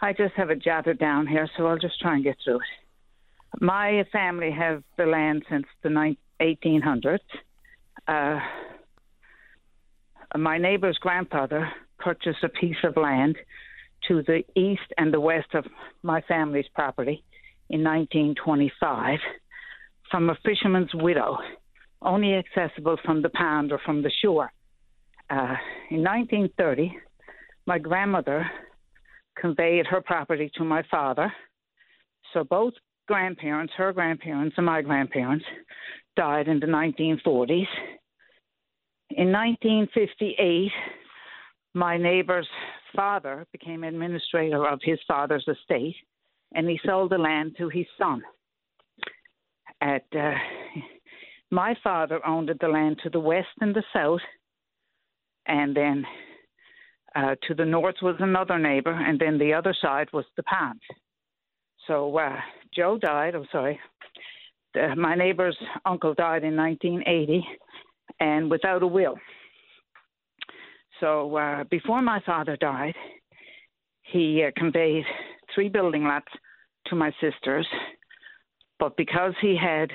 [0.00, 3.60] I just have it jotted down here, so I'll just try and get through it.
[3.60, 7.20] My family have the land since the nine- 1800s.
[8.08, 8.40] Uh,
[10.36, 13.36] my neighbor's grandfather purchased a piece of land
[14.08, 15.66] to the east and the west of
[16.02, 17.22] my family's property
[17.72, 19.18] in 1925
[20.10, 21.38] from a fisherman's widow,
[22.02, 24.52] only accessible from the pond or from the shore.
[25.30, 25.56] Uh,
[25.90, 26.94] in 1930,
[27.66, 28.48] my grandmother
[29.38, 31.32] conveyed her property to my father.
[32.32, 32.74] So both
[33.08, 35.44] grandparents, her grandparents and my grandparents,
[36.16, 37.66] died in the 1940s.
[39.10, 40.70] In 1958,
[41.74, 42.48] my neighbor's
[42.94, 45.96] father became administrator of his father's estate,
[46.54, 48.22] and he sold the land to his son.
[49.80, 50.34] At uh,
[51.50, 54.20] my father owned the land to the west and the south,
[55.46, 56.04] and then
[57.14, 60.80] uh, to the north was another neighbor, and then the other side was the pond.
[61.86, 62.36] So uh,
[62.74, 63.34] Joe died.
[63.34, 63.78] I'm sorry.
[64.74, 67.44] The, my neighbor's uncle died in 1980,
[68.20, 69.16] and without a will.
[71.00, 72.94] So uh, before my father died,
[74.02, 75.04] he uh, conveyed
[75.54, 76.32] three building lots
[76.86, 77.66] to my sisters,
[78.78, 79.90] but because he had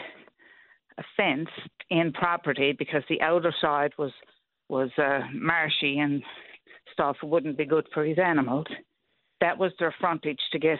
[0.98, 1.50] a fence
[1.90, 4.12] in property, because the outer side was
[4.70, 6.22] was uh, marshy and
[6.92, 8.66] stuff wouldn't be good for his animals,
[9.40, 10.78] that was their frontage to get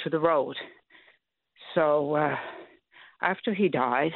[0.00, 0.56] to the road.
[1.74, 2.36] So uh,
[3.22, 4.12] after he died,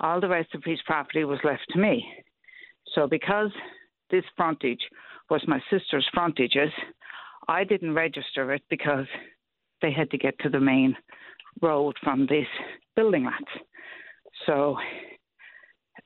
[0.00, 2.04] all the rest of his property was left to me.
[2.94, 3.50] So because
[4.10, 4.80] this frontage
[5.30, 6.70] was my sister's frontages,
[7.48, 9.06] I didn't register it because
[9.80, 10.96] they had to get to the main
[11.60, 12.46] road from this
[12.96, 13.44] building lot.
[14.46, 14.76] So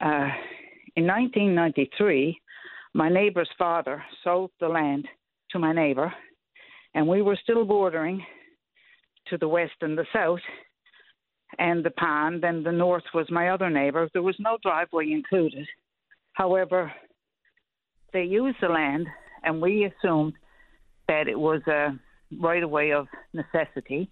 [0.01, 0.29] uh,
[0.97, 2.41] in 1993,
[2.95, 5.07] my neighbor's father sold the land
[5.51, 6.13] to my neighbor,
[6.95, 8.25] and we were still bordering
[9.29, 10.41] to the west and the south
[11.59, 14.09] and the pond, and the north was my other neighbor.
[14.13, 15.67] There was no driveway included.
[16.33, 16.93] However,
[18.13, 19.07] they used the land,
[19.45, 20.35] and we assumed
[21.09, 21.99] that it was a
[22.41, 24.11] right of way of necessity.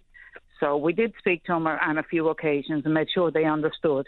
[0.59, 4.05] So we did speak to them on a few occasions and made sure they understood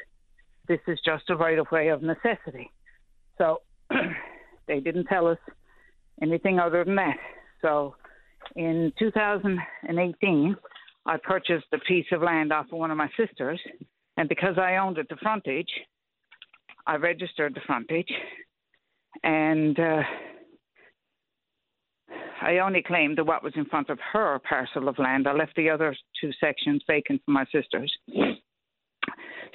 [0.68, 2.72] this is just a right of way of necessity.
[3.38, 3.62] So
[4.68, 5.38] they didn't tell us
[6.22, 7.18] anything other than that.
[7.62, 7.96] So
[8.56, 10.56] in 2018,
[11.06, 13.60] I purchased a piece of land off of one of my sisters,
[14.18, 15.70] and because I owned it the frontage,
[16.86, 18.12] I registered the frontage,
[19.24, 20.02] and uh,
[22.42, 25.28] I only claimed the what was in front of her parcel of land.
[25.28, 27.92] I left the other two sections vacant for my sisters.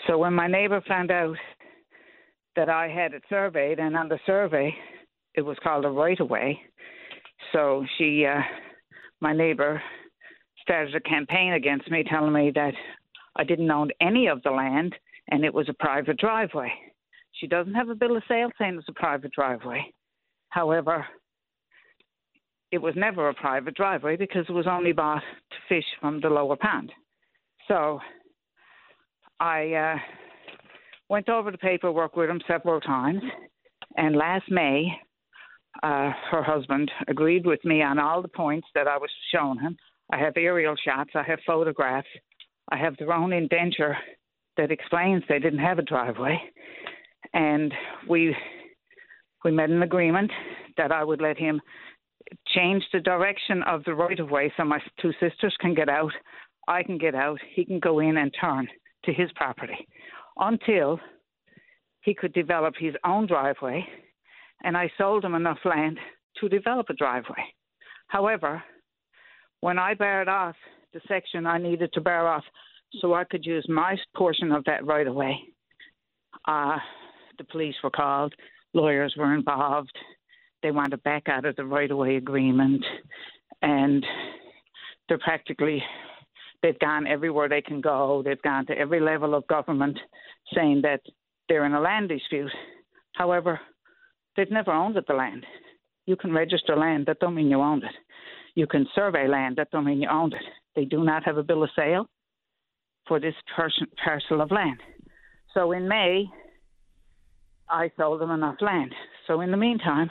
[0.07, 1.37] So when my neighbour found out
[2.57, 4.75] that I had it surveyed, and on the survey
[5.35, 6.61] it was called a right of way.
[7.53, 8.41] So she, uh,
[9.21, 9.83] my neighbour,
[10.61, 12.75] started a campaign against me, telling me that
[13.37, 14.95] I didn't own any of the land
[15.31, 16.73] and it was a private driveway.
[17.33, 19.93] She doesn't have a bill of sale saying it's a private driveway.
[20.51, 21.07] However,
[22.73, 26.29] it was never a private driveway because it was only bought to fish from the
[26.29, 26.91] lower pond.
[27.69, 28.01] So
[29.39, 29.97] I uh,
[31.11, 33.23] went over the paperwork with him several times,
[33.99, 34.87] and last May,
[35.83, 39.77] uh, her husband agreed with me on all the points that I was showing him.
[40.11, 42.09] I have aerial shots, I have photographs,
[42.71, 43.97] I have their own indenture
[44.57, 46.39] that explains they didn't have a driveway,
[47.35, 47.73] and
[48.09, 48.35] we
[49.45, 50.31] we made an agreement
[50.77, 51.61] that I would let him
[52.55, 56.13] change the direction of the right of way so my two sisters can get out,
[56.69, 58.69] I can get out, he can go in and turn
[59.05, 59.87] to his property
[60.37, 61.01] until
[62.03, 63.85] he could develop his own driveway,
[64.65, 65.99] and I sold him enough land
[66.41, 67.45] to develop a driveway.
[68.09, 68.63] However,
[69.61, 70.57] when I bared off
[70.93, 72.45] the section I needed to bear off
[73.01, 75.39] so I could use my portion of that right away,
[76.47, 76.77] uh,
[77.39, 78.35] the police were called,
[78.75, 79.97] lawyers were involved,
[80.63, 82.85] they want to back out of the right of way agreement,
[83.63, 84.05] and
[85.09, 85.83] they're practically
[86.63, 88.23] they've gone everywhere they can go.
[88.25, 89.99] They've gone to every level of government
[90.55, 91.01] saying that
[91.49, 92.51] they're in a land dispute.
[93.15, 93.61] However,
[94.37, 95.45] they've never owned the land.
[96.07, 97.95] You can register land, that don't mean you own it.
[98.55, 100.43] You can survey land, that don't mean you own it.
[100.75, 102.07] They do not have a bill of sale
[103.07, 103.35] for this
[104.05, 104.79] parcel of land.
[105.55, 106.27] So in May,
[107.69, 108.93] I sold them enough land.
[109.27, 110.11] So in the meantime,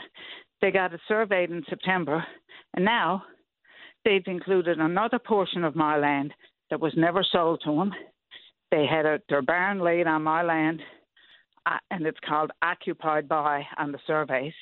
[0.62, 2.24] they got it surveyed in September,
[2.76, 3.24] and now
[4.06, 6.34] they've included another portion of my land
[6.70, 7.92] that was never sold to them.
[8.72, 10.82] They had a, their barn laid on my land,
[11.66, 14.54] uh, and it's called occupied by on the surveys.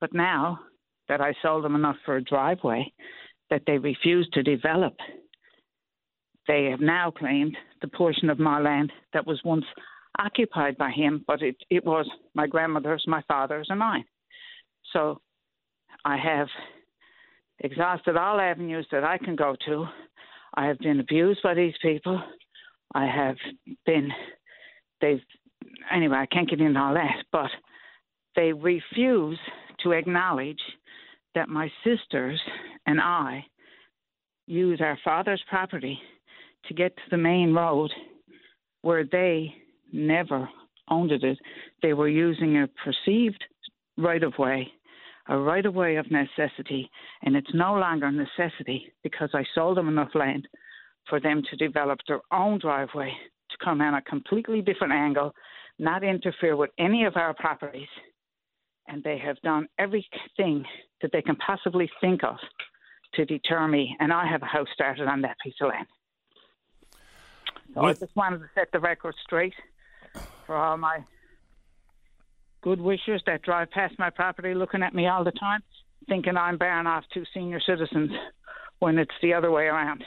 [0.00, 0.60] But now
[1.08, 2.92] that I sold them enough for a driveway
[3.50, 4.94] that they refused to develop,
[6.48, 9.64] they have now claimed the portion of my land that was once
[10.18, 14.04] occupied by him, but it, it was my grandmother's, my father's, and mine.
[14.92, 15.20] So
[16.04, 16.48] I have
[17.60, 19.86] exhausted all avenues that I can go to.
[20.54, 22.22] I have been abused by these people.
[22.94, 23.36] I have
[23.86, 24.10] been,
[25.00, 25.20] they've,
[25.90, 27.50] anyway, I can't get into all that, but
[28.36, 29.38] they refuse
[29.82, 30.60] to acknowledge
[31.34, 32.40] that my sisters
[32.86, 33.44] and I
[34.46, 35.98] use our father's property
[36.66, 37.90] to get to the main road
[38.82, 39.54] where they
[39.92, 40.48] never
[40.90, 41.38] owned it.
[41.82, 43.42] They were using a perceived
[43.96, 44.70] right of way
[45.28, 46.90] a right of way of necessity,
[47.22, 50.48] and it's no longer a necessity because I sold them enough land
[51.08, 53.12] for them to develop their own driveway
[53.50, 55.32] to come in a completely different angle,
[55.78, 57.88] not interfere with any of our properties.
[58.88, 60.64] And they have done everything
[61.00, 62.36] that they can possibly think of
[63.14, 65.86] to deter me, and I have a house started on that piece of land.
[67.74, 69.54] So I just wanted to set the record straight
[70.46, 70.98] for all my
[72.62, 75.62] good wishers that drive past my property looking at me all the time,
[76.08, 78.10] thinking I'm bearing off two senior citizens
[78.78, 80.04] when it's the other way around.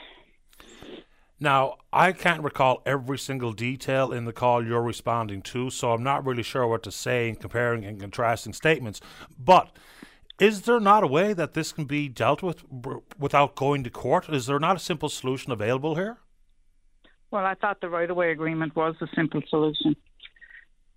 [1.38, 6.02] Now, I can't recall every single detail in the call you're responding to, so I'm
[6.02, 9.02] not really sure what to say in comparing and contrasting statements.
[9.38, 9.76] But
[10.40, 12.64] is there not a way that this can be dealt with
[13.18, 14.30] without going to court?
[14.30, 16.16] Is there not a simple solution available here?
[17.30, 19.94] Well, I thought the right of way agreement was a simple solution.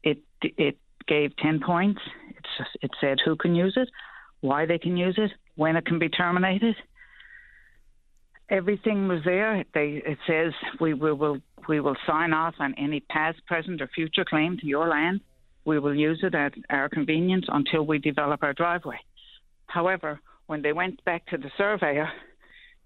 [0.03, 0.77] It it
[1.09, 1.99] gave 10 points.
[2.57, 3.89] Just, it said who can use it,
[4.41, 6.75] why they can use it, when it can be terminated.
[8.49, 9.65] Everything was there.
[9.73, 13.87] They, it says we, we will we will sign off on any past, present, or
[13.93, 15.21] future claim to your land.
[15.65, 18.97] We will use it at our convenience until we develop our driveway.
[19.67, 22.09] However, when they went back to the surveyor,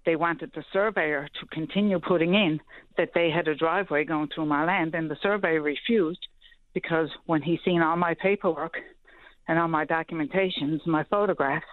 [0.04, 2.60] they wanted the surveyor to continue putting in
[2.98, 6.26] that they had a driveway going through my land, and the surveyor refused
[6.74, 8.74] because when he seen all my paperwork
[9.48, 11.66] and all my documentations, my photographs,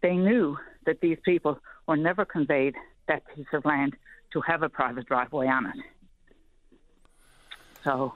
[0.00, 0.56] they knew
[0.86, 2.74] that these people were never conveyed
[3.06, 3.94] that piece of land
[4.32, 5.76] to have a private driveway on it.
[7.84, 8.14] So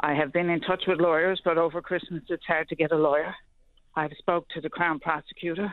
[0.00, 2.96] I have been in touch with lawyers, but over Christmas it's hard to get a
[2.96, 3.34] lawyer.
[3.96, 5.72] I've spoke to the Crown Prosecutor.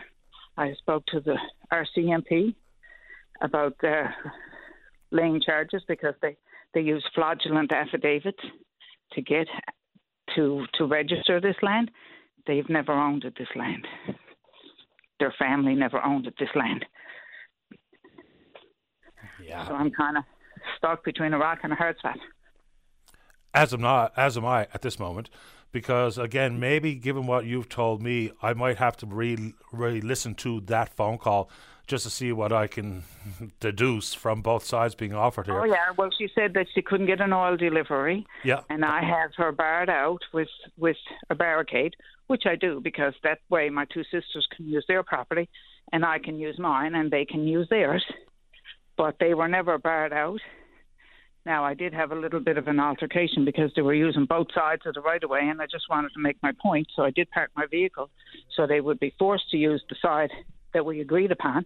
[0.58, 1.38] I spoke to the
[1.74, 2.56] RCMP
[3.42, 4.16] about their
[5.12, 6.38] laying charges because they,
[6.74, 8.40] they use fraudulent affidavits
[9.14, 9.48] to get
[10.36, 11.92] to to register this land,
[12.48, 13.88] they've never owned it, this land.
[15.20, 16.86] Their family never owned it, this land.
[19.44, 19.68] Yeah.
[19.68, 20.24] So I'm kind of
[20.78, 22.18] stuck between a rock and a hard spot.
[23.54, 24.10] As am I.
[24.16, 25.30] As am I at this moment,
[25.72, 30.36] because again, maybe given what you've told me, I might have to re really listen
[30.36, 31.50] to that phone call
[31.92, 33.04] just to see what I can
[33.60, 35.60] deduce from both sides being offered here.
[35.60, 38.26] Oh yeah, well she said that she couldn't get an oil delivery.
[38.46, 38.62] Yeah.
[38.70, 40.48] And I have her barred out with
[40.78, 40.96] with
[41.30, 41.96] a barricade,
[42.28, 45.50] which I do because that way my two sisters can use their property
[45.92, 48.06] and I can use mine and they can use theirs.
[48.96, 50.40] But they were never barred out.
[51.46, 54.48] Now I did have a little bit of an altercation because they were using both
[54.56, 57.04] sides of the right of way and I just wanted to make my point, so
[57.04, 58.10] I did park my vehicle
[58.56, 60.32] so they would be forced to use the side
[60.74, 61.66] that we agreed upon.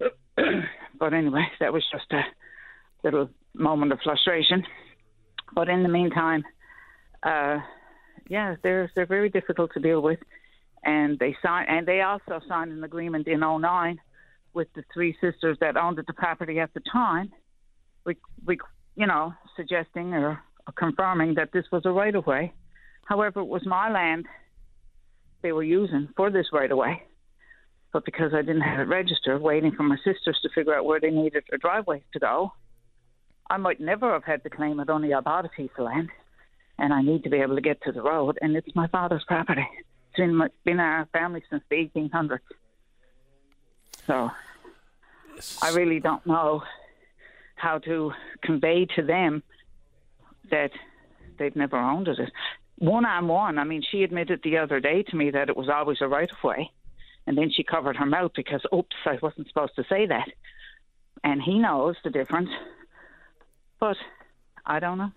[0.98, 2.22] but anyway, that was just a
[3.02, 4.62] little moment of frustration.
[5.54, 6.44] But in the meantime,
[7.22, 7.58] uh,
[8.28, 10.18] yeah, they're they're very difficult to deal with,
[10.84, 13.98] and they sign and they also signed an agreement in 09
[14.52, 17.30] with the three sisters that owned the property at the time,
[18.04, 18.58] we we
[18.96, 22.52] you know suggesting or, or confirming that this was a right of way.
[23.04, 24.26] However, it was my land
[25.42, 27.02] they were using for this right of way
[27.96, 31.00] but because I didn't have it registered, waiting for my sisters to figure out where
[31.00, 32.52] they needed their driveways to go,
[33.48, 34.90] I might never have had the claim it.
[34.90, 36.10] Only I bought a piece of land,
[36.78, 39.24] and I need to be able to get to the road, and it's my father's
[39.26, 39.66] property.
[39.78, 42.40] It's been, my, been our family since the 1800s.
[44.06, 44.30] So
[45.62, 46.64] I really don't know
[47.54, 48.12] how to
[48.42, 49.42] convey to them
[50.50, 50.70] that
[51.38, 52.18] they've never owned it.
[52.76, 55.70] One on one, I mean, she admitted the other day to me that it was
[55.70, 56.70] always a right of way
[57.26, 60.28] and then she covered her mouth because, oops, I wasn't supposed to say that.
[61.24, 62.50] And he knows the difference.
[63.80, 63.96] But
[64.64, 65.12] I don't know.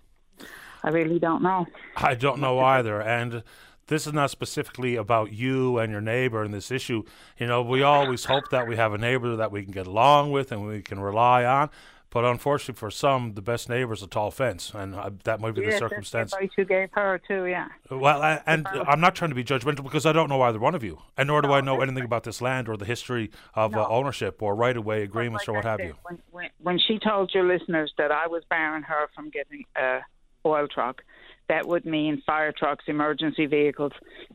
[0.82, 1.66] I really don't know.
[1.96, 3.00] I don't know either.
[3.00, 3.42] And
[3.86, 7.02] this is not specifically about you and your neighbor and this issue.
[7.38, 10.32] You know, we always hope that we have a neighbor that we can get along
[10.32, 11.70] with and we can rely on.
[12.10, 15.54] But unfortunately, for some, the best neighbor is a tall fence, and uh, that might
[15.54, 16.32] be yes, the circumstance.
[16.32, 17.68] That's the you gave her too, yeah.
[17.88, 20.74] Well, I, and I'm not trying to be judgmental because I don't know either one
[20.74, 23.30] of you, and nor do no, I know anything about this land or the history
[23.54, 23.84] of no.
[23.84, 25.94] uh, ownership or right-of-way agreements like or what have you.
[26.02, 30.00] When, when, when she told your listeners that I was barring her from getting a
[30.44, 31.02] oil truck,
[31.48, 33.92] that would mean fire trucks, emergency vehicles.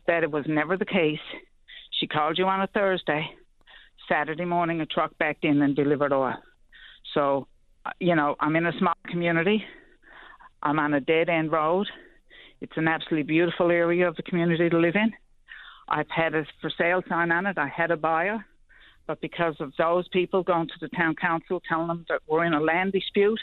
[0.07, 1.19] That it was never the case.
[1.99, 3.29] She called you on a Thursday.
[4.07, 6.35] Saturday morning, a truck backed in and delivered oil.
[7.13, 7.47] So
[7.99, 9.63] you know, I'm in a small community.
[10.63, 11.87] I'm on a dead end road.
[12.61, 15.13] It's an absolutely beautiful area of the community to live in.
[15.87, 17.57] I've had a for sale sign on it.
[17.57, 18.43] I had a buyer,
[19.05, 22.53] but because of those people going to the town council telling them that we're in
[22.53, 23.39] a land dispute,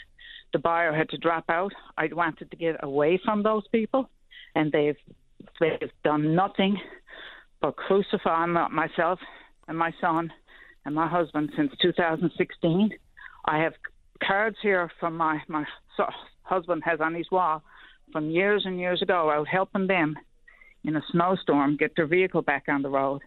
[0.51, 1.71] the buyer had to drop out.
[1.97, 4.09] I wanted to get away from those people,
[4.55, 4.97] and they've
[5.59, 6.77] they've done nothing
[7.61, 9.19] but crucify myself
[9.67, 10.31] and my son
[10.85, 12.89] and my husband since 2016.
[13.45, 13.73] I have
[14.21, 15.65] cards here from my my
[16.43, 17.63] husband has on his wall
[18.11, 20.15] from years and years ago out helping them
[20.83, 23.21] in a snowstorm get their vehicle back on the road,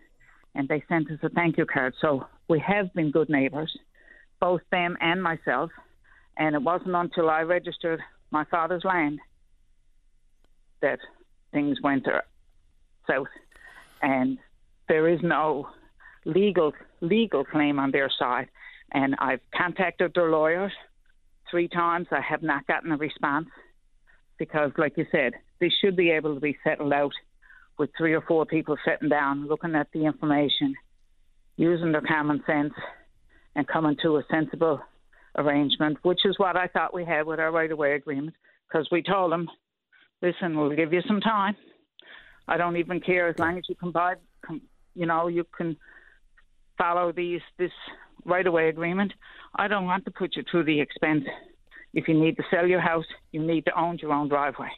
[0.55, 1.95] and they sent us a thank you card.
[2.01, 3.77] So we have been good neighbours,
[4.41, 5.71] both them and myself.
[6.37, 8.01] And it wasn't until I registered
[8.31, 9.21] my father's land
[10.83, 10.99] that
[11.53, 12.07] things went
[13.09, 13.27] south,
[14.03, 14.39] and
[14.89, 15.69] there is no
[16.27, 18.49] legal legal claim on their side.
[18.93, 20.73] And I've contacted their lawyers
[21.51, 22.07] three times.
[22.11, 23.49] I have not gotten a response
[24.39, 27.13] because, like you said, they should be able to be settled out
[27.79, 30.75] with three or four people sitting down, looking at the information,
[31.57, 32.73] using their common sense,
[33.55, 34.81] and coming to a sensible
[35.37, 38.35] arrangement, which is what I thought we had with our right of way agreement
[38.69, 39.49] because we told them,
[40.23, 41.57] listen, we'll give you some time.
[42.49, 44.15] I don't even care as long as you can buy,
[44.95, 45.77] you know, you can
[46.79, 47.73] follow these this
[48.27, 49.13] right away agreement.
[49.55, 51.25] I don't want to put you through the expense.
[51.95, 54.71] If you need to sell your house, you need to own your own driveway.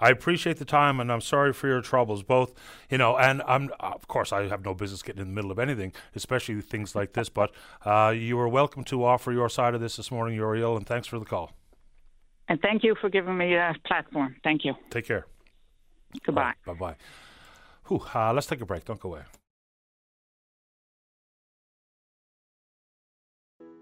[0.00, 2.54] I appreciate the time, and I'm sorry for your troubles, both.
[2.88, 5.58] You know, and I'm of course I have no business getting in the middle of
[5.58, 7.28] anything, especially things like this.
[7.28, 7.52] But
[7.84, 11.08] uh, you are welcome to offer your side of this this morning, Uriel, and thanks
[11.08, 11.52] for the call.
[12.48, 14.36] And thank you for giving me a platform.
[14.42, 14.74] Thank you.
[14.90, 15.26] Take care.
[16.24, 16.54] Goodbye.
[16.64, 16.96] Bye bye.
[17.90, 18.84] Uh, let's take a break.
[18.84, 19.22] Don't go away.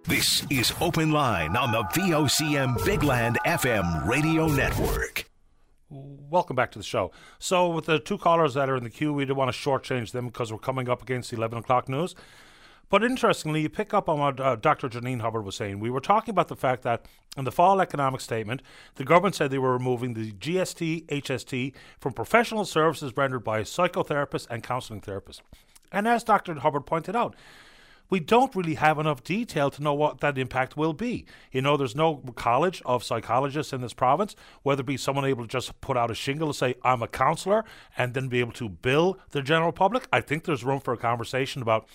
[0.09, 5.29] This is Open Line on the VOCM Big Land FM radio network.
[5.91, 7.11] Welcome back to the show.
[7.41, 10.13] So, with the two callers that are in the queue, we don't want to shortchange
[10.13, 12.15] them because we're coming up against the 11 o'clock news.
[12.89, 14.89] But interestingly, you pick up on what uh, Dr.
[14.89, 15.81] Janine Hubbard was saying.
[15.81, 17.07] We were talking about the fact that
[17.37, 18.63] in the fall economic statement,
[18.95, 24.47] the government said they were removing the GST, HST from professional services rendered by psychotherapists
[24.51, 25.41] and counseling therapists.
[25.91, 26.55] And as Dr.
[26.55, 27.35] Hubbard pointed out,
[28.09, 31.27] we don't really have enough detail to know what that impact will be.
[31.51, 35.45] You know, there's no college of psychologists in this province, whether it be someone able
[35.45, 37.65] to just put out a shingle and say, I'm a counselor,
[37.97, 40.07] and then be able to bill the general public.
[40.13, 41.89] I think there's room for a conversation about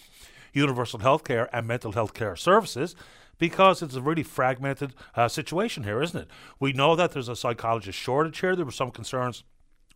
[0.54, 2.96] universal health care and mental health care services
[3.38, 6.28] because it's a really fragmented uh, situation here, isn't it?
[6.60, 8.56] We know that there's a psychologist shortage here.
[8.56, 9.44] There were some concerns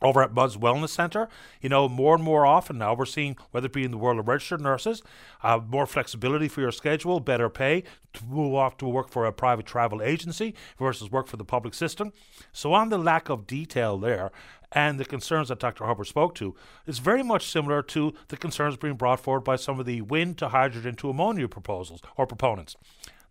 [0.01, 1.29] over at Buzz Wellness Center.
[1.61, 4.19] You know, more and more often now we're seeing, whether it be in the world
[4.19, 5.01] of registered nurses,
[5.43, 9.33] uh, more flexibility for your schedule, better pay, to move off to work for a
[9.33, 12.13] private travel agency versus work for the public system.
[12.51, 14.31] So, on the lack of detail there,
[14.71, 15.85] and the concerns that Dr.
[15.85, 16.53] Hubbard spoke to
[16.85, 20.37] is very much similar to the concerns being brought forward by some of the wind
[20.39, 22.75] to hydrogen to ammonia proposals or proponents.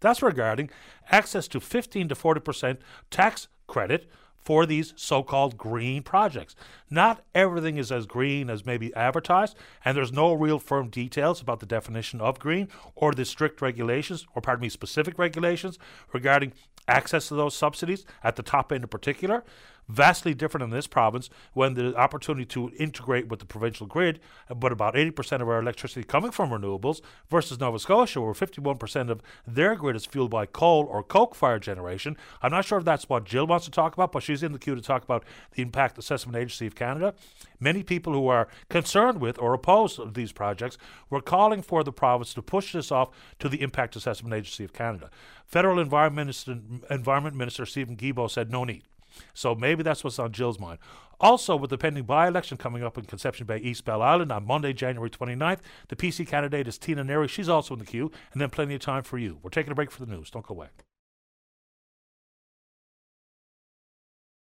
[0.01, 0.71] That's regarding
[1.11, 2.79] access to 15 to 40%
[3.11, 4.07] tax credit
[4.45, 6.55] for these so called green projects.
[6.91, 11.61] Not everything is as green as maybe advertised, and there's no real firm details about
[11.61, 15.79] the definition of green or the strict regulations, or pardon me, specific regulations
[16.13, 16.53] regarding
[16.87, 19.43] access to those subsidies at the top end in particular
[19.89, 24.21] vastly different in this province when the opportunity to integrate with the provincial grid,
[24.55, 29.23] but about 80% of our electricity coming from renewables, versus Nova Scotia, where 51% of
[29.47, 32.17] their grid is fueled by coal or coke fired generation.
[32.43, 34.59] I'm not sure if that's what Jill wants to talk about, but she's in the
[34.59, 37.15] queue to talk about the Impact Assessment Agency of Canada.
[37.61, 40.77] Many people who are concerned with or opposed to these projects
[41.11, 44.73] were calling for the province to push this off to the Impact Assessment Agency of
[44.73, 45.11] Canada.
[45.47, 46.59] Federal Environment Minister,
[46.91, 48.85] Environment Minister Steven Guilbeault said no need.
[49.33, 50.79] So maybe that's what's on Jill's mind.
[51.21, 54.47] Also, with the pending by election coming up in Conception Bay, East Bell Island on
[54.47, 57.29] Monday, January 29th, the PC candidate is Tina Neary.
[57.29, 59.39] She's also in the queue, and then plenty of time for you.
[59.43, 60.31] We're taking a break for the news.
[60.31, 60.69] Don't go away.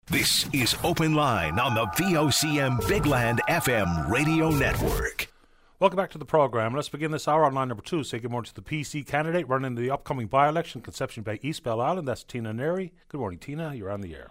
[0.07, 5.31] This is Open Line on the VOCM Big Land FM radio network.
[5.79, 6.75] Welcome back to the program.
[6.75, 8.03] Let's begin this hour on line number two.
[8.03, 11.63] Say good morning to the PC candidate running the upcoming by election, Conception Bay, East
[11.63, 12.09] Bell Island.
[12.09, 12.91] That's Tina Neary.
[13.09, 13.73] Good morning, Tina.
[13.73, 14.29] You're on the air.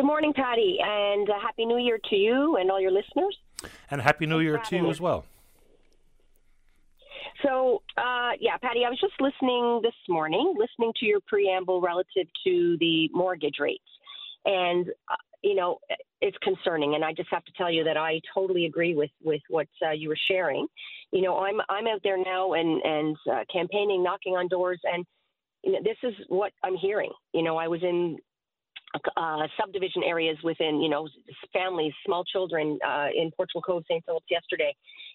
[0.00, 3.36] Good morning, Paddy, and uh, Happy New Year to you and all your listeners.
[3.90, 5.26] And Happy New Year to you as well.
[7.44, 12.26] So, uh, yeah, Paddy, I was just listening this morning, listening to your preamble relative
[12.46, 13.84] to the mortgage rates.
[14.46, 15.80] And, uh, you know,
[16.22, 16.94] it's concerning.
[16.94, 19.90] And I just have to tell you that I totally agree with, with what uh,
[19.90, 20.66] you were sharing.
[21.12, 25.04] You know, I'm, I'm out there now and, and uh, campaigning, knocking on doors, and
[25.62, 27.12] you know, this is what I'm hearing.
[27.34, 28.16] You know, I was in
[29.16, 31.08] uh, subdivision areas within, you know,
[31.52, 34.04] families, small children uh, in Portugal Cove, St.
[34.04, 34.74] Philip's yesterday.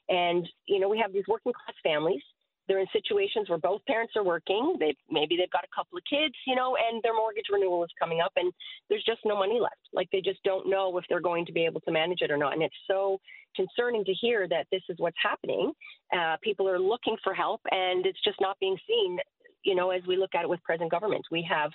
[0.09, 2.21] And, you know, we have these working class families.
[2.67, 4.77] They're in situations where both parents are working.
[4.79, 7.91] They maybe they've got a couple of kids, you know, and their mortgage renewal is
[7.99, 8.51] coming up, and
[8.89, 9.75] there's just no money left.
[9.93, 12.37] Like they just don't know if they're going to be able to manage it or
[12.37, 12.53] not.
[12.53, 13.19] And it's so
[13.55, 15.73] concerning to hear that this is what's happening.
[16.11, 19.19] Uh, people are looking for help, and it's just not being seen
[19.65, 21.25] you know, as we look at it with present government.
[21.31, 21.71] We have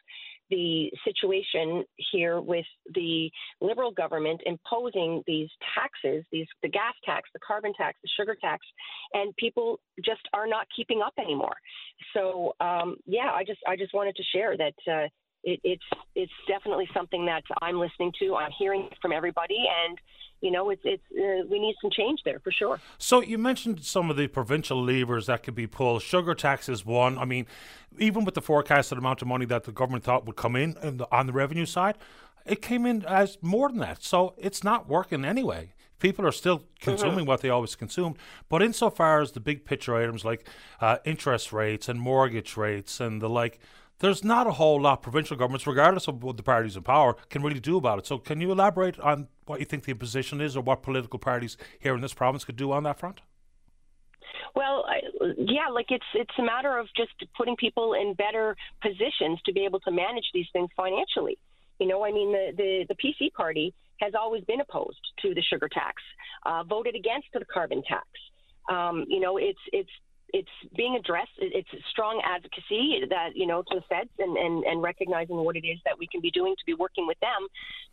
[0.50, 7.40] the situation here with the liberal government imposing these taxes, these the gas tax, the
[7.46, 8.64] carbon tax, the sugar tax,
[9.14, 11.56] and people just are not keeping up anymore.
[12.14, 14.74] So um, yeah, I just I just wanted to share that.
[14.90, 15.08] Uh,
[15.42, 15.84] it, it's
[16.14, 18.36] it's definitely something that I'm listening to.
[18.36, 19.98] I'm hearing from everybody, and
[20.40, 22.80] you know, it's it's uh, we need some change there for sure.
[22.98, 26.02] So you mentioned some of the provincial levers that could be pulled.
[26.02, 27.18] Sugar tax is one.
[27.18, 27.46] I mean,
[27.98, 30.98] even with the forecasted amount of money that the government thought would come in, in
[30.98, 31.96] the, on the revenue side,
[32.46, 34.02] it came in as more than that.
[34.02, 35.74] So it's not working anyway.
[35.98, 37.26] People are still consuming mm-hmm.
[37.26, 38.16] what they always consumed.
[38.48, 40.48] But insofar as the big picture items like
[40.80, 43.60] uh, interest rates and mortgage rates and the like,
[44.00, 47.42] there's not a whole lot provincial governments, regardless of what the parties in power, can
[47.42, 48.06] really do about it.
[48.06, 51.56] So, can you elaborate on what you think the position is, or what political parties
[51.78, 53.20] here in this province could do on that front?
[54.54, 54.84] Well,
[55.38, 59.64] yeah, like it's it's a matter of just putting people in better positions to be
[59.64, 61.38] able to manage these things financially.
[61.78, 65.42] You know, I mean, the the, the PC party has always been opposed to the
[65.42, 66.02] sugar tax,
[66.46, 68.06] uh, voted against the carbon tax.
[68.68, 69.90] Um, you know, it's it's
[70.32, 71.30] it's being addressed.
[71.38, 75.66] It's strong advocacy that you know to the feds and, and, and recognizing what it
[75.66, 77.46] is that we can be doing to be working with them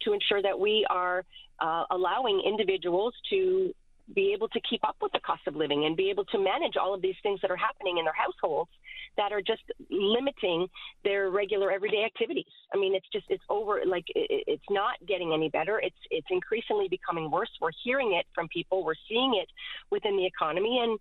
[0.03, 1.23] to ensure that we are
[1.59, 3.73] uh, allowing individuals to
[4.15, 6.77] be able to keep up with the cost of living and be able to manage
[6.77, 8.69] all of these things that are happening in their households
[9.17, 10.67] that are just limiting
[11.03, 12.45] their regular everyday activities.
[12.73, 15.79] I mean, it's just it's over like it's not getting any better.
[15.79, 17.49] It's it's increasingly becoming worse.
[17.59, 18.85] We're hearing it from people.
[18.85, 19.49] We're seeing it
[19.91, 20.97] within the economy and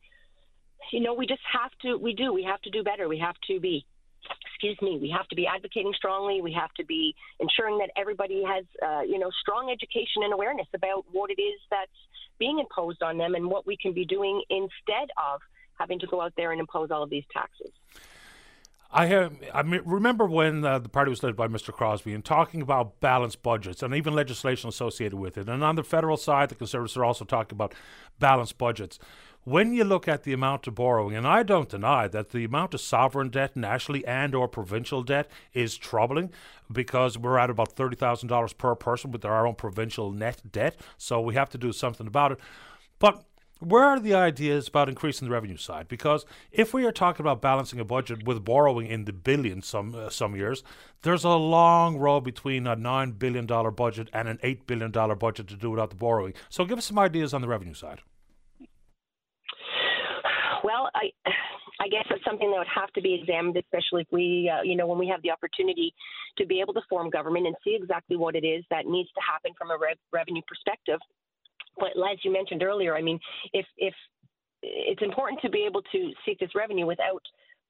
[0.92, 3.08] you know, we just have to, we do, we have to do better.
[3.08, 3.84] We have to be,
[4.50, 6.40] excuse me, we have to be advocating strongly.
[6.40, 10.66] We have to be ensuring that everybody has, uh, you know, strong education and awareness
[10.74, 11.90] about what it is that's
[12.38, 15.40] being imposed on them and what we can be doing instead of
[15.78, 17.70] having to go out there and impose all of these taxes.
[18.90, 19.34] I have.
[19.52, 21.72] I remember when uh, the party was led by Mr.
[21.72, 25.48] Crosbie and talking about balanced budgets and even legislation associated with it.
[25.48, 27.74] And on the federal side, the Conservatives are also talking about
[28.18, 28.98] balanced budgets.
[29.46, 32.74] When you look at the amount of borrowing, and I don't deny that the amount
[32.74, 36.32] of sovereign debt nationally and or provincial debt is troubling
[36.70, 40.80] because we're at about thirty thousand dollars per person with our own provincial net debt.
[40.98, 42.40] So we have to do something about it.
[42.98, 43.24] But
[43.60, 45.86] where are the ideas about increasing the revenue side?
[45.86, 49.94] Because if we are talking about balancing a budget with borrowing in the billions some
[49.94, 50.64] uh, some years,
[51.02, 55.14] there's a long road between a nine billion dollar budget and an eight billion dollar
[55.14, 56.34] budget to do without the borrowing.
[56.48, 58.00] So give us some ideas on the revenue side.
[60.96, 61.30] I.
[61.78, 64.76] I guess that's something that would have to be examined, especially if we, uh, you
[64.76, 65.92] know, when we have the opportunity
[66.38, 69.20] to be able to form government and see exactly what it is that needs to
[69.20, 70.98] happen from a rev- revenue perspective
[71.78, 73.18] but as you mentioned earlier, I mean,
[73.52, 73.94] if if
[74.62, 77.22] it's important to be able to seek this revenue without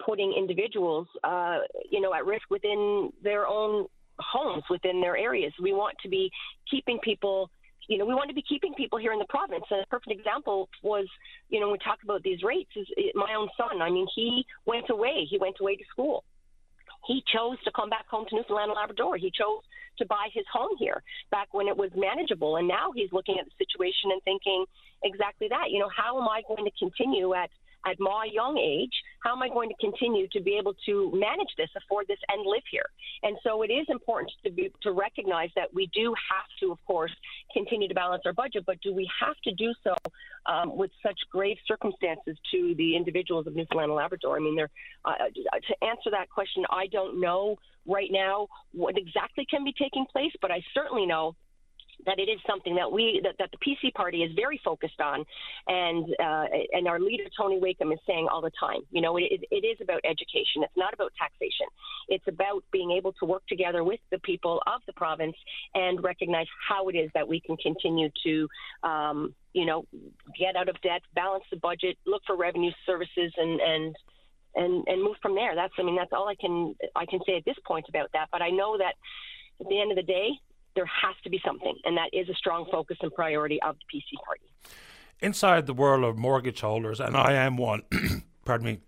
[0.04, 1.58] putting individuals, uh,
[1.90, 3.86] you know, at risk within their own
[4.18, 5.52] homes, within their areas.
[5.62, 6.30] We want to be
[6.70, 7.50] keeping people.
[7.88, 9.64] You know, we want to be keeping people here in the province.
[9.70, 11.06] And a perfect example was,
[11.48, 13.80] you know, when we talk about these rates, is eh, my own son.
[13.80, 15.26] I mean, he went away.
[15.28, 16.24] He went away to school
[17.06, 19.16] he chose to come back home to Newfoundland and Labrador.
[19.16, 19.62] He chose
[19.98, 22.56] to buy his home here back when it was manageable.
[22.56, 24.64] And now he's looking at the situation and thinking
[25.02, 25.70] exactly that.
[25.70, 27.50] You know, how am I going to continue at
[27.86, 28.92] at my young age,
[29.22, 32.44] how am I going to continue to be able to manage this, afford this, and
[32.44, 32.86] live here?
[33.22, 36.78] And so it is important to be, to recognize that we do have to, of
[36.86, 37.12] course,
[37.52, 39.94] continue to balance our budget, but do we have to do so
[40.46, 44.36] um, with such grave circumstances to the individuals of Newfoundland and Labrador?
[44.36, 44.70] I mean, there.
[45.04, 47.56] Uh, to answer that question, I don't know
[47.86, 51.36] right now what exactly can be taking place, but I certainly know
[52.04, 55.24] that it is something that we that, that the PC party is very focused on,
[55.66, 58.80] and uh, and our leader Tony Wakeham is saying all the time.
[58.90, 60.62] You know, it, it is about education.
[60.62, 61.66] It's not about taxation.
[62.08, 65.36] It's about being able to work together with the people of the province
[65.74, 68.48] and recognize how it is that we can continue to.
[68.82, 69.86] Um, you know,
[70.38, 73.96] get out of debt, balance the budget, look for revenue services, and and
[74.54, 75.54] and and move from there.
[75.54, 78.28] That's I mean that's all I can I can say at this point about that.
[78.32, 78.94] But I know that
[79.60, 80.30] at the end of the day,
[80.76, 83.98] there has to be something, and that is a strong focus and priority of the
[83.98, 84.44] PC party.
[85.20, 87.82] Inside the world of mortgage holders, and I am one,
[88.44, 88.78] pardon me,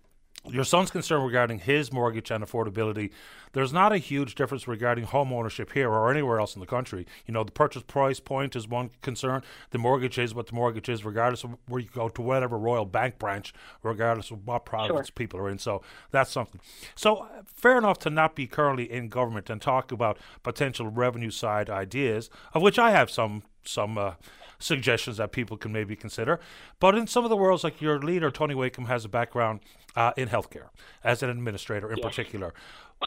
[0.45, 3.11] your son's concern regarding his mortgage and affordability,
[3.51, 7.05] there's not a huge difference regarding home ownership here or anywhere else in the country.
[7.25, 9.41] You know, the purchase price point is one concern.
[9.71, 12.85] The mortgage is what the mortgage is, regardless of where you go to whatever Royal
[12.85, 13.53] Bank branch,
[13.83, 15.13] regardless of what province sure.
[15.13, 15.59] people are in.
[15.59, 16.61] So that's something.
[16.95, 21.69] So fair enough to not be currently in government and talk about potential revenue side
[21.69, 24.13] ideas, of which I have some some uh,
[24.59, 26.39] suggestions that people can maybe consider.
[26.79, 29.61] But in some of the worlds, like your leader, Tony Wakeham, has a background
[29.95, 30.69] uh, in healthcare
[31.03, 32.53] as an administrator in particular.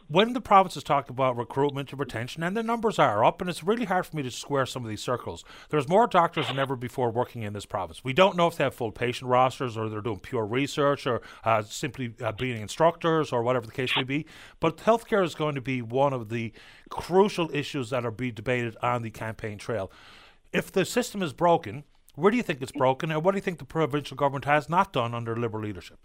[0.08, 3.62] When the provinces talk about recruitment and retention, and the numbers are up, and it's
[3.62, 5.44] really hard for me to square some of these circles.
[5.68, 8.02] There's more doctors than ever before working in this province.
[8.02, 11.20] We don't know if they have full patient rosters or they're doing pure research or
[11.44, 14.24] uh, simply uh, being instructors or whatever the case may be.
[14.60, 16.54] But healthcare is going to be one of the
[16.88, 19.92] crucial issues that are being debated on the campaign trail
[20.52, 21.84] if the system is broken,
[22.14, 24.68] where do you think it's broken, and what do you think the provincial government has
[24.68, 25.98] not done under Liberal leadership?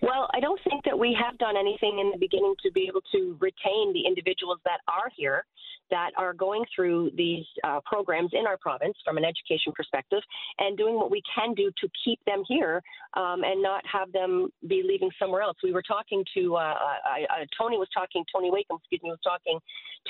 [0.00, 3.00] Well, I don't think that we have done anything in the beginning to be able
[3.12, 5.44] to retain the individuals that are here,
[5.90, 10.20] that are going through these uh, programs in our province from an education perspective,
[10.58, 12.82] and doing what we can do to keep them here
[13.14, 15.56] um, and not have them be leaving somewhere else.
[15.62, 16.74] We were talking to uh,
[17.04, 17.26] I,
[17.58, 19.58] Tony was talking Tony Wakeham, excuse me, was talking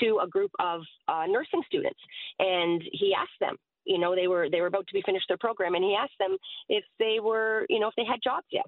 [0.01, 2.01] to a group of uh, nursing students,
[2.39, 5.37] and he asked them you know they were they were about to be finished their
[5.37, 6.39] program and he asked them
[6.71, 8.65] if they were you know if they had jobs yet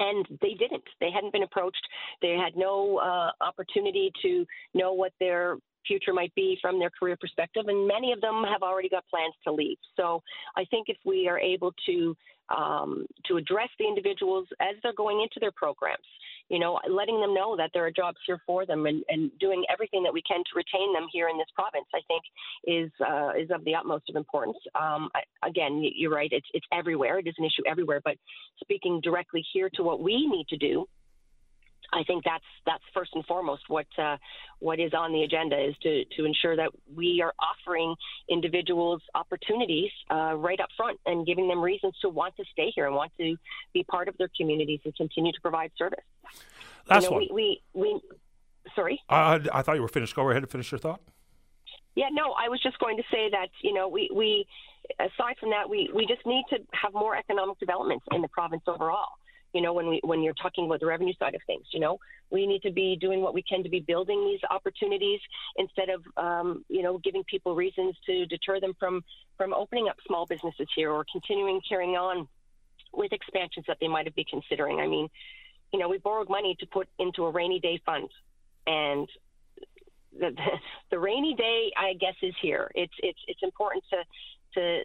[0.00, 0.82] and they didn't.
[1.00, 1.86] They hadn't been approached.
[2.20, 4.44] They had no uh, opportunity to
[4.74, 8.62] know what their future might be from their career perspective, and many of them have
[8.62, 9.78] already got plans to leave.
[9.96, 10.22] So
[10.56, 12.16] I think if we are able to
[12.56, 16.06] um, to address the individuals as they're going into their programs,
[16.48, 19.64] you know, letting them know that there are jobs here for them and, and doing
[19.72, 22.22] everything that we can to retain them here in this province, I think
[22.64, 24.58] is uh, is of the utmost of importance.
[24.74, 27.20] Um, I, again, you're right; it's it's everywhere.
[27.20, 28.00] It is an issue everywhere.
[28.04, 28.16] But
[28.60, 30.86] speaking directly here to what we need to do
[31.92, 34.16] I think that's that's first and foremost what uh,
[34.58, 37.94] what is on the agenda is to to ensure that we are offering
[38.28, 42.86] individuals opportunities uh, right up front and giving them reasons to want to stay here
[42.86, 43.36] and want to
[43.72, 46.04] be part of their communities and continue to provide service.
[46.86, 47.28] That's you know, one.
[47.32, 48.00] We, we, we
[48.74, 49.00] sorry.
[49.08, 50.14] I, I thought you were finished.
[50.14, 51.00] Go ahead and finish your thought.
[51.96, 54.46] Yeah, no, I was just going to say that you know we we
[54.98, 58.62] aside from that we we just need to have more economic developments in the province
[58.66, 59.08] overall.
[59.52, 61.98] You know, when we when you're talking about the revenue side of things, you know,
[62.30, 65.20] we need to be doing what we can to be building these opportunities
[65.56, 69.02] instead of um, you know giving people reasons to deter them from
[69.36, 72.28] from opening up small businesses here or continuing carrying on
[72.92, 74.80] with expansions that they might have been considering.
[74.80, 75.08] I mean,
[75.72, 78.08] you know, we borrowed money to put into a rainy day fund,
[78.66, 79.08] and
[80.18, 80.34] the,
[80.90, 82.70] the rainy day, I guess, is here.
[82.74, 84.04] It's it's it's important to
[84.60, 84.84] to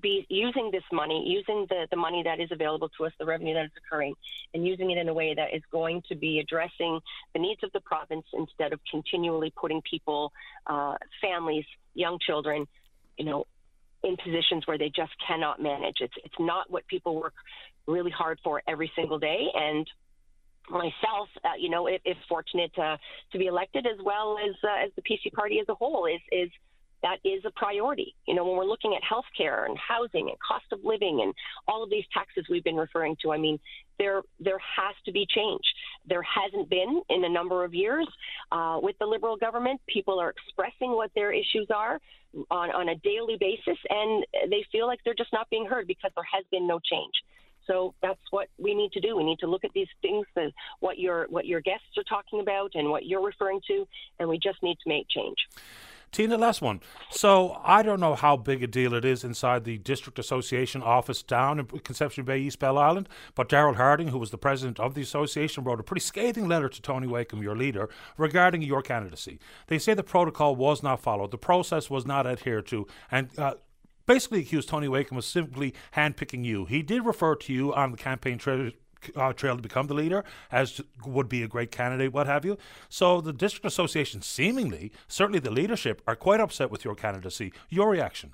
[0.00, 3.54] be using this money, using the, the money that is available to us, the revenue
[3.54, 4.14] that is occurring,
[4.52, 7.00] and using it in a way that is going to be addressing
[7.32, 10.32] the needs of the province instead of continually putting people,
[10.66, 11.64] uh, families,
[11.94, 12.66] young children,
[13.18, 13.46] you know,
[14.02, 15.96] in positions where they just cannot manage.
[16.00, 17.34] It's it's not what people work
[17.86, 19.88] really hard for every single day, and
[20.68, 22.98] myself, uh, you know, if, if fortunate to,
[23.32, 26.20] to be elected, as well as uh, as the PC party as a whole, is
[26.32, 26.50] is
[27.04, 28.14] that is a priority.
[28.26, 31.34] You know, when we're looking at healthcare and housing and cost of living and
[31.68, 33.60] all of these taxes we've been referring to, I mean,
[33.98, 35.62] there there has to be change.
[36.08, 38.08] There hasn't been in a number of years
[38.50, 39.82] uh, with the Liberal government.
[39.86, 42.00] People are expressing what their issues are
[42.50, 46.10] on, on a daily basis, and they feel like they're just not being heard because
[46.16, 47.12] there has been no change.
[47.66, 49.16] So that's what we need to do.
[49.16, 50.26] We need to look at these things,
[50.80, 53.86] what your what your guests are talking about and what you're referring to,
[54.18, 55.36] and we just need to make change.
[56.14, 56.80] Tina, last one.
[57.10, 61.24] So I don't know how big a deal it is inside the District Association office
[61.24, 64.94] down in Conception Bay, East Bell Island, but Daryl Harding, who was the president of
[64.94, 69.40] the association, wrote a pretty scathing letter to Tony Wakeham, your leader, regarding your candidacy.
[69.66, 73.54] They say the protocol was not followed, the process was not adhered to, and uh,
[74.06, 76.64] basically accused Tony Wakeham of simply handpicking you.
[76.66, 78.70] He did refer to you on the campaign trail,
[79.16, 82.58] uh, trail to become the leader, as would be a great candidate, what have you.
[82.88, 87.52] So the district association, seemingly, certainly the leadership, are quite upset with your candidacy.
[87.68, 88.30] Your reaction?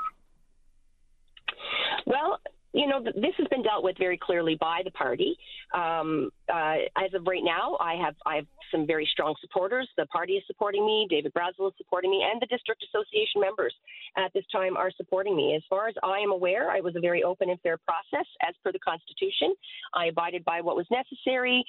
[2.06, 2.40] Well,
[2.72, 5.36] you know, this has been dealt with very clearly by the party.
[5.74, 9.88] Um, uh, as of right now, I have I have some very strong supporters.
[9.97, 11.06] The party is supporting me.
[11.10, 13.74] David Brazil is supporting me, and the district association members
[14.16, 15.55] at this time are supporting me.
[15.56, 18.55] As far as I am aware, I was a very open and fair process as
[18.62, 19.55] per the Constitution.
[19.94, 21.64] I abided by what was necessary.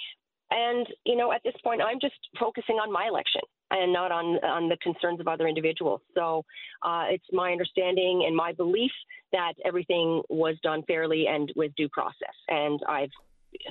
[0.51, 3.41] And you know, at this point, I'm just focusing on my election
[3.72, 6.02] and not on on the concerns of other individuals.
[6.15, 6.45] So
[6.84, 8.91] uh, it's my understanding and my belief
[9.31, 12.35] that everything was done fairly and with due process.
[12.48, 13.11] And I've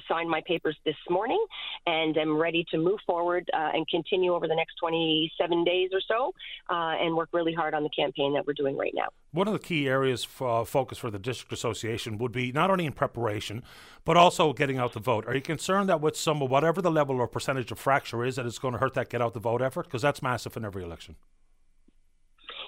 [0.09, 1.45] signed my papers this morning
[1.87, 6.01] and am ready to move forward uh, and continue over the next 27 days or
[6.07, 6.33] so
[6.69, 9.07] uh, and work really hard on the campaign that we're doing right now.
[9.33, 12.71] One of the key areas for uh, focus for the district association would be not
[12.71, 13.63] only in preparation,
[14.05, 15.27] but also getting out the vote.
[15.27, 18.37] Are you concerned that with some of whatever the level or percentage of fracture is,
[18.37, 19.87] that it's going to hurt that get out the vote effort?
[19.87, 21.17] Because that's massive in every election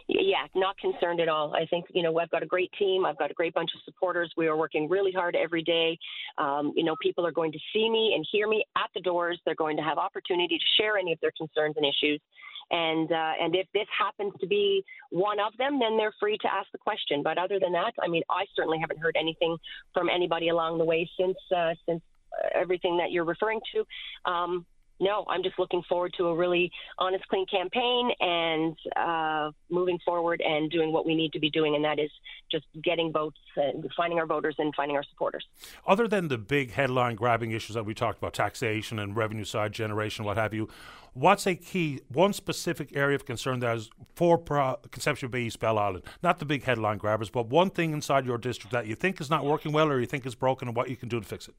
[0.08, 1.54] yeah, not concerned at all.
[1.54, 3.04] I think you know I've got a great team.
[3.04, 4.32] I've got a great bunch of supporters.
[4.36, 5.98] We are working really hard every day.
[6.38, 9.40] Um, you know, people are going to see me and hear me at the doors.
[9.44, 12.20] They're going to have opportunity to share any of their concerns and issues.
[12.70, 16.52] And uh, and if this happens to be one of them, then they're free to
[16.52, 17.22] ask the question.
[17.22, 19.56] But other than that, I mean, I certainly haven't heard anything
[19.92, 22.00] from anybody along the way since uh, since
[22.54, 24.30] everything that you're referring to.
[24.30, 24.66] Um,
[25.02, 30.40] no, I'm just looking forward to a really honest, clean campaign and uh, moving forward
[30.40, 32.10] and doing what we need to be doing, and that is
[32.50, 35.44] just getting votes, and finding our voters, and finding our supporters.
[35.86, 39.72] Other than the big headline grabbing issues that we talked about, taxation and revenue side
[39.72, 40.68] generation, what have you,
[41.14, 45.58] what's a key, one specific area of concern that is for Pro- Conception Bay East
[45.58, 46.04] Bell Island?
[46.22, 49.28] Not the big headline grabbers, but one thing inside your district that you think is
[49.28, 51.48] not working well or you think is broken and what you can do to fix
[51.48, 51.54] it.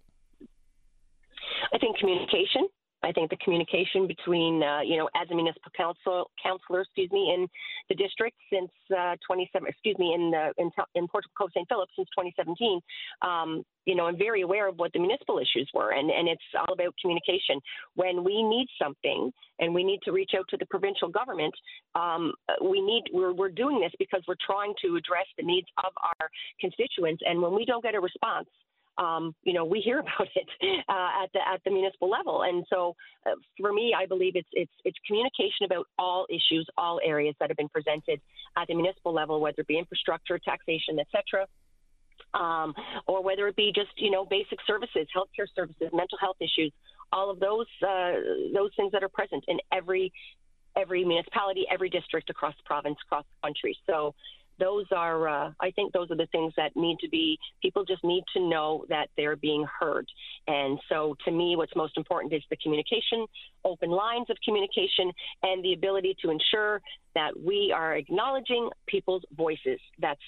[1.73, 2.67] I think communication.
[3.03, 7.33] I think the communication between, uh, you know, as a municipal council, councilor, excuse me,
[7.35, 7.47] in
[7.89, 11.67] the district since uh, 27, excuse me, in the in, in Portugal Cove St.
[11.67, 12.79] Philip since 2017,
[13.21, 16.41] um, you know, I'm very aware of what the municipal issues were, and and it's
[16.57, 17.59] all about communication.
[17.95, 21.53] When we need something and we need to reach out to the provincial government,
[21.95, 25.91] um, we need we're we're doing this because we're trying to address the needs of
[26.01, 26.29] our
[26.61, 28.47] constituents, and when we don't get a response
[28.97, 30.47] um, you know, we hear about it
[30.87, 32.43] uh, at the at the municipal level.
[32.43, 32.95] And so,
[33.25, 37.49] uh, for me, I believe it's it's it's communication about all issues, all areas that
[37.49, 38.21] have been presented
[38.57, 41.47] at the municipal level, whether it be infrastructure, taxation, etc.
[42.33, 42.73] Um,
[43.07, 46.71] or whether it be just you know basic services, healthcare services, mental health issues,
[47.11, 48.13] all of those uh,
[48.53, 50.11] those things that are present in every
[50.75, 53.77] every municipality, every district across the province, across the country.
[53.87, 54.15] So
[54.59, 57.37] those are, uh, I think, those are the things that need to be.
[57.61, 60.07] People just need to know that they're being heard.
[60.47, 63.25] And so, to me, what's most important is the communication,
[63.65, 65.11] open lines of communication,
[65.43, 66.81] and the ability to ensure
[67.15, 69.79] that we are acknowledging people's voices.
[69.99, 70.21] That's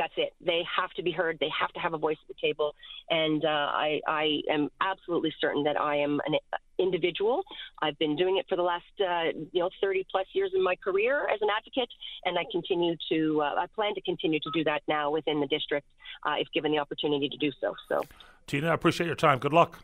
[0.00, 0.32] that's it.
[0.40, 1.36] They have to be heard.
[1.40, 2.74] They have to have a voice at the table.
[3.10, 6.36] And uh, I, I am absolutely certain that I am an
[6.78, 7.42] individual.
[7.82, 10.74] I've been doing it for the last, uh, you know, 30 plus years in my
[10.76, 11.90] career as an advocate,
[12.24, 13.42] and I continue to.
[13.42, 15.86] Uh, I plan to continue to do that now within the district,
[16.24, 17.74] uh, if given the opportunity to do so.
[17.90, 18.06] So,
[18.46, 19.38] Tina, I appreciate your time.
[19.38, 19.80] Good luck.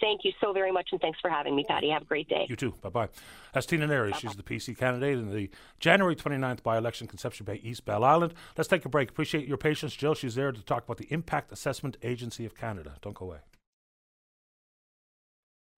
[0.00, 1.90] Thank you so very much, and thanks for having me, Paddy.
[1.90, 2.46] Have a great day.
[2.48, 2.74] You too.
[2.80, 3.08] Bye bye.
[3.52, 4.14] That's Tina Neary.
[4.14, 8.32] She's the PC candidate in the January 29th by election, Conception Bay, East Bell Island.
[8.56, 9.10] Let's take a break.
[9.10, 10.14] Appreciate your patience, Jill.
[10.14, 12.94] She's there to talk about the Impact Assessment Agency of Canada.
[13.02, 13.38] Don't go away.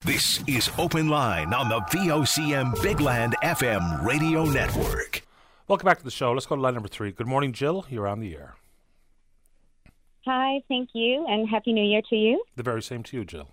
[0.04, 5.22] This is Open Line on the VOCM Big Land FM radio network.
[5.68, 6.32] Welcome back to the show.
[6.32, 7.12] Let's go to line number three.
[7.12, 7.86] Good morning, Jill.
[7.88, 8.56] You're on the air.
[10.26, 12.44] Hi, thank you, and Happy New Year to you.
[12.56, 13.48] The very same to you, Jill.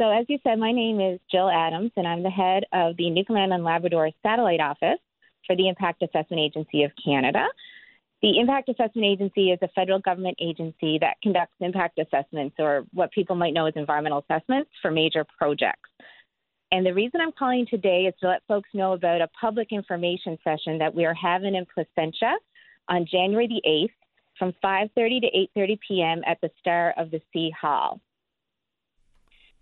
[0.00, 3.10] So, as you said, my name is Jill Adams, and I'm the head of the
[3.10, 5.00] Newfoundland and Labrador Satellite Office
[5.44, 7.46] for the Impact Assessment Agency of Canada.
[8.22, 13.10] The Impact Assessment Agency is a federal government agency that conducts impact assessments, or what
[13.10, 15.90] people might know as environmental assessments, for major projects.
[16.70, 20.38] And the reason I'm calling today is to let folks know about a public information
[20.44, 22.34] session that we are having in Placentia
[22.88, 23.90] on January the 8th
[24.38, 26.22] from 5:30 to 8:30 p.m.
[26.24, 28.00] at the Star of the Sea Hall.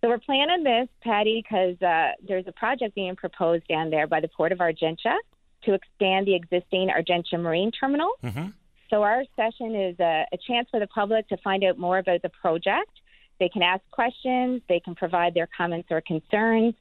[0.00, 4.20] So we're planning this, Paddy, because uh, there's a project being proposed down there by
[4.20, 5.16] the Port of Argentia
[5.64, 8.12] to expand the existing Argentia Marine Terminal.
[8.22, 8.48] Mm-hmm.
[8.90, 12.22] So our session is a, a chance for the public to find out more about
[12.22, 12.90] the project.
[13.40, 16.74] They can ask questions, they can provide their comments or concerns.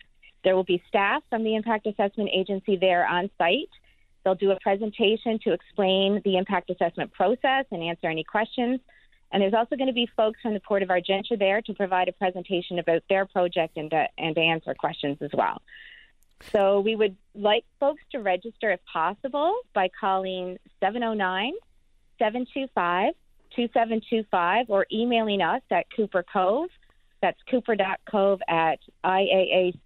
[0.44, 3.70] There will be staff from the Impact Assessment Agency there on site.
[4.24, 8.80] They'll do a presentation to explain the impact assessment process and answer any questions.
[9.36, 12.08] And there's also going to be folks from the Port of Argentia there to provide
[12.08, 15.62] a presentation about their project and to, and to answer questions as well.
[16.54, 21.52] So we would like folks to register if possible by calling 709
[22.18, 23.14] 725
[23.54, 26.70] 2725 or emailing us at Cooper Cove.
[27.22, 29.82] That's cooper.cove at iaac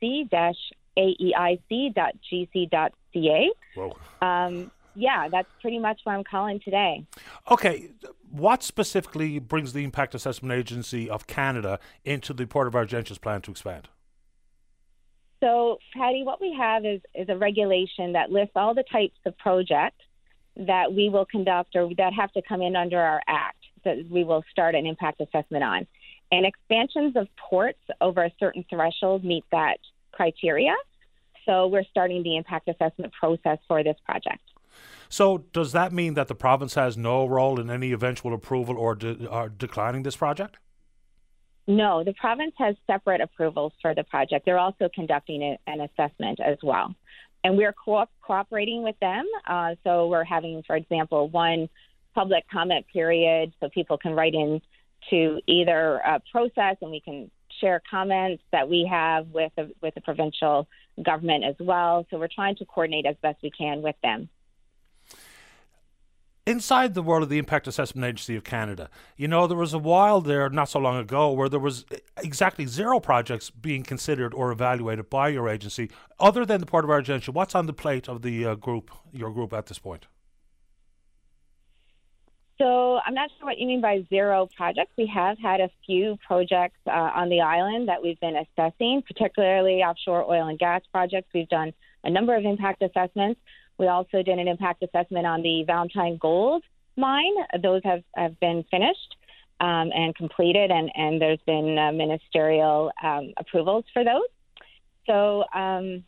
[0.95, 1.91] aeic.gc.ca.
[3.75, 3.97] Whoa.
[4.21, 7.05] Um, yeah, that's pretty much why I'm calling today.
[7.49, 7.91] Okay,
[8.29, 13.41] what specifically brings the Impact Assessment Agency of Canada into the Port of Argentia's plan
[13.41, 13.87] to expand?
[15.41, 19.37] So, Paddy, what we have is, is a regulation that lists all the types of
[19.37, 20.03] projects
[20.57, 23.55] that we will conduct or that have to come in under our act
[23.85, 25.87] that we will start an impact assessment on.
[26.31, 29.77] And expansions of ports over a certain threshold meet that
[30.11, 30.75] criteria.
[31.45, 34.41] So we're starting the impact assessment process for this project.
[35.11, 38.93] So, does that mean that the province has no role in any eventual approval or,
[38.93, 40.57] de- or declining this project?
[41.67, 44.45] No, the province has separate approvals for the project.
[44.45, 46.93] They're also conducting a, an assessment as well.
[47.43, 49.25] And we're co- cooperating with them.
[49.47, 51.69] Uh, so, we're having, for example, one
[52.13, 54.61] public comment period so people can write in
[55.09, 60.01] to either a process and we can share comments that we have with with the
[60.01, 60.67] provincial
[61.03, 62.05] government as well.
[62.11, 64.29] So, we're trying to coordinate as best we can with them
[66.49, 69.77] inside the world of the Impact Assessment Agency of Canada, you know, there was a
[69.77, 71.85] while there, not so long ago, where there was
[72.17, 76.89] exactly zero projects being considered or evaluated by your agency, other than the Port of
[76.89, 77.29] Argentia.
[77.29, 80.07] What's on the plate of the uh, group, your group, at this point?
[82.57, 84.91] So I'm not sure what you mean by zero projects.
[84.97, 89.83] We have had a few projects uh, on the island that we've been assessing, particularly
[89.83, 91.29] offshore oil and gas projects.
[91.33, 91.71] We've done
[92.03, 93.39] a number of impact assessments.
[93.79, 96.63] We also did an impact assessment on the Valentine Gold
[96.97, 97.33] mine.
[97.63, 99.15] Those have, have been finished
[99.61, 104.27] um, and completed, and, and there's been uh, ministerial um, approvals for those.
[105.07, 106.03] So, um,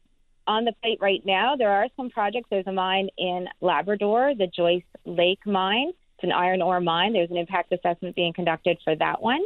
[0.48, 2.48] on the plate right now, there are some projects.
[2.50, 5.90] There's a mine in Labrador, the Joyce Lake mine.
[5.90, 7.14] It's an iron ore mine.
[7.14, 9.42] There's an impact assessment being conducted for that one.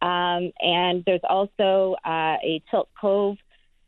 [0.00, 3.36] Um, and there's also uh, a Tilt Cove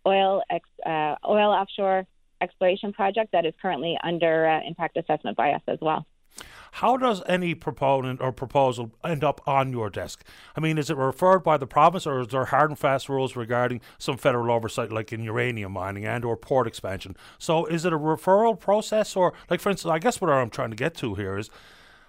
[0.06, 2.06] oil ex, uh, oil offshore
[2.42, 6.06] exploration project that is currently under uh, impact assessment by us as well.
[6.76, 10.24] How does any proponent or proposal end up on your desk?
[10.56, 13.36] I mean, is it referred by the province, or is there hard and fast rules
[13.36, 17.14] regarding some federal oversight, like in uranium mining and or port expansion?
[17.38, 20.70] So, is it a referral process, or like, for instance, I guess what I'm trying
[20.70, 21.50] to get to here is,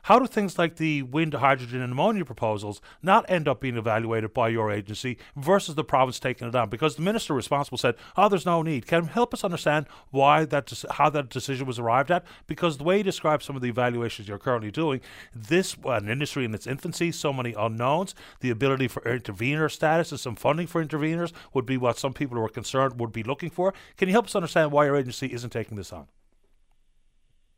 [0.03, 4.33] how do things like the wind, hydrogen, and ammonia proposals not end up being evaluated
[4.33, 6.69] by your agency versus the province taking it on?
[6.69, 10.71] Because the minister responsible said, "Oh, there's no need." Can help us understand why that
[10.91, 12.25] how that decision was arrived at?
[12.47, 15.01] Because the way you describe some of the evaluations you're currently doing,
[15.33, 20.19] this an industry in its infancy, so many unknowns, the ability for intervener status and
[20.19, 23.49] some funding for interveners would be what some people who are concerned would be looking
[23.49, 23.73] for.
[23.97, 26.07] Can you help us understand why your agency isn't taking this on?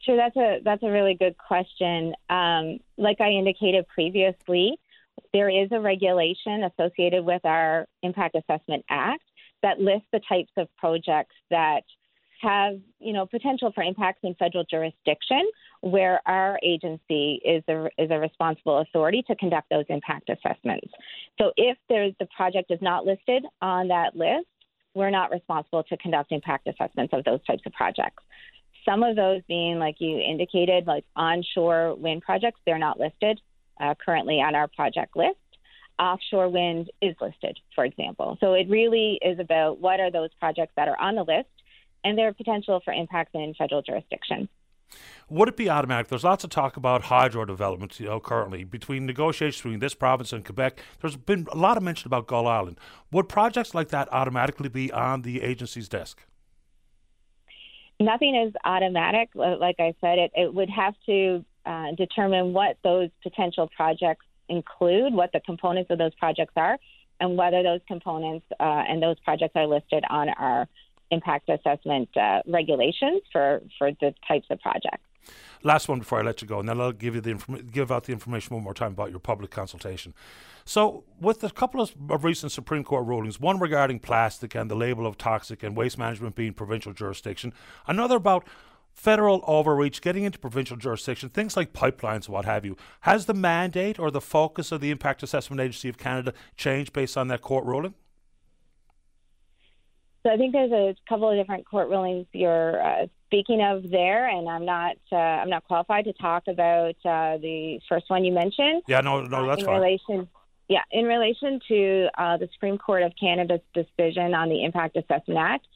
[0.06, 2.14] Sure, that's a that's a really good question.
[2.30, 4.78] Um, like I indicated previously,
[5.34, 9.24] there is a regulation associated with our Impact Assessment Act
[9.64, 11.82] that lists the types of projects that
[12.42, 15.42] have you know potential for impacts in federal jurisdiction
[15.82, 20.88] where our agency is a, is a responsible authority to conduct those impact assessments.
[21.40, 24.48] So if there's the project is not listed on that list,
[24.94, 28.24] we're not responsible to conduct impact assessments of those types of projects.
[28.86, 33.42] Some of those being, like you indicated, like onshore wind projects, they're not listed
[33.80, 35.38] uh, currently on our project list.
[35.98, 38.38] Offshore wind is listed, for example.
[38.42, 41.50] So it really is about what are those projects that are on the list
[42.04, 44.50] and their potential for impacts in federal jurisdiction.
[45.30, 46.08] Would it be automatic?
[46.08, 50.32] There's lots of talk about hydro development, you know, currently between negotiations between this province
[50.32, 50.80] and Quebec.
[51.02, 52.78] There's been a lot of mention about Gull Island.
[53.12, 56.26] Would projects like that automatically be on the agency's desk?
[58.00, 59.30] Nothing is automatic.
[59.36, 65.14] Like I said, it, it would have to uh, determine what those potential projects include,
[65.14, 66.78] what the components of those projects are,
[67.20, 70.68] and whether those components uh, and those projects are listed on our
[71.12, 75.04] impact assessment uh, regulations for, for the types of projects.
[75.64, 77.92] Last one before I let you go, and then I'll give you the inform- give
[77.92, 80.14] out the information one more time about your public consultation.
[80.66, 84.76] So, with a couple of, of recent Supreme Court rulings, one regarding plastic and the
[84.76, 87.54] label of toxic and waste management being provincial jurisdiction,
[87.88, 88.48] another about
[88.96, 92.78] federal overreach, getting into provincial jurisdiction, things like pipelines, what have you.
[93.02, 97.18] Has the mandate or the focus of the Impact Assessment Agency of Canada changed based
[97.18, 97.94] on that court ruling?
[100.24, 104.28] So I think there's a couple of different court rulings you're uh, speaking of there,
[104.28, 108.32] and I'm not uh, I'm not qualified to talk about uh, the first one you
[108.32, 108.84] mentioned.
[108.88, 109.82] Yeah, no, no, that's in fine.
[109.82, 110.30] relation,
[110.70, 115.38] yeah, in relation to uh, the Supreme Court of Canada's decision on the Impact Assessment
[115.38, 115.68] Act,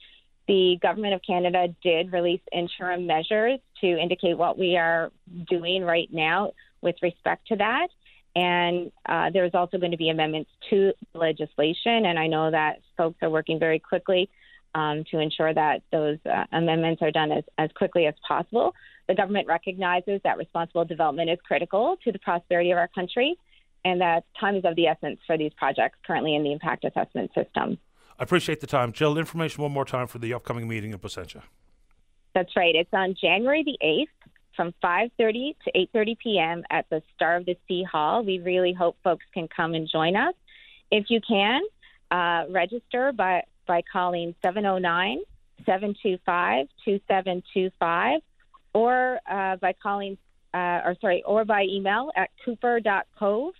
[0.48, 5.12] the government of Canada did release interim measures to indicate what we are
[5.48, 7.88] doing right now with respect to that.
[8.34, 13.18] And uh, there's also going to be amendments to legislation, and I know that folks
[13.22, 14.30] are working very quickly
[14.74, 18.74] um, to ensure that those uh, amendments are done as, as quickly as possible.
[19.08, 23.36] The government recognizes that responsible development is critical to the prosperity of our country,
[23.84, 27.30] and that time is of the essence for these projects currently in the impact assessment
[27.34, 27.78] system.
[28.18, 28.92] I appreciate the time.
[28.92, 31.42] Jill, information one more time for the upcoming meeting in Placentia.
[32.34, 32.74] That's right.
[32.74, 36.62] It's on January the 8th from 5.30 to 8.30 p.m.
[36.70, 38.22] at the Star of the Sea Hall.
[38.22, 40.34] We really hope folks can come and join us.
[40.90, 41.62] If you can,
[42.10, 45.20] uh, register by, by calling 709
[45.64, 48.20] 725 2725
[48.74, 50.18] or uh, by calling,
[50.52, 53.54] uh, or sorry, or by email at cooper.cove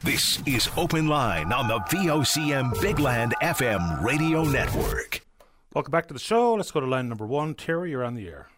[0.00, 5.24] This is Open Line on the VOCM Big Land FM radio network.
[5.72, 6.54] Welcome back to the show.
[6.54, 7.54] Let's go to line number one.
[7.54, 8.48] Terry, you're on the air.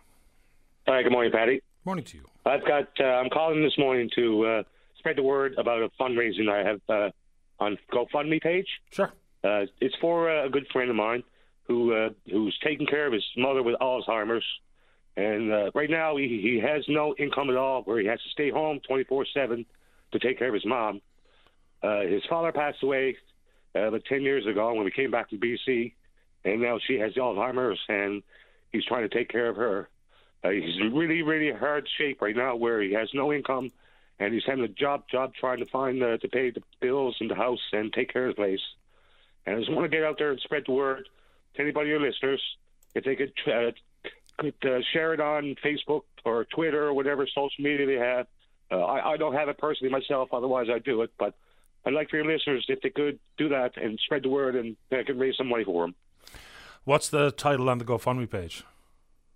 [0.89, 1.63] Hi, good morning, Paddy.
[1.85, 2.25] Morning to you.
[2.45, 2.89] I've got.
[2.99, 4.63] Uh, I'm calling this morning to uh,
[4.99, 7.11] spread the word about a fundraising I have uh,
[7.61, 8.67] on GoFundMe page.
[8.91, 9.13] Sure.
[9.45, 11.23] Uh, it's for uh, a good friend of mine
[11.67, 14.45] who uh, who's taking care of his mother with Alzheimer's,
[15.17, 18.31] and uh, right now he he has no income at all, where he has to
[18.31, 19.65] stay home 24/7
[20.13, 21.01] to take care of his mom.
[21.83, 23.17] Uh, his father passed away
[23.75, 25.93] uh, about 10 years ago when we came back to BC,
[26.45, 28.23] and now she has Alzheimer's, and
[28.73, 29.89] he's trying to take care of her.
[30.43, 33.71] Uh, he's in really, really hard shape right now, where he has no income,
[34.19, 37.31] and he's having a job, job trying to find uh, to pay the bills and
[37.31, 38.61] the house and take care of the place.
[39.45, 41.09] And I just want to get out there and spread the word
[41.57, 42.43] to anybody your listeners,
[42.95, 43.73] if they could uh,
[44.39, 48.27] could uh, share it on Facebook or Twitter or whatever social media they have.
[48.71, 51.11] Uh, I, I don't have it personally myself, otherwise I'd do it.
[51.19, 51.35] But
[51.85, 54.77] I'd like for your listeners if they could do that and spread the word, and
[54.93, 55.95] I can raise some money for them.
[56.85, 58.65] What's the title on the GoFundMe page?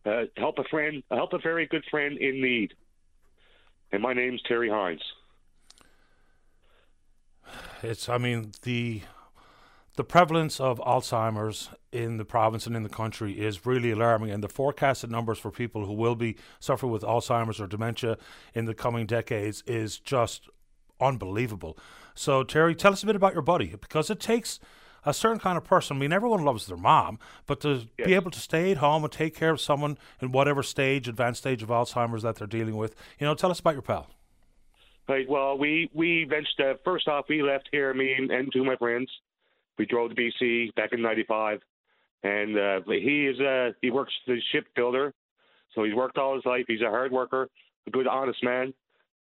[0.05, 2.74] Uh, help a friend, help a very good friend in need.
[3.92, 5.02] And my name's Terry Hynes.
[7.82, 9.02] It's, I mean, the
[9.97, 14.43] the prevalence of Alzheimer's in the province and in the country is really alarming, and
[14.43, 18.17] the forecasted numbers for people who will be suffering with Alzheimer's or dementia
[18.55, 20.49] in the coming decades is just
[21.01, 21.77] unbelievable.
[22.15, 24.61] So, Terry, tell us a bit about your buddy because it takes
[25.05, 25.97] a certain kind of person.
[25.97, 28.07] I mean, everyone loves their mom, but to yes.
[28.07, 31.41] be able to stay at home and take care of someone in whatever stage, advanced
[31.41, 34.09] stage of Alzheimer's that they're dealing with, you know, tell us about your pal.
[35.09, 35.29] Right.
[35.29, 36.61] Well, we we ventured.
[36.61, 39.11] Uh, first off, we left here, me and, and two of my friends.
[39.81, 41.61] We drove to BC back in '95,
[42.23, 45.15] and uh, he is uh, he works the shipbuilder,
[45.74, 46.66] so he's worked all his life.
[46.69, 47.48] He's a hard worker,
[47.86, 48.74] a good, honest man.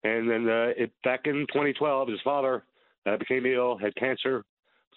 [0.03, 2.65] And then uh, it, back in 2012, his father
[3.05, 4.43] uh, became ill, had cancer,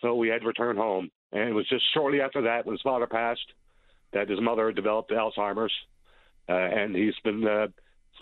[0.00, 1.12] so we had to return home.
[1.30, 3.52] And it was just shortly after that, when his father passed,
[4.12, 5.72] that his mother developed Alzheimer's,
[6.48, 7.68] uh, and he's been uh,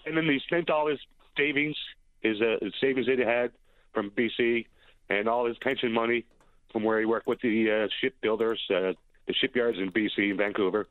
[0.01, 0.27] spending.
[0.27, 1.01] He spent all his
[1.39, 1.77] savings,
[2.21, 3.53] his, uh, his savings that he had
[3.95, 4.67] from BC,
[5.09, 6.27] and all his pension money
[6.73, 8.93] from where he worked with the uh, shipbuilders, uh,
[9.27, 10.89] the shipyards in BC and Vancouver.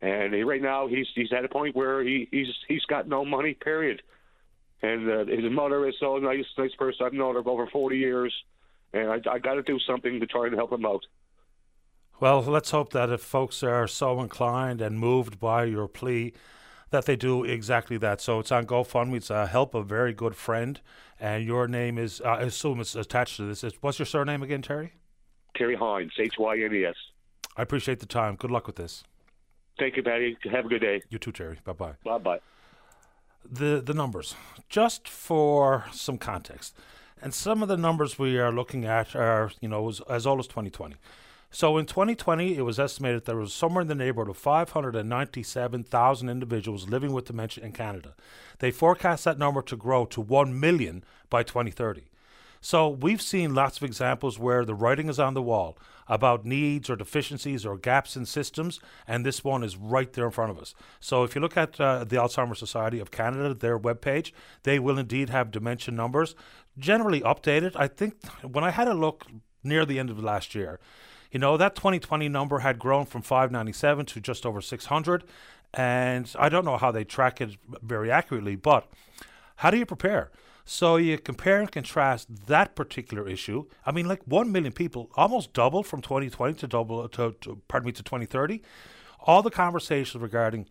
[0.00, 3.24] And he, right now, he's he's at a point where he he's he's got no
[3.24, 3.54] money.
[3.54, 4.02] Period.
[4.82, 7.06] And uh, his mother is so nice, nice person.
[7.06, 8.32] I've known her for over 40 years
[8.92, 11.04] and I, I got to do something to try and help him out.
[12.18, 16.32] Well, let's hope that if folks are so inclined and moved by your plea,
[16.90, 18.20] that they do exactly that.
[18.20, 19.16] So it's on GoFundMe.
[19.16, 20.80] It's a help a very good friend,
[21.20, 23.62] and your name is uh, I assume it's attached to this.
[23.80, 24.94] What's your surname again, Terry?
[25.56, 26.94] Terry Hynes, H Y N E S.
[27.56, 28.36] I appreciate the time.
[28.36, 29.04] Good luck with this.
[29.78, 30.36] Thank you, Paddy.
[30.50, 31.02] Have a good day.
[31.10, 31.58] You too, Terry.
[31.64, 31.94] Bye bye.
[32.04, 32.40] Bye bye.
[33.50, 34.34] The the numbers,
[34.68, 36.76] just for some context.
[37.22, 40.38] And some of the numbers we are looking at are, you know, as, as old
[40.38, 40.96] as 2020.
[41.50, 46.88] So in 2020, it was estimated there was somewhere in the neighborhood of 597,000 individuals
[46.88, 48.14] living with dementia in Canada.
[48.58, 52.02] They forecast that number to grow to 1 million by 2030.
[52.60, 55.78] So we've seen lots of examples where the writing is on the wall
[56.08, 60.30] about needs or deficiencies or gaps in systems, and this one is right there in
[60.30, 60.74] front of us.
[61.00, 64.98] So if you look at uh, the Alzheimer's Society of Canada, their webpage, they will
[64.98, 66.34] indeed have dementia numbers
[66.78, 67.72] generally updated.
[67.74, 69.26] I think when I had a look
[69.64, 70.78] near the end of last year,
[71.32, 75.24] you know, that 2020 number had grown from 597 to just over 600.
[75.74, 78.88] And I don't know how they track it very accurately, but
[79.56, 80.30] how do you prepare?
[80.68, 83.66] So you compare and contrast that particular issue.
[83.86, 87.86] I mean, like 1 million people, almost double from 2020 to double to, to pardon
[87.86, 88.62] me to 2030
[89.26, 90.66] all the conversations regarding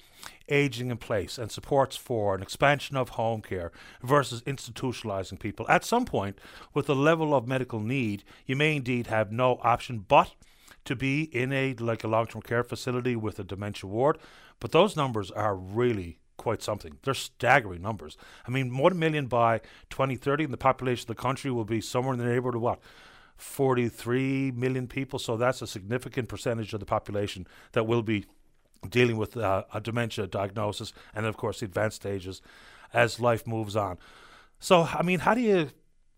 [0.47, 5.65] aging in place and supports for an expansion of home care versus institutionalizing people.
[5.69, 6.39] At some point,
[6.73, 10.33] with the level of medical need, you may indeed have no option but
[10.85, 14.17] to be in a like a long-term care facility with a dementia ward.
[14.59, 16.97] But those numbers are really quite something.
[17.03, 18.17] They're staggering numbers.
[18.47, 19.59] I mean, one million by
[19.89, 22.79] 2030, and the population of the country will be somewhere in the neighborhood of what?
[23.37, 25.19] 43 million people.
[25.19, 28.25] So that's a significant percentage of the population that will be
[28.89, 32.41] dealing with uh, a dementia diagnosis, and of course the advanced stages
[32.93, 33.97] as life moves on.
[34.59, 35.69] So, I mean, how do you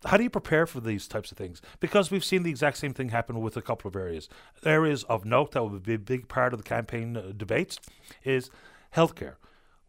[0.04, 1.60] how do you prepare for these types of things?
[1.80, 4.28] Because we've seen the exact same thing happen with a couple of areas.
[4.64, 7.80] Areas of note that will be a big part of the campaign uh, debates
[8.22, 8.48] is
[8.94, 9.34] healthcare.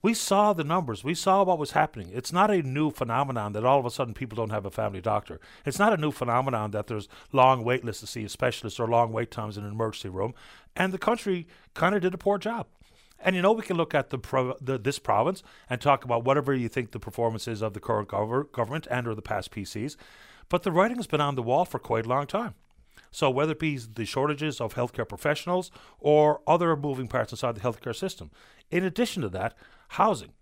[0.01, 1.03] We saw the numbers.
[1.03, 2.09] We saw what was happening.
[2.13, 5.01] It's not a new phenomenon that all of a sudden people don't have a family
[5.01, 5.41] doctor.
[5.65, 8.87] It's not a new phenomenon that there's long wait lists to see a specialist or
[8.87, 10.33] long wait times in an emergency room.
[10.75, 12.67] And the country kind of did a poor job.
[13.21, 16.53] And you know, we can look at the, the, this province and talk about whatever
[16.53, 19.97] you think the performance is of the current gover- government and or the past PCs,
[20.47, 22.53] but the writing has been on the wall for quite a long time.
[23.11, 27.61] So whether it be the shortages of healthcare professionals or other moving parts inside the
[27.61, 28.31] healthcare system,
[28.71, 29.55] in addition to that,
[29.89, 30.33] housing.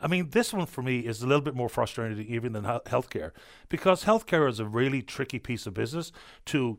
[0.00, 3.30] I mean, this one for me is a little bit more frustrating even than healthcare
[3.68, 6.12] because healthcare is a really tricky piece of business
[6.46, 6.78] to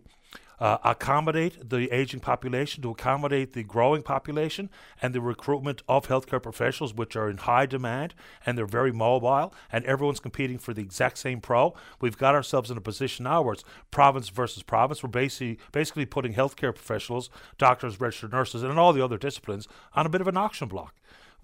[0.60, 4.70] uh, accommodate the aging population, to accommodate the growing population,
[5.02, 8.14] and the recruitment of healthcare professionals, which are in high demand
[8.46, 11.74] and they're very mobile, and everyone's competing for the exact same pro.
[12.00, 15.04] We've got ourselves in a position now where it's province versus province.
[15.04, 20.06] We're basically basically putting healthcare professionals, doctors, registered nurses, and all the other disciplines on
[20.06, 20.94] a bit of an auction block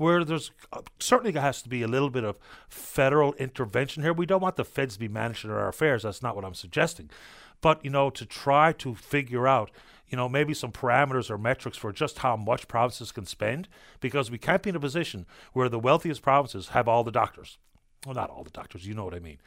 [0.02, 4.12] where there's uh, certainly has to be a little bit of federal intervention here.
[4.12, 6.02] We don't want the feds to be managing our affairs.
[6.02, 7.12] That's not what I'm suggesting.
[7.62, 9.70] But, you know, to try to figure out,
[10.10, 13.68] you know, maybe some parameters or metrics for just how much provinces can spend,
[14.00, 17.60] because we can't be in a position where the wealthiest provinces have all the doctors.
[18.04, 19.38] Well, not all the doctors, you know what I mean.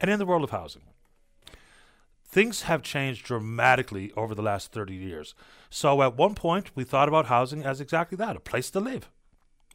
[0.00, 0.82] And in the world of housing,
[2.24, 5.34] things have changed dramatically over the last 30 years.
[5.68, 9.10] So at one point, we thought about housing as exactly that a place to live.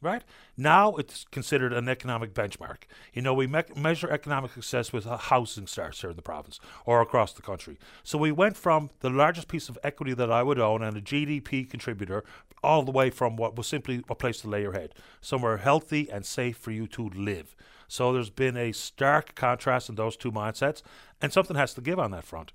[0.02, 0.22] Right?
[0.56, 2.82] Now it's considered an economic benchmark.
[3.14, 7.00] You know, we me- measure economic success with housing starts here in the province or
[7.00, 7.78] across the country.
[8.02, 11.00] So we went from the largest piece of equity that I would own and a
[11.00, 12.24] GDP contributor
[12.62, 16.10] all the way from what was simply a place to lay your head, somewhere healthy
[16.10, 17.54] and safe for you to live.
[17.88, 20.82] So there's been a stark contrast in those two mindsets,
[21.20, 22.52] and something has to give on that front.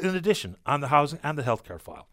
[0.00, 2.06] In addition, on the housing and the healthcare file,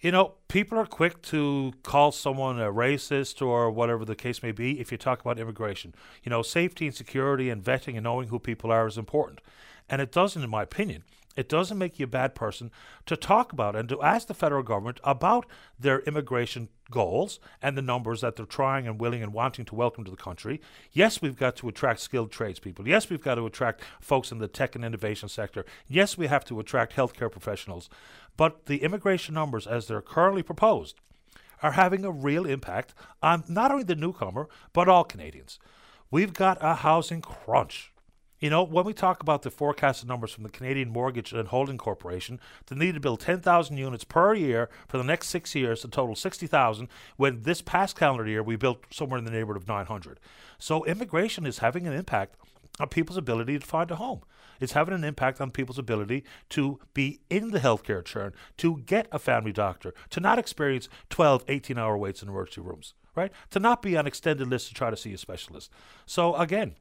[0.00, 4.52] you know, people are quick to call someone a racist or whatever the case may
[4.52, 5.94] be if you talk about immigration.
[6.22, 9.40] You know, safety and security and vetting and knowing who people are is important.
[9.88, 11.04] And it doesn't, in my opinion,
[11.36, 12.70] it doesn't make you a bad person
[13.04, 15.46] to talk about and to ask the federal government about
[15.78, 20.04] their immigration goals and the numbers that they're trying and willing and wanting to welcome
[20.04, 20.60] to the country.
[20.92, 22.88] Yes, we've got to attract skilled tradespeople.
[22.88, 25.64] Yes, we've got to attract folks in the tech and innovation sector.
[25.86, 27.88] Yes, we have to attract healthcare professionals.
[28.36, 30.96] But the immigration numbers, as they're currently proposed,
[31.62, 35.58] are having a real impact on not only the newcomer, but all Canadians.
[36.10, 37.92] We've got a housing crunch.
[38.38, 41.78] You know, when we talk about the forecasted numbers from the Canadian Mortgage and Holding
[41.78, 45.88] Corporation, the need to build 10,000 units per year for the next six years, a
[45.88, 50.20] total 60,000, when this past calendar year we built somewhere in the neighborhood of 900.
[50.58, 52.36] So immigration is having an impact
[52.78, 54.20] on people's ability to find a home.
[54.60, 59.08] It's having an impact on people's ability to be in the healthcare churn, to get
[59.12, 63.32] a family doctor, to not experience 12, 18 hour waits in emergency rooms, right?
[63.52, 65.70] To not be on extended lists to try to see a specialist.
[66.04, 66.74] So again,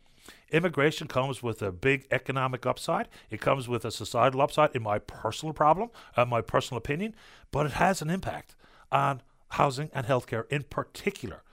[0.52, 3.08] Immigration comes with a big economic upside.
[3.30, 7.16] It comes with a societal upside, in my personal problem, uh, my personal opinion,
[7.52, 8.56] but it has an impact
[8.92, 11.44] on housing and healthcare in particular.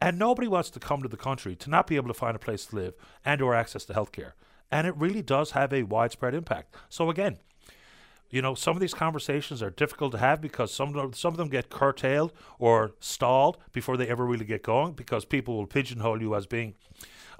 [0.00, 2.38] And nobody wants to come to the country to not be able to find a
[2.38, 2.94] place to live
[3.24, 4.32] and or access to healthcare.
[4.70, 6.74] And it really does have a widespread impact.
[6.88, 7.38] So again,
[8.30, 11.48] you know, some of these conversations are difficult to have because some some of them
[11.48, 16.34] get curtailed or stalled before they ever really get going because people will pigeonhole you
[16.36, 16.74] as being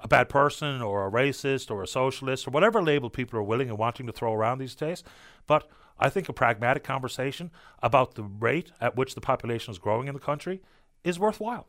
[0.03, 3.69] a bad person or a racist or a socialist or whatever label people are willing
[3.69, 5.03] and wanting to throw around these days.
[5.47, 5.69] But
[5.99, 7.51] I think a pragmatic conversation
[7.81, 10.61] about the rate at which the population is growing in the country
[11.03, 11.67] is worthwhile.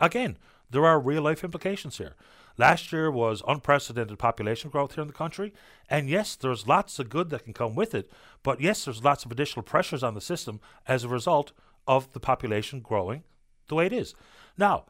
[0.00, 0.36] Again,
[0.70, 2.16] there are real life implications here.
[2.56, 5.52] Last year was unprecedented population growth here in the country,
[5.88, 8.10] and yes, there's lots of good that can come with it,
[8.42, 11.52] but yes, there's lots of additional pressures on the system as a result
[11.86, 13.22] of the population growing
[13.68, 14.14] the way it is.
[14.56, 14.86] Now,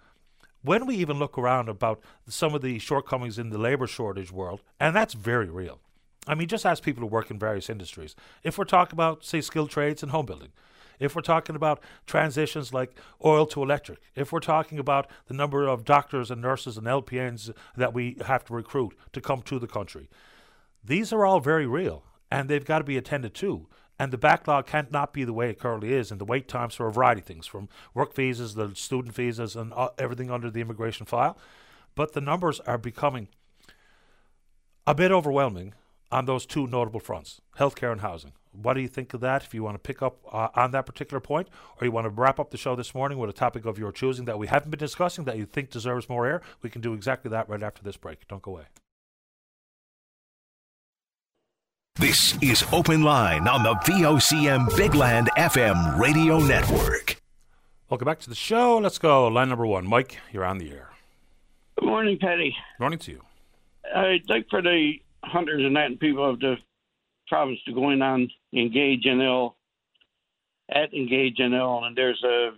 [0.65, 4.63] when we even look around about some of the shortcomings in the labor shortage world,
[4.81, 5.79] and that's very real.
[6.27, 8.17] I mean, just ask people who work in various industries.
[8.43, 10.53] If we're talking about, say, skilled trades and home building,
[10.99, 15.69] if we're talking about transitions like oil to electric, if we're talking about the number
[15.69, 19.67] of doctors and nurses and LPNs that we have to recruit to come to the
[19.67, 20.09] country,
[20.83, 23.67] these are all very real and they've got to be attended to.
[23.99, 26.75] And the backlog can't not be the way it currently is, and the wait times
[26.75, 30.51] for a variety of things, from work visas, the student visas, and uh, everything under
[30.51, 31.39] the immigration file.
[31.95, 33.29] But the numbers are becoming
[34.87, 35.75] a bit overwhelming
[36.11, 38.33] on those two notable fronts, healthcare and housing.
[38.53, 39.43] What do you think of that?
[39.43, 41.49] If you want to pick up uh, on that particular point,
[41.81, 43.91] or you want to wrap up the show this morning with a topic of your
[43.91, 46.95] choosing that we haven't been discussing that you think deserves more air, we can do
[46.95, 48.27] exactly that right after this break.
[48.29, 48.65] Don't go away.
[52.01, 57.23] This is Open Line on the VOCM Big Land FM radio network.
[57.89, 58.79] Welcome back to the show.
[58.79, 59.29] Let's go.
[59.29, 59.87] Line number one.
[59.87, 60.91] Mike, you're on the air.
[61.79, 62.53] Good morning, Paddy.
[62.81, 63.23] Morning to you.
[63.95, 66.57] I'd like for the hunters and that and people of the
[67.29, 69.55] province to go in on Engage NL
[70.71, 72.51] at Engage NL, and there's a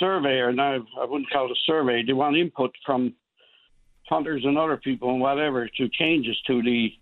[0.00, 2.02] survey, or now I wouldn't call it a survey.
[2.04, 3.14] They want input from
[4.08, 6.92] hunters and other people and whatever to changes to the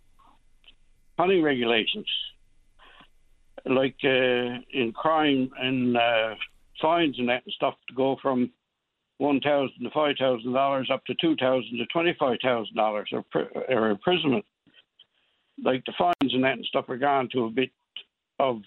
[1.19, 2.07] hunting regulations,
[3.67, 6.35] like uh, in crime and uh,
[6.81, 8.51] fines and that and stuff, to go from
[9.19, 13.11] one thousand to five thousand dollars up to two thousand to twenty five thousand dollars
[13.13, 13.25] or
[13.69, 14.45] or imprisonment.
[15.63, 17.71] Like the fines and that and stuff are gone to a bit
[18.39, 18.61] of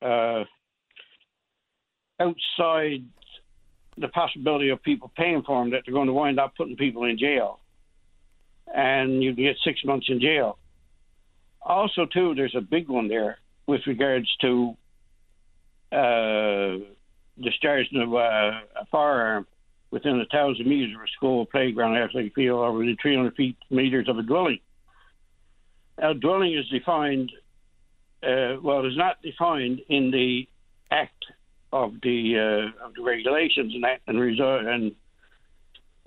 [0.00, 0.44] uh,
[2.18, 3.04] outside
[3.98, 7.04] the possibility of people paying for them that they're going to wind up putting people
[7.04, 7.60] in jail,
[8.74, 10.58] and you get six months in jail
[11.64, 14.76] also, too, there's a big one there with regards to
[15.92, 16.76] uh,
[17.42, 19.46] discharging of uh, a firearm
[19.90, 24.08] within a thousand meters of a school, playground, athletic field, or within 300 feet meters
[24.08, 24.58] of a dwelling.
[25.98, 27.30] Now, dwelling is defined.
[28.22, 30.48] Uh, well, it's not defined in the
[30.90, 31.24] act
[31.72, 34.92] of the uh, of the regulations and that, and resort, and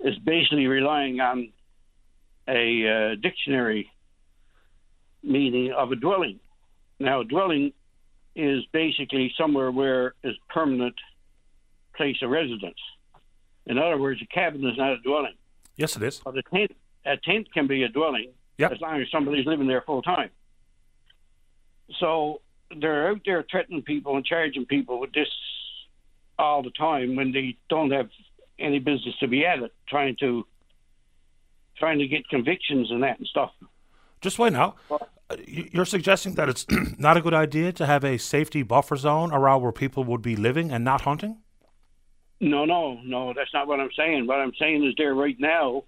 [0.00, 1.50] is basically relying on
[2.46, 3.90] a uh, dictionary
[5.22, 6.38] meaning of a dwelling.
[6.98, 7.72] Now, a dwelling
[8.34, 10.94] is basically somewhere where is permanent
[11.96, 12.78] place of residence.
[13.66, 15.34] In other words, a cabin is not a dwelling.
[15.76, 16.20] Yes, it is.
[16.24, 16.72] But a tent,
[17.04, 18.72] a tent can be a dwelling Yep.
[18.72, 20.30] as long as somebody's living there full time.
[22.00, 22.40] So
[22.80, 25.28] they're out there threatening people and charging people with this
[26.38, 28.08] all the time when they don't have
[28.58, 30.46] any business to be at it, trying to
[31.76, 33.52] trying to get convictions and that and stuff.
[34.20, 34.74] Just wait now.
[34.90, 36.66] Uh, You're suggesting that it's
[36.98, 40.36] not a good idea to have a safety buffer zone around where people would be
[40.36, 41.38] living and not hunting?
[42.40, 43.32] No, no, no.
[43.34, 44.26] That's not what I'm saying.
[44.26, 45.84] What I'm saying is there right now.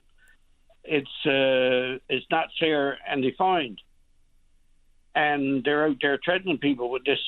[0.82, 3.80] It's uh, it's not fair and defined,
[5.14, 7.18] and they're out there threatening people with this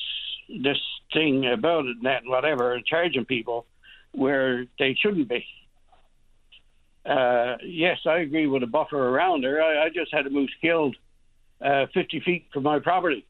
[0.63, 0.79] this
[1.13, 3.67] thing about it and that and whatever, and charging people
[4.11, 5.45] where they shouldn't be.
[7.05, 9.61] Uh, yes, I agree with a buffer around there.
[9.61, 10.95] I, I just had a moose killed
[11.61, 13.25] uh, 50 feet from my property,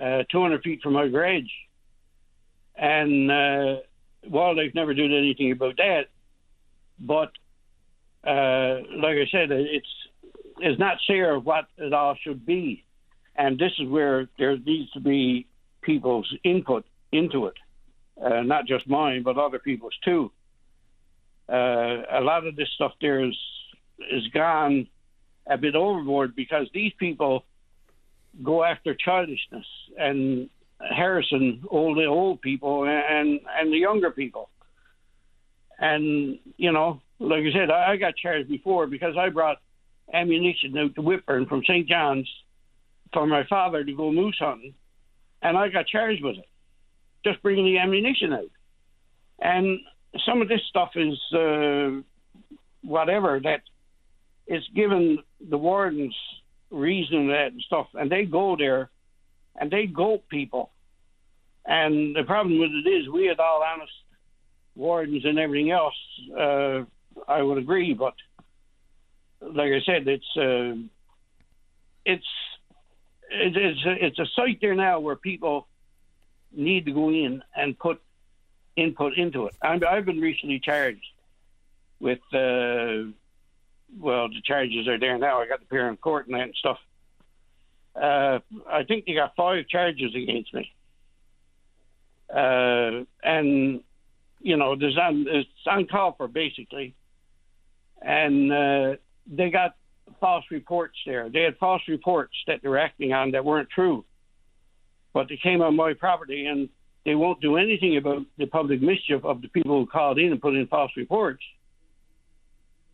[0.00, 1.50] uh, 200 feet from my garage,
[2.76, 3.76] and uh,
[4.28, 6.06] wildlife never did anything about that.
[6.98, 7.32] But
[8.28, 9.86] uh, like I said, it's
[10.58, 12.84] it's not fair what it all should be,
[13.34, 15.46] and this is where there needs to be
[15.82, 17.54] people's input into it,
[18.22, 20.30] uh, not just mine, but other people's too.
[21.48, 23.36] Uh, a lot of this stuff there is
[24.10, 24.86] is gone
[25.46, 27.44] a bit overboard because these people
[28.42, 29.66] go after childishness
[29.98, 30.48] and
[30.80, 34.50] Harrison, all the old people and and the younger people.
[35.78, 39.58] And you know, like I said, I, I got charged before because I brought
[40.12, 41.88] ammunition out to Whitbourne from St.
[41.88, 42.28] John's
[43.12, 44.74] for my father to go moose hunting,
[45.42, 46.48] and I got charged with it,
[47.24, 48.50] just bringing the ammunition out.
[49.40, 49.80] And
[50.26, 52.02] some of this stuff is uh,
[52.82, 53.62] whatever that
[54.46, 55.18] is given
[55.50, 56.14] the wardens
[56.70, 58.90] reason that and stuff, and they go there
[59.56, 60.70] and they goat people.
[61.64, 63.92] And the problem with it is, we had all honest
[64.74, 65.94] wardens and everything else.
[66.36, 66.84] Uh,
[67.28, 68.14] I would agree, but
[69.40, 70.80] like I said, it's uh,
[72.04, 72.26] it's
[73.30, 75.66] it, it's a, it's a site there now where people
[76.52, 78.00] need to go in and put
[78.76, 79.54] input into it.
[79.62, 81.04] I'm, I've been recently charged
[82.00, 83.10] with uh,
[83.98, 85.40] well, the charges are there now.
[85.40, 86.78] I got to appear in court and that and stuff.
[87.94, 88.38] Uh,
[88.70, 90.72] I think they got five charges against me.
[92.32, 93.82] Uh, and
[94.40, 96.94] you know, there's on it's uncalled for basically,
[98.00, 98.96] and uh,
[99.26, 99.76] they got
[100.20, 101.28] false reports there.
[101.28, 104.04] They had false reports that they're acting on that weren't true,
[105.12, 106.70] but they came on my property and
[107.04, 110.40] they won't do anything about the public mischief of the people who called in and
[110.40, 111.42] put in false reports.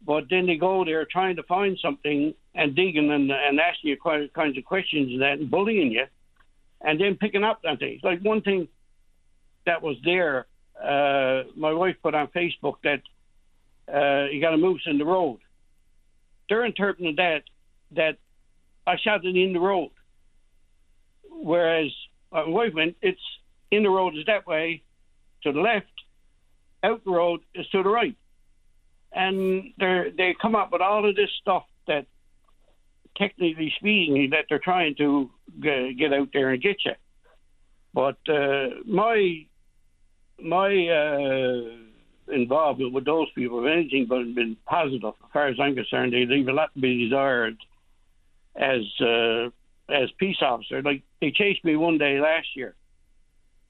[0.06, 3.97] But then they go there trying to find something and digging and, and asking you
[3.97, 6.05] quite kinds of questions and that and bullying you,
[6.80, 8.01] and then picking up on things.
[8.02, 8.68] Like one thing
[9.66, 10.47] that was there,
[10.82, 13.02] uh, my wife put on Facebook that
[13.93, 15.40] uh, you got a moose in the road.
[16.48, 17.43] They're interpreting that
[17.90, 18.16] that
[18.86, 19.90] I shot it in the road,
[21.30, 21.90] whereas
[22.32, 23.20] my wife went, it's
[23.70, 24.82] in the road is that way,
[25.43, 25.86] to the left,
[26.82, 28.16] out the road is to the right,
[29.12, 32.07] and they they come up with all of this stuff that
[33.16, 35.31] technically speaking that they're trying to
[35.61, 36.93] g- get out there and get you.
[37.93, 39.47] But uh, my
[40.40, 45.74] my uh, involvement with those people, if anything, but been positive as far as I'm
[45.74, 46.12] concerned.
[46.12, 47.57] They leave a lot to be desired
[48.55, 49.49] as uh,
[49.89, 50.82] as peace officer.
[50.82, 52.74] Like they chased me one day last year.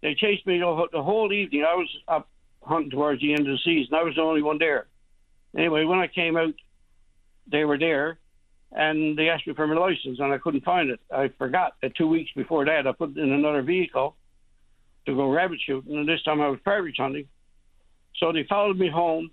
[0.01, 1.65] They chased me the whole- evening.
[1.65, 2.29] I was up
[2.63, 3.95] hunting towards the end of the season.
[3.95, 4.87] I was the only one there.
[5.57, 6.55] Anyway, when I came out,
[7.47, 8.19] they were there,
[8.73, 11.01] and they asked me for my license, and I couldn't find it.
[11.11, 14.17] I forgot that two weeks before that, I put in another vehicle
[15.07, 17.29] to go rabbit shooting, and this time I was prairie hunting.
[18.17, 19.31] So they followed me home,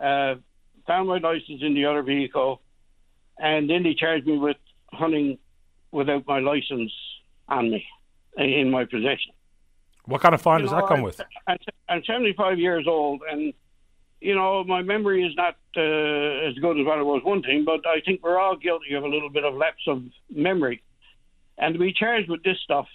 [0.00, 0.36] uh,
[0.86, 2.62] found my license in the other vehicle,
[3.38, 4.56] and then they charged me with
[4.92, 5.38] hunting
[5.90, 6.92] without my license
[7.48, 7.84] on me
[8.36, 9.32] in my possession.
[10.06, 11.20] What kind of fine You does know, that come with?
[11.46, 11.58] I'm,
[11.88, 13.52] I'm 75 years old, and
[14.20, 17.64] you know my memory is not uh, as good as what it was one thing,
[17.64, 20.82] but I think we're all guilty of a little bit of lapse of memory,
[21.56, 22.86] and to be charged with this stuff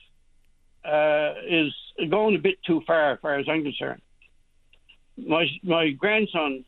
[0.85, 1.73] uh, is
[2.09, 4.01] going a bit too far, as far as I'm concerned.
[5.17, 6.63] My my grandson,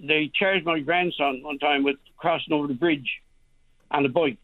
[0.00, 3.08] they charged my grandson one time with crossing over the bridge
[3.90, 4.38] on a bike.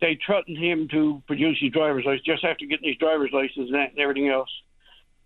[0.00, 3.74] They threatened him to produce his driver's license just after getting his driver's license and,
[3.74, 4.48] that and everything else.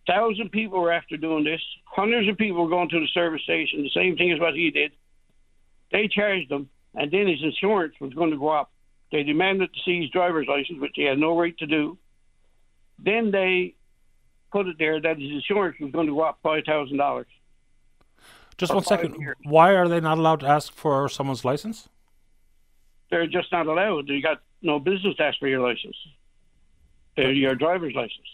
[0.06, 1.60] Thousand people were after doing this.
[1.86, 4.70] Hundreds of people were going to the service station, the same thing as what he
[4.70, 4.92] did.
[5.92, 8.70] They charged him, and then his insurance was going to go up.
[9.12, 11.96] They demanded to see his driver's license, which he had no right to do.
[12.98, 13.74] Then they
[14.50, 17.26] put it there that his insurance was going to go up five thousand dollars.
[18.56, 19.20] Just one second.
[19.20, 19.36] years.
[19.44, 21.88] Why are they not allowed to ask for someone's license?
[23.10, 24.08] They're just not allowed.
[24.08, 25.96] You got no business to ask for your license,
[27.18, 28.26] uh, your driver's license.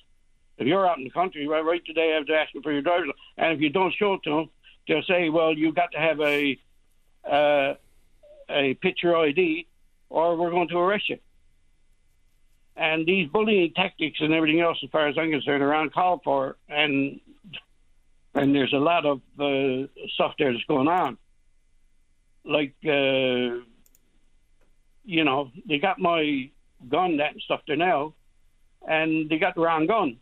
[0.59, 2.73] If you're out in the country, right, right today, you have to ask them for
[2.73, 3.21] your driver's license.
[3.39, 4.51] And if you don't show it to them,
[4.87, 6.59] they'll say, well, you've got to have a
[7.29, 7.75] uh,
[8.49, 9.67] a picture ID
[10.09, 11.19] or we're going to arrest you.
[12.77, 16.57] And these bullying tactics and everything else, as far as I'm concerned, are uncalled for.
[16.69, 17.21] And
[18.35, 21.19] and there's a lot of uh, stuff there that's going on.
[22.45, 23.65] Like, uh,
[25.05, 26.51] you know, they got my
[26.89, 28.15] gun, that and stuff there now,
[28.87, 30.19] and they got the wrong gun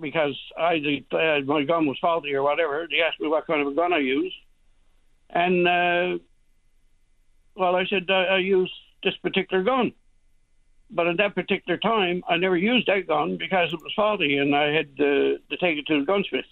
[0.00, 2.86] because I uh, my gun was faulty or whatever.
[2.90, 4.36] They asked me what kind of a gun I used,
[5.30, 6.18] and uh,
[7.54, 8.72] well, I said uh, I use
[9.02, 9.92] this particular gun.
[10.88, 14.54] But at that particular time, I never used that gun because it was faulty, and
[14.54, 16.44] I had to take it to the gunsmith.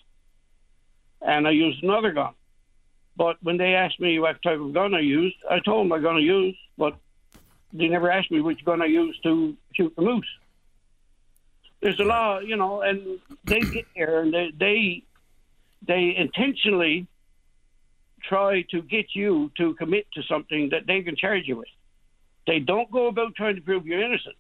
[1.20, 2.34] And I used another gun.
[3.16, 6.02] But when they asked me what type of gun I used, I told them what
[6.02, 6.96] gun I used, but
[7.74, 10.28] they never asked me which gun I used to use to shoot the moose.
[11.82, 15.02] There's a law, you know, and they get there and they they,
[15.86, 17.06] they intentionally
[18.22, 21.68] try to get you to commit to something that they can charge you with.
[22.46, 24.36] They don't go about trying to prove you're innocent.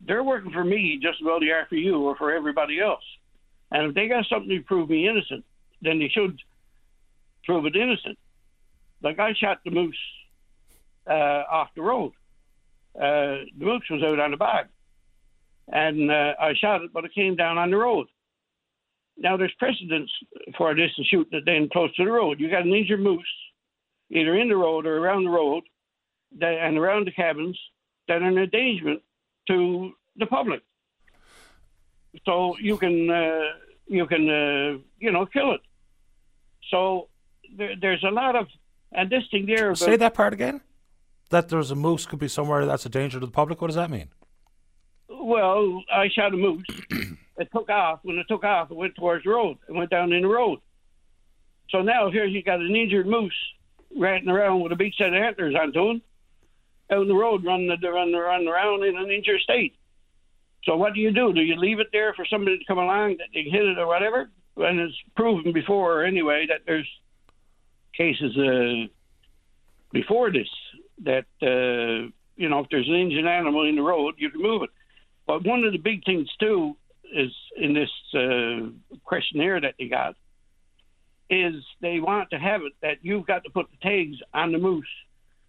[0.00, 3.04] They're working for me just as about they are for you or for everybody else.
[3.70, 5.44] And if they got something to prove me innocent,
[5.82, 6.38] then they should
[7.44, 8.18] prove it innocent.
[9.02, 9.98] Like I shot the moose
[11.06, 12.12] uh, off the road.
[12.98, 14.66] Uh, the moose was out on the bag,
[15.68, 18.08] and uh, I shot it, but it came down on the road.
[19.16, 20.10] Now there's precedence
[20.56, 22.40] for this and shooting it then close to the road.
[22.40, 23.28] You got an injured moose,
[24.10, 25.64] either in the road or around the road,
[26.38, 27.58] that, and around the cabins
[28.08, 29.02] that are an endangerment
[29.48, 30.62] to the public.
[32.24, 33.40] So you can uh,
[33.86, 35.60] you can uh, you know kill it.
[36.70, 37.08] So
[37.56, 38.46] there, there's a lot of
[38.92, 39.74] and this thing there.
[39.74, 40.60] Say that part again.
[41.30, 43.60] That there's a moose could be somewhere that's a danger to the public.
[43.60, 44.08] What does that mean?
[45.08, 46.66] Well, I shot a moose.
[47.38, 48.00] it took off.
[48.02, 49.58] When it took off, it went towards the road.
[49.68, 50.60] It went down in the road.
[51.70, 53.36] So now here you got an injured moose
[53.96, 56.02] ranting around with a big set of antlers onto him
[56.90, 59.76] out in the road, running, running, running around in an injured state.
[60.64, 61.32] So what do you do?
[61.32, 63.86] Do you leave it there for somebody to come along that they hit it or
[63.86, 64.30] whatever?
[64.56, 66.88] And it's proven before anyway that there's
[67.96, 68.88] cases uh,
[69.92, 70.48] before this
[71.04, 74.62] that uh, you know if there's an injured animal in the road, you can move
[74.62, 74.70] it.
[75.26, 76.76] But one of the big things too
[77.12, 78.70] is in this uh,
[79.04, 80.16] questionnaire that they got
[81.30, 84.58] is they want to have it that you've got to put the tags on the
[84.58, 84.88] moose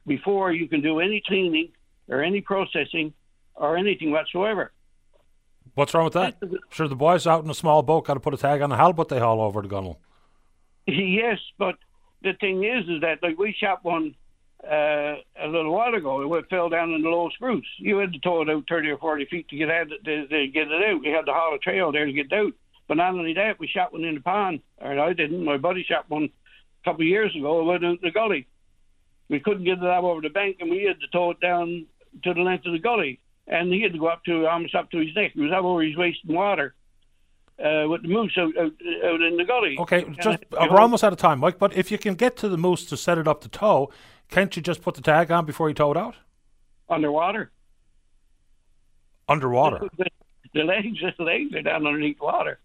[0.06, 1.70] before you can do any cleaning
[2.10, 3.14] or any processing
[3.56, 4.72] or anything whatsoever.
[5.76, 6.36] What's wrong with that?
[6.72, 8.76] Sure, the boys out in a small boat got to put a tag on the
[8.76, 10.00] halibut they haul over the gunnel.
[10.88, 11.76] Yes, but
[12.24, 14.16] the thing is, is that like we shot one
[14.64, 16.22] uh, a little while ago.
[16.22, 17.66] It went, fell down in the low spruce.
[17.78, 20.48] You had to tow it out thirty or forty feet to get out to, to
[20.48, 21.02] get it out.
[21.02, 22.54] We had to haul a trail there to get it out.
[22.88, 24.62] But not only that, we shot one in the pond.
[24.80, 25.46] Or I didn't.
[25.46, 27.62] My buddy shot one a couple of years ago.
[27.62, 28.48] It went out in the gully.
[29.30, 31.86] We couldn't get it out over the bank, and we had to tow it down
[32.24, 33.20] to the length of the gully.
[33.48, 35.32] And he had to go up to almost up to his neck.
[35.36, 36.74] He was up over his waist in water
[37.64, 38.72] uh, with the moose out, out,
[39.06, 39.78] out in the gully.
[39.80, 41.60] Okay, just I- we're almost out of time, Mike.
[41.60, 43.92] But if you can get to the moose to set it up to tow,
[44.30, 46.16] can't you just put the tag on before you tow it out?
[46.90, 47.52] underwater.
[49.28, 49.88] Underwater.
[49.98, 50.06] The,
[50.54, 52.60] the legs, the legs are down underneath water,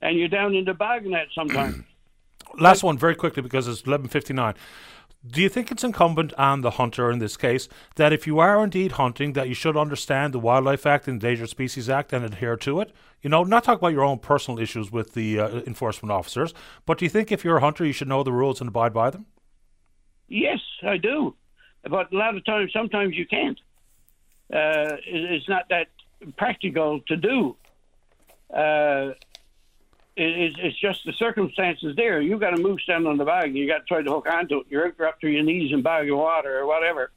[0.00, 1.84] and you're down in the bog net sometimes.
[2.58, 4.54] Last one, very quickly, because it's eleven fifty nine.
[5.26, 8.62] Do you think it's incumbent on the hunter in this case that if you are
[8.62, 12.56] indeed hunting, that you should understand the Wildlife Act and Endangered Species Act and adhere
[12.58, 12.92] to it?
[13.20, 16.54] You know, not talk about your own personal issues with the uh, enforcement officers,
[16.86, 18.94] but do you think if you're a hunter, you should know the rules and abide
[18.94, 19.26] by them?
[20.28, 21.34] Yes, I do,
[21.82, 23.58] but a lot of times, sometimes you can't.
[24.52, 25.88] Uh, it's not that
[26.36, 27.56] practical to do.
[28.52, 29.12] Uh,
[30.16, 32.20] it, it's, just the circumstances there.
[32.20, 34.26] You've got a moose down on the bag, and you got to try to hook
[34.28, 34.66] onto it.
[34.68, 37.10] You're up to your knees in bag of water or whatever,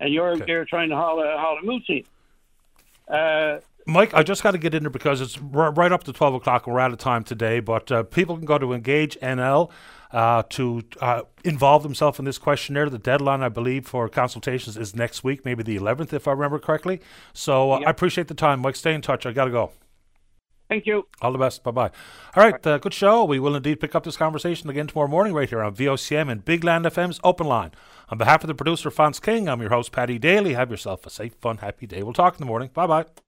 [0.00, 2.04] and you're out there trying to haul a, haul a moose in.
[3.12, 6.12] Uh, Mike, I just got to get in there because it's r- right up to
[6.12, 7.60] 12 o'clock we're out of time today.
[7.60, 9.70] But uh, people can go to Engage NL
[10.10, 12.88] uh, to uh, involve themselves in this questionnaire.
[12.88, 16.58] The deadline, I believe, for consultations is next week, maybe the 11th, if I remember
[16.58, 17.00] correctly.
[17.32, 18.76] So uh, I appreciate the time, Mike.
[18.76, 19.26] Stay in touch.
[19.26, 19.72] I got to go.
[20.68, 21.06] Thank you.
[21.22, 21.62] All the best.
[21.62, 21.90] Bye bye.
[22.34, 23.24] All right, uh, good show.
[23.24, 26.44] We will indeed pick up this conversation again tomorrow morning right here on VOCM and
[26.44, 27.70] Big Land FM's Open Line.
[28.08, 30.54] On behalf of the producer, Fonz King, I'm your host, Paddy Daly.
[30.54, 32.02] Have yourself a safe, fun, happy day.
[32.02, 32.70] We'll talk in the morning.
[32.74, 33.25] Bye bye.